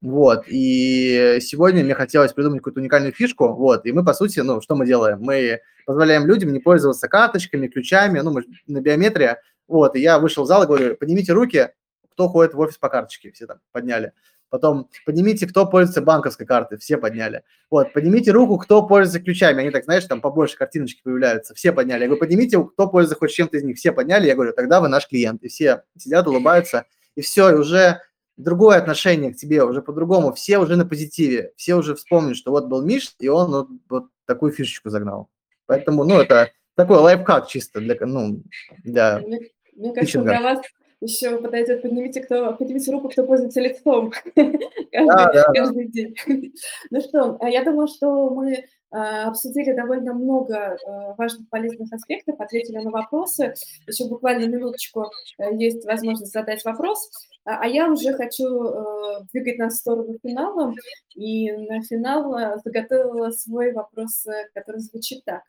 Вот, 0.02 0.45
и 0.47 1.39
сегодня 1.41 1.84
мне 1.84 1.93
хотелось 1.93 2.32
придумать 2.32 2.60
какую-то 2.60 2.80
уникальную 2.80 3.12
фишку, 3.12 3.50
вот, 3.50 3.86
и 3.86 3.91
мы, 3.91 4.06
по 4.06 4.14
сути, 4.14 4.39
ну, 4.39 4.62
что 4.62 4.76
мы 4.76 4.86
делаем? 4.86 5.20
Мы 5.20 5.60
позволяем 5.86 6.26
людям 6.26 6.54
не 6.54 6.60
пользоваться 6.60 7.10
карточками, 7.10 7.68
ключами, 7.68 8.20
ну, 8.22 8.32
мы 8.32 8.43
на 8.68 8.80
биометрия, 8.80 9.41
вот, 9.68 9.97
и 9.97 10.00
я 10.00 10.20
вышел 10.20 10.45
в 10.45 10.47
зал 10.47 10.64
и 10.64 10.68
говорю, 10.68 10.95
поднимите 10.95 11.34
руки, 11.34 11.70
кто 12.12 12.30
ходит 12.30 12.54
в 12.54 12.60
офис 12.60 12.78
по 12.78 12.88
карточке, 12.88 13.32
все 13.32 13.45
там 13.45 13.60
подняли. 13.74 14.14
Потом 14.50 14.89
поднимите, 15.06 15.47
кто 15.47 15.68
пользуется 15.68 16.02
банковской 16.02 16.45
картой, 16.45 16.80
все 16.80 16.97
подняли. 16.97 17.43
Вот, 17.70 17.93
поднимите 17.93 18.32
руку, 18.32 18.58
кто 18.58 18.86
пользуется 18.86 19.20
ключами. 19.20 19.62
Они 19.62 19.70
так, 19.70 19.84
знаешь, 19.84 20.06
там 20.06 20.22
побольше 20.22 20.58
картиночки 20.58 21.02
появляются, 21.04 21.54
все 21.54 21.72
подняли. 21.72 22.02
Я 22.02 22.08
говорю, 22.08 22.20
поднимите, 22.20 22.64
кто 22.64 22.88
пользуется 22.88 23.20
хоть 23.20 23.32
чем-то 23.32 23.58
из 23.58 23.64
них, 23.64 23.78
все 23.78 23.91
подняли. 23.91 24.28
Я 24.28 24.34
говорю, 24.34 24.54
тогда 24.54 24.82
вы 24.82 24.88
наш 24.88 25.08
клиент. 25.08 25.43
И 25.43 25.50
все 25.50 25.84
сидят, 25.97 26.26
улыбаются, 26.28 26.86
и 27.16 27.22
все, 27.22 27.52
и 27.52 27.54
уже 27.54 28.02
другое 28.40 28.78
отношение 28.78 29.34
к 29.34 29.38
тебе, 29.38 29.64
уже 29.64 29.82
по-другому. 29.82 30.34
Все 30.34 30.58
уже 30.58 30.76
на 30.76 30.86
позитиве, 30.86 31.52
все 31.58 31.76
уже 31.76 31.94
вспомнят, 31.96 32.38
что 32.38 32.52
вот 32.52 32.68
был 32.68 32.82
Миш, 32.82 33.14
и 33.20 33.28
он 33.28 33.52
вот, 33.52 33.68
вот 33.90 34.06
такую 34.26 34.52
фишечку 34.52 34.90
загнал. 34.90 35.30
Поэтому, 35.66 36.04
ну, 36.04 36.20
это 36.20 36.52
такой 36.76 36.98
лайфхак 36.98 37.48
чисто 37.48 37.80
для, 37.80 37.96
ну, 38.00 38.42
для 38.84 39.20
Мне, 39.20 39.40
мне 39.76 39.94
кажется, 39.94 40.22
для 40.22 40.42
вас 40.42 40.62
еще 41.02 41.38
подойдет, 41.38 41.82
поднимите, 41.82 42.22
кто, 42.22 42.54
поднимите 42.54 42.92
руку, 42.92 43.10
кто 43.10 43.26
пользуется 43.26 43.62
лицом 43.62 44.12
каждый, 44.92 45.88
день. 45.88 46.16
Ну 46.90 47.02
что, 47.02 47.38
а 47.40 47.50
я 47.50 47.64
думаю, 47.64 47.88
что 47.88 48.30
мы 48.30 48.66
а, 48.92 49.28
обсудили 49.28 49.74
довольно 49.74 50.14
много 50.14 50.78
а, 50.86 51.14
важных 51.16 51.48
полезных 51.50 51.94
аспектов, 51.94 52.40
ответили 52.40 52.80
на 52.80 52.90
вопросы. 52.90 53.54
Еще 53.88 54.08
буквально 54.08 54.48
минуточку 54.48 55.12
э, 55.38 55.56
есть 55.56 55.86
возможность 55.86 56.34
задать 56.34 56.66
вопрос. 56.66 57.10
А 57.58 57.68
я 57.68 57.91
уже 57.91 58.14
хочу 58.14 58.64
э, 58.64 59.26
двигать 59.34 59.58
нас 59.58 59.74
в 59.76 59.78
сторону 59.78 60.20
финала. 60.22 60.74
И 61.16 61.52
на 61.52 61.82
финал 61.82 62.36
э, 62.38 62.58
заготовила 62.64 63.32
свой 63.32 63.74
вопрос, 63.74 64.26
который 64.54 64.82
звучит 64.82 65.24
так. 65.26 65.43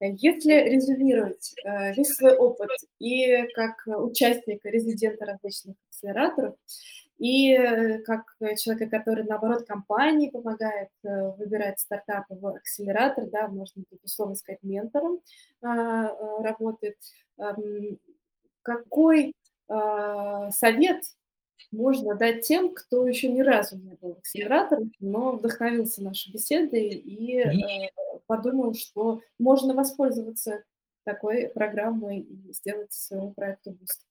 Если 0.00 0.52
резюмировать 0.52 1.54
э, 1.64 1.92
весь 1.94 2.14
свой 2.14 2.36
опыт 2.36 2.70
и 3.00 3.46
как 3.54 3.82
участника, 3.86 4.68
резидента 4.68 5.24
различных 5.24 5.74
акселераторов, 5.88 6.54
и 7.18 7.52
э, 7.52 7.98
как 8.02 8.22
человека, 8.58 8.86
который, 8.96 9.24
наоборот, 9.24 9.66
компании 9.66 10.30
помогает 10.30 10.90
э, 11.02 11.32
выбирать 11.32 11.80
стартапы 11.80 12.36
в 12.36 12.46
акселератор, 12.46 13.26
да, 13.26 13.48
можно, 13.48 13.82
условно 14.04 14.36
сказать, 14.36 14.62
ментором 14.62 15.18
а, 15.62 16.10
работает, 16.42 16.96
эм, 17.38 17.98
какой 18.62 19.34
совет 19.66 21.02
можно 21.70 22.14
дать 22.14 22.42
тем, 22.42 22.74
кто 22.74 23.06
еще 23.06 23.28
ни 23.28 23.40
разу 23.40 23.76
не 23.76 23.96
был 24.00 24.12
акселератором, 24.12 24.92
но 25.00 25.32
вдохновился 25.32 26.02
нашей 26.02 26.32
беседой 26.32 26.88
и 26.88 27.38
э, 27.38 27.90
подумал, 28.26 28.74
что 28.74 29.20
можно 29.38 29.74
воспользоваться 29.74 30.62
такой 31.04 31.48
программой 31.48 32.20
и 32.20 32.52
сделать 32.52 32.92
своему 32.92 33.32
проекту 33.32 33.72
буст. 33.72 34.04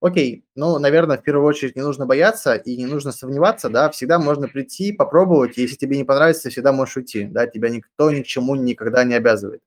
Окей, 0.00 0.44
ну, 0.54 0.78
наверное, 0.78 1.18
в 1.18 1.22
первую 1.22 1.46
очередь 1.46 1.74
не 1.74 1.82
нужно 1.82 2.06
бояться 2.06 2.54
и 2.54 2.76
не 2.76 2.86
нужно 2.86 3.10
сомневаться, 3.10 3.68
да, 3.68 3.90
всегда 3.90 4.20
можно 4.20 4.46
прийти, 4.46 4.92
попробовать, 4.92 5.56
если 5.56 5.74
тебе 5.74 5.96
не 5.96 6.04
понравится, 6.04 6.50
всегда 6.50 6.72
можешь 6.72 6.98
уйти, 6.98 7.24
да, 7.24 7.48
тебя 7.48 7.68
никто 7.68 8.10
ни 8.12 8.22
к 8.22 8.26
чему 8.26 8.54
никогда 8.54 9.02
не 9.02 9.14
обязывает. 9.14 9.60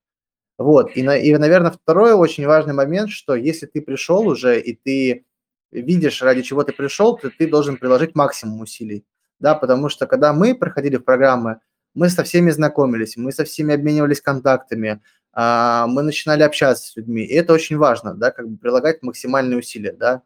Вот, 0.57 0.95
и, 0.95 1.03
на, 1.03 1.18
и, 1.18 1.36
наверное, 1.36 1.72
второй 1.72 2.14
очень 2.14 2.45
важный 2.45 2.74
момент, 2.74 3.09
что 3.09 3.36
если 3.36 3.66
ты 3.66 3.82
пришел 3.82 4.26
уже, 4.26 4.62
и 4.62 4.74
ты 4.74 5.26
видишь, 5.72 6.22
ради 6.22 6.41
чего 6.41 6.63
ты 6.63 6.74
пришел, 6.74 7.17
то 7.17 7.30
ты 7.30 7.47
должен 7.47 7.78
приложить 7.78 8.15
максимум 8.15 8.61
усилий, 8.61 9.05
да, 9.39 9.55
потому 9.55 9.89
что 9.89 10.07
когда 10.07 10.34
мы 10.34 10.55
проходили 10.55 10.97
программы, 10.97 11.59
мы 11.93 12.09
со 12.09 12.24
всеми 12.24 12.51
знакомились, 12.51 13.17
мы 13.17 13.32
со 13.32 13.43
всеми 13.43 13.74
обменивались 13.74 14.22
контактами, 14.22 15.01
а, 15.34 15.88
мы 15.88 16.03
начинали 16.03 16.43
общаться 16.43 16.88
с 16.88 16.95
людьми, 16.95 17.24
и 17.24 17.34
это 17.34 17.53
очень 17.53 17.78
важно, 17.78 18.13
да, 18.13 18.32
как 18.32 18.49
бы 18.49 18.57
прилагать 18.57 19.01
максимальные 19.01 19.59
усилия, 19.59 19.93
да, 19.93 20.22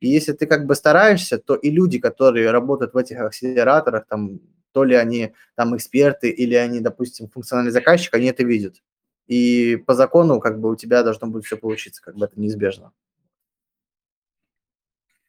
и 0.00 0.08
если 0.08 0.32
ты 0.32 0.46
как 0.46 0.66
бы 0.66 0.74
стараешься, 0.74 1.38
то 1.38 1.54
и 1.54 1.70
люди, 1.70 1.98
которые 1.98 2.50
работают 2.50 2.94
в 2.94 2.96
этих 2.96 3.18
акселераторах, 3.20 4.06
там, 4.06 4.40
то 4.72 4.84
ли 4.84 4.94
они 4.94 5.32
там 5.56 5.76
эксперты, 5.76 6.30
или 6.30 6.54
они, 6.54 6.80
допустим, 6.80 7.28
функциональный 7.28 7.72
заказчик, 7.72 8.14
они 8.14 8.26
это 8.26 8.44
видят. 8.44 8.76
И 9.26 9.76
по 9.86 9.94
закону 9.94 10.40
как 10.40 10.60
бы 10.60 10.70
у 10.70 10.76
тебя 10.76 11.02
должно 11.02 11.26
будет 11.26 11.44
все 11.44 11.56
получиться, 11.56 12.00
как 12.02 12.16
бы 12.16 12.26
это 12.26 12.40
неизбежно. 12.40 12.92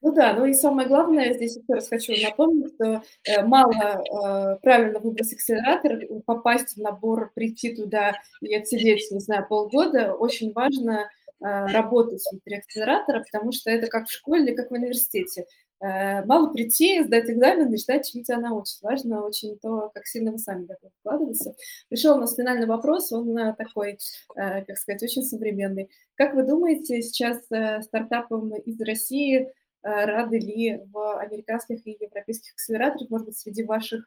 Ну 0.01 0.13
да, 0.13 0.33
ну 0.33 0.45
и 0.45 0.53
самое 0.53 0.87
главное, 0.87 1.33
здесь 1.33 1.57
еще 1.57 1.73
раз 1.73 1.89
хочу 1.89 2.13
напомнить, 2.23 2.73
что 2.75 3.03
э, 3.25 3.43
мало 3.43 3.73
э, 3.73 4.57
правильно 4.61 4.99
выбрать 4.99 5.33
акселератор, 5.33 5.99
попасть 6.25 6.77
в 6.77 6.81
набор, 6.81 7.31
прийти 7.35 7.75
туда 7.75 8.13
и 8.41 8.55
отсидеть, 8.55 9.11
не 9.11 9.19
знаю, 9.19 9.45
полгода, 9.47 10.13
очень 10.13 10.53
важно 10.53 11.09
э, 11.41 11.65
работать 11.73 12.23
внутри 12.31 12.59
акселератора, 12.59 13.25
потому 13.29 13.51
что 13.51 13.71
это 13.71 13.87
как 13.87 14.07
в 14.07 14.11
школе 14.11 14.45
или 14.45 14.55
как 14.55 14.69
в 14.69 14.73
университете. 14.73 15.45
Э, 15.81 16.23
мало 16.23 16.53
прийти, 16.53 17.03
сдать 17.03 17.29
экзамен 17.29 17.73
и 17.73 17.77
ждать, 17.77 18.09
чему 18.09 18.23
тебя 18.23 18.37
научат. 18.37 18.81
Важно 18.81 19.25
очень 19.25 19.59
то, 19.59 19.91
как 19.93 20.07
сильно 20.07 20.31
вы 20.31 20.37
сами 20.37 20.65
готовы 20.65 20.93
вкладываться. 21.01 21.55
Пришел 21.89 22.15
у 22.15 22.21
нас 22.21 22.35
финальный 22.37 22.67
вопрос, 22.67 23.11
он 23.11 23.37
э, 23.37 23.53
такой, 23.53 23.97
э, 24.37 24.63
как 24.63 24.77
сказать, 24.77 25.03
очень 25.03 25.23
современный. 25.23 25.89
Как 26.15 26.35
вы 26.35 26.43
думаете, 26.43 27.01
сейчас 27.01 27.39
стартапам 27.83 28.53
из 28.55 28.79
России 28.79 29.49
Э, 29.49 29.68
рады 29.81 30.39
ли 30.39 30.81
в 30.91 31.19
американских 31.19 31.85
и 31.85 31.97
европейских 31.99 32.53
акселераторах, 32.53 33.09
может 33.09 33.27
быть, 33.27 33.37
среди 33.37 33.63
ваших 33.63 34.05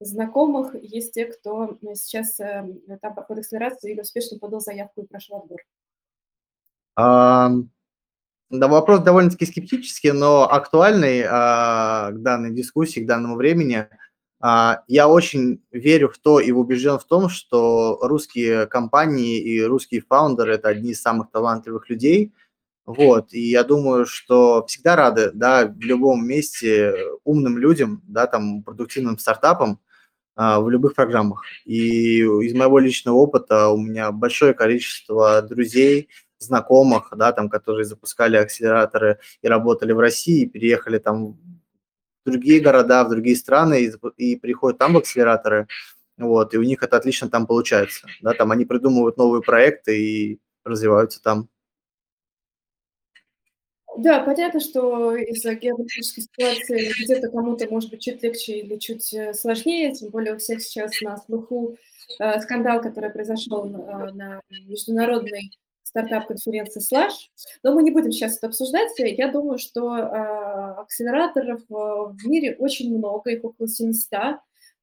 знакомых 0.00 0.74
есть 0.82 1.14
те, 1.14 1.26
кто 1.26 1.78
э, 1.82 1.94
сейчас 1.94 2.40
э, 2.40 2.66
там 3.00 3.14
проходит 3.14 3.44
акселерацию 3.44 3.92
или 3.92 4.00
успешно 4.00 4.38
подал 4.38 4.60
заявку 4.60 5.02
и 5.02 5.06
прошел 5.06 5.36
отбор? 5.36 5.60
А, 6.96 7.50
да, 8.50 8.68
вопрос 8.68 9.00
довольно-таки 9.00 9.46
скептический, 9.46 10.12
но 10.12 10.50
актуальный 10.50 11.24
а, 11.28 12.10
к 12.10 12.20
данной 12.22 12.52
дискуссии, 12.52 13.00
к 13.00 13.06
данному 13.06 13.36
времени. 13.36 13.86
А, 14.40 14.82
я 14.88 15.06
очень 15.06 15.62
верю 15.70 16.08
в 16.08 16.18
то 16.18 16.40
и 16.40 16.50
убежден 16.50 16.98
в 16.98 17.04
том, 17.04 17.28
что 17.28 17.98
русские 18.02 18.66
компании 18.66 19.38
и 19.38 19.62
русские 19.62 20.00
фаундеры– 20.00 20.54
это 20.54 20.68
одни 20.68 20.92
из 20.92 21.02
самых 21.02 21.30
талантливых 21.30 21.90
людей. 21.90 22.32
Вот, 22.96 23.32
и 23.32 23.40
я 23.40 23.64
думаю, 23.64 24.06
что 24.06 24.64
всегда 24.66 24.96
рады, 24.96 25.30
да, 25.32 25.66
в 25.66 25.80
любом 25.80 26.26
месте 26.26 26.94
умным 27.24 27.58
людям, 27.58 28.02
да, 28.06 28.26
там, 28.26 28.62
продуктивным 28.62 29.18
стартапам 29.18 29.80
а, 30.36 30.60
в 30.60 30.70
любых 30.70 30.94
программах. 30.94 31.44
И 31.64 32.20
из 32.20 32.54
моего 32.54 32.78
личного 32.78 33.16
опыта 33.16 33.68
у 33.68 33.76
меня 33.76 34.12
большое 34.12 34.54
количество 34.54 35.42
друзей, 35.42 36.08
знакомых, 36.38 37.12
да, 37.16 37.32
там, 37.32 37.48
которые 37.48 37.84
запускали 37.84 38.36
акселераторы 38.36 39.18
и 39.42 39.48
работали 39.48 39.92
в 39.92 39.98
России, 39.98 40.46
переехали 40.46 40.98
там 40.98 41.38
другие 42.24 42.60
города, 42.60 43.04
в 43.04 43.10
другие 43.10 43.36
страны 43.36 43.84
и, 43.84 43.92
и 44.16 44.36
приходят 44.36 44.78
там 44.78 44.94
в 44.94 44.98
акселераторы, 44.98 45.68
вот, 46.16 46.52
и 46.54 46.58
у 46.58 46.62
них 46.62 46.82
это 46.82 46.96
отлично 46.96 47.28
там 47.28 47.46
получается, 47.46 48.06
да, 48.20 48.34
там 48.34 48.50
они 48.52 48.64
придумывают 48.64 49.16
новые 49.16 49.42
проекты 49.42 49.98
и 49.98 50.40
развиваются 50.64 51.22
там. 51.22 51.48
Да, 53.98 54.20
понятно, 54.20 54.60
что 54.60 55.14
из-за 55.16 55.54
геополитической 55.54 56.22
ситуации 56.22 56.92
где-то 57.04 57.28
кому-то 57.28 57.68
может 57.70 57.90
быть 57.90 58.02
чуть 58.02 58.22
легче 58.22 58.60
или 58.60 58.76
чуть 58.76 59.12
э, 59.12 59.34
сложнее, 59.34 59.92
тем 59.92 60.10
более 60.10 60.34
у 60.34 60.38
всех 60.38 60.62
сейчас 60.62 61.00
на 61.00 61.16
слуху 61.16 61.76
э, 62.18 62.40
скандал, 62.40 62.80
который 62.80 63.10
произошел 63.10 63.66
э, 63.66 64.12
на 64.12 64.42
международной 64.68 65.50
стартап-конференции 65.82 66.80
Slash. 66.80 67.30
Но 67.64 67.74
мы 67.74 67.82
не 67.82 67.90
будем 67.90 68.12
сейчас 68.12 68.36
это 68.36 68.46
обсуждать. 68.46 68.92
Я 68.96 69.30
думаю, 69.32 69.58
что 69.58 69.96
э, 69.96 70.80
акселераторов 70.80 71.60
в 71.68 72.16
мире 72.26 72.56
очень 72.58 72.96
много, 72.96 73.30
их 73.30 73.44
около 73.44 73.68
700. 73.68 74.36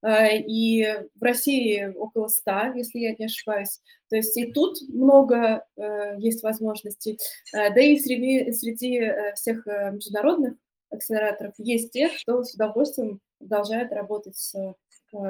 Э, 0.04 0.38
и 0.38 0.86
в 1.16 1.24
России 1.24 1.86
около 1.95 2.28
100, 2.28 2.74
если 2.76 3.00
я 3.00 3.16
не 3.18 3.26
ошибаюсь. 3.26 3.80
То 4.10 4.16
есть 4.16 4.38
и 4.38 4.52
тут 4.52 4.78
много 4.89 5.66
э, 5.76 6.16
есть 6.20 6.43
возможностей. 6.43 7.20
Э, 7.54 7.74
да 7.74 7.82
и 7.82 7.98
среди, 7.98 8.52
среди 8.52 9.12
всех 9.36 9.66
международных 9.66 10.56
акселераторов 10.89 11.54
есть 11.58 11.91
те, 11.91 12.10
кто 12.10 12.43
с 12.43 12.54
удовольствием 12.54 13.20
продолжает 13.39 13.91
работать 13.91 14.38
с 14.38 14.56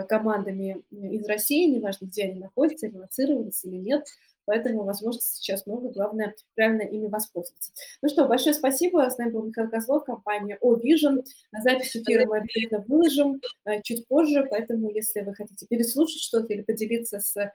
командами 0.07 0.83
из 0.91 1.25
России, 1.27 1.69
неважно, 1.69 2.05
где 2.05 2.23
они 2.23 2.39
находятся, 2.39 2.87
релацировались 2.87 3.63
или 3.63 3.77
нет, 3.77 4.05
Поэтому 4.47 4.85
возможностей 4.85 5.43
сейчас 5.43 5.65
много, 5.65 5.89
главное 5.89 6.33
правильно 6.55 6.83
ими 6.83 7.07
воспользоваться. 7.07 7.73
Ну 8.01 8.07
что, 8.07 8.27
большое 8.27 8.55
спасибо. 8.55 9.09
С 9.09 9.17
нами 9.17 9.31
был 9.31 9.43
Михаил 9.43 9.69
Козлов, 9.69 10.05
компания 10.05 10.57
O 10.61 10.77
Vision. 10.77 11.21
Запись 11.51 11.97
эфира 11.97 12.25
мы 12.25 12.37
обязательно 12.37 12.79
выложим 12.87 13.41
э, 13.65 13.81
чуть 13.83 14.07
позже, 14.07 14.47
поэтому 14.49 14.89
если 14.89 15.19
вы 15.19 15.35
хотите 15.35 15.67
переслушать 15.67 16.21
что-то 16.21 16.53
или 16.53 16.61
поделиться 16.61 17.19
с 17.19 17.35
э, 17.35 17.51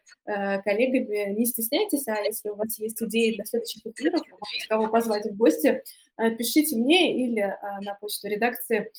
коллегами, 0.62 1.32
не 1.32 1.46
стесняйтесь, 1.46 2.06
а 2.08 2.20
если 2.20 2.50
у 2.50 2.56
вас 2.56 2.78
есть 2.78 3.02
идеи 3.02 3.36
для 3.36 3.46
следующих 3.46 3.86
эфиров, 3.86 4.20
кого 4.68 4.88
позвать 4.88 5.24
в 5.24 5.34
гости, 5.34 5.82
э, 6.18 6.30
пишите 6.36 6.76
мне 6.76 7.24
или 7.24 7.56
на 7.80 7.94
почту 7.94 8.28
редакции, 8.28 8.92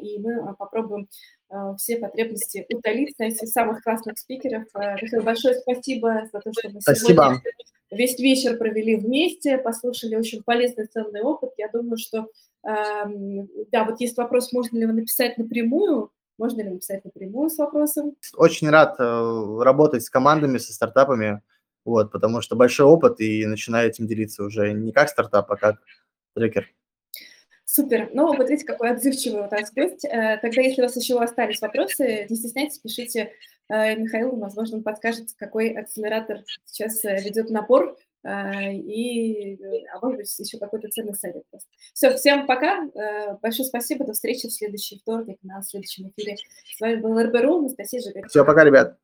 и 0.00 0.18
мы 0.20 0.56
попробуем 0.56 1.06
Э, 1.06 1.35
все 1.78 1.98
потребности 1.98 2.66
утолить, 2.72 3.18
найти 3.18 3.46
самых 3.46 3.82
классных 3.82 4.18
спикеров. 4.18 4.64
Э, 4.74 4.96
Михаил, 5.00 5.22
большое 5.22 5.54
спасибо 5.54 6.28
за 6.32 6.40
то, 6.40 6.52
что 6.52 6.70
мы 6.70 6.80
спасибо. 6.80 7.22
сегодня 7.22 7.42
весь 7.90 8.18
вечер 8.18 8.56
провели 8.56 8.96
вместе, 8.96 9.58
послушали 9.58 10.16
очень 10.16 10.42
полезный, 10.42 10.86
ценный 10.86 11.22
опыт. 11.22 11.50
Я 11.56 11.68
думаю, 11.68 11.98
что, 11.98 12.28
эм, 12.64 13.48
да, 13.70 13.84
вот 13.84 14.00
есть 14.00 14.16
вопрос, 14.16 14.52
можно 14.52 14.76
ли 14.76 14.82
его 14.82 14.92
написать 14.92 15.38
напрямую, 15.38 16.10
можно 16.38 16.62
ли 16.62 16.70
написать 16.70 17.04
напрямую 17.04 17.50
с 17.50 17.58
вопросом? 17.58 18.16
Очень 18.34 18.70
рад 18.70 18.96
э, 18.98 19.58
работать 19.62 20.02
с 20.02 20.10
командами, 20.10 20.58
со 20.58 20.72
стартапами, 20.72 21.42
вот, 21.84 22.10
потому 22.10 22.40
что 22.40 22.56
большой 22.56 22.86
опыт 22.86 23.20
и 23.20 23.46
начинаю 23.46 23.88
этим 23.88 24.06
делиться 24.06 24.42
уже 24.42 24.72
не 24.72 24.92
как 24.92 25.08
стартап, 25.08 25.50
а 25.50 25.56
как 25.56 25.76
трекер. 26.34 26.68
Супер. 27.76 28.08
Ну, 28.14 28.34
вот 28.34 28.48
видите, 28.48 28.64
какой 28.64 28.92
отзывчивый 28.92 29.42
у 29.42 29.50
нас 29.50 29.70
гость. 29.70 30.06
Э, 30.06 30.38
тогда, 30.40 30.62
если 30.62 30.80
у 30.80 30.84
вас 30.86 30.96
еще 30.96 31.20
остались 31.20 31.60
вопросы, 31.60 32.26
не 32.26 32.34
стесняйтесь, 32.34 32.78
пишите 32.78 33.32
э, 33.68 33.96
Михаилу, 33.96 34.34
возможно, 34.38 34.78
он 34.78 34.82
подскажет, 34.82 35.28
какой 35.36 35.72
акселератор 35.72 36.38
сейчас 36.64 37.04
э, 37.04 37.20
ведет 37.22 37.50
напор, 37.50 37.94
и, 38.24 39.58
а 39.92 40.00
может 40.00 40.16
быть, 40.16 40.38
еще 40.38 40.58
какой-то 40.58 40.88
ценный 40.88 41.14
совет. 41.14 41.44
Все, 41.92 42.16
всем 42.16 42.46
пока. 42.46 42.88
Большое 43.40 43.68
спасибо. 43.68 44.04
До 44.04 44.14
встречи 44.14 44.48
в 44.48 44.52
следующий 44.52 44.98
вторник 44.98 45.38
на 45.44 45.62
следующем 45.62 46.08
эфире. 46.08 46.36
С 46.76 46.80
вами 46.80 46.96
был 46.96 47.16
РБРУ, 47.22 47.58
Анастасия 47.58 48.00
Жигарь. 48.00 48.26
Все, 48.26 48.44
пока, 48.44 48.64
ребят. 48.64 48.98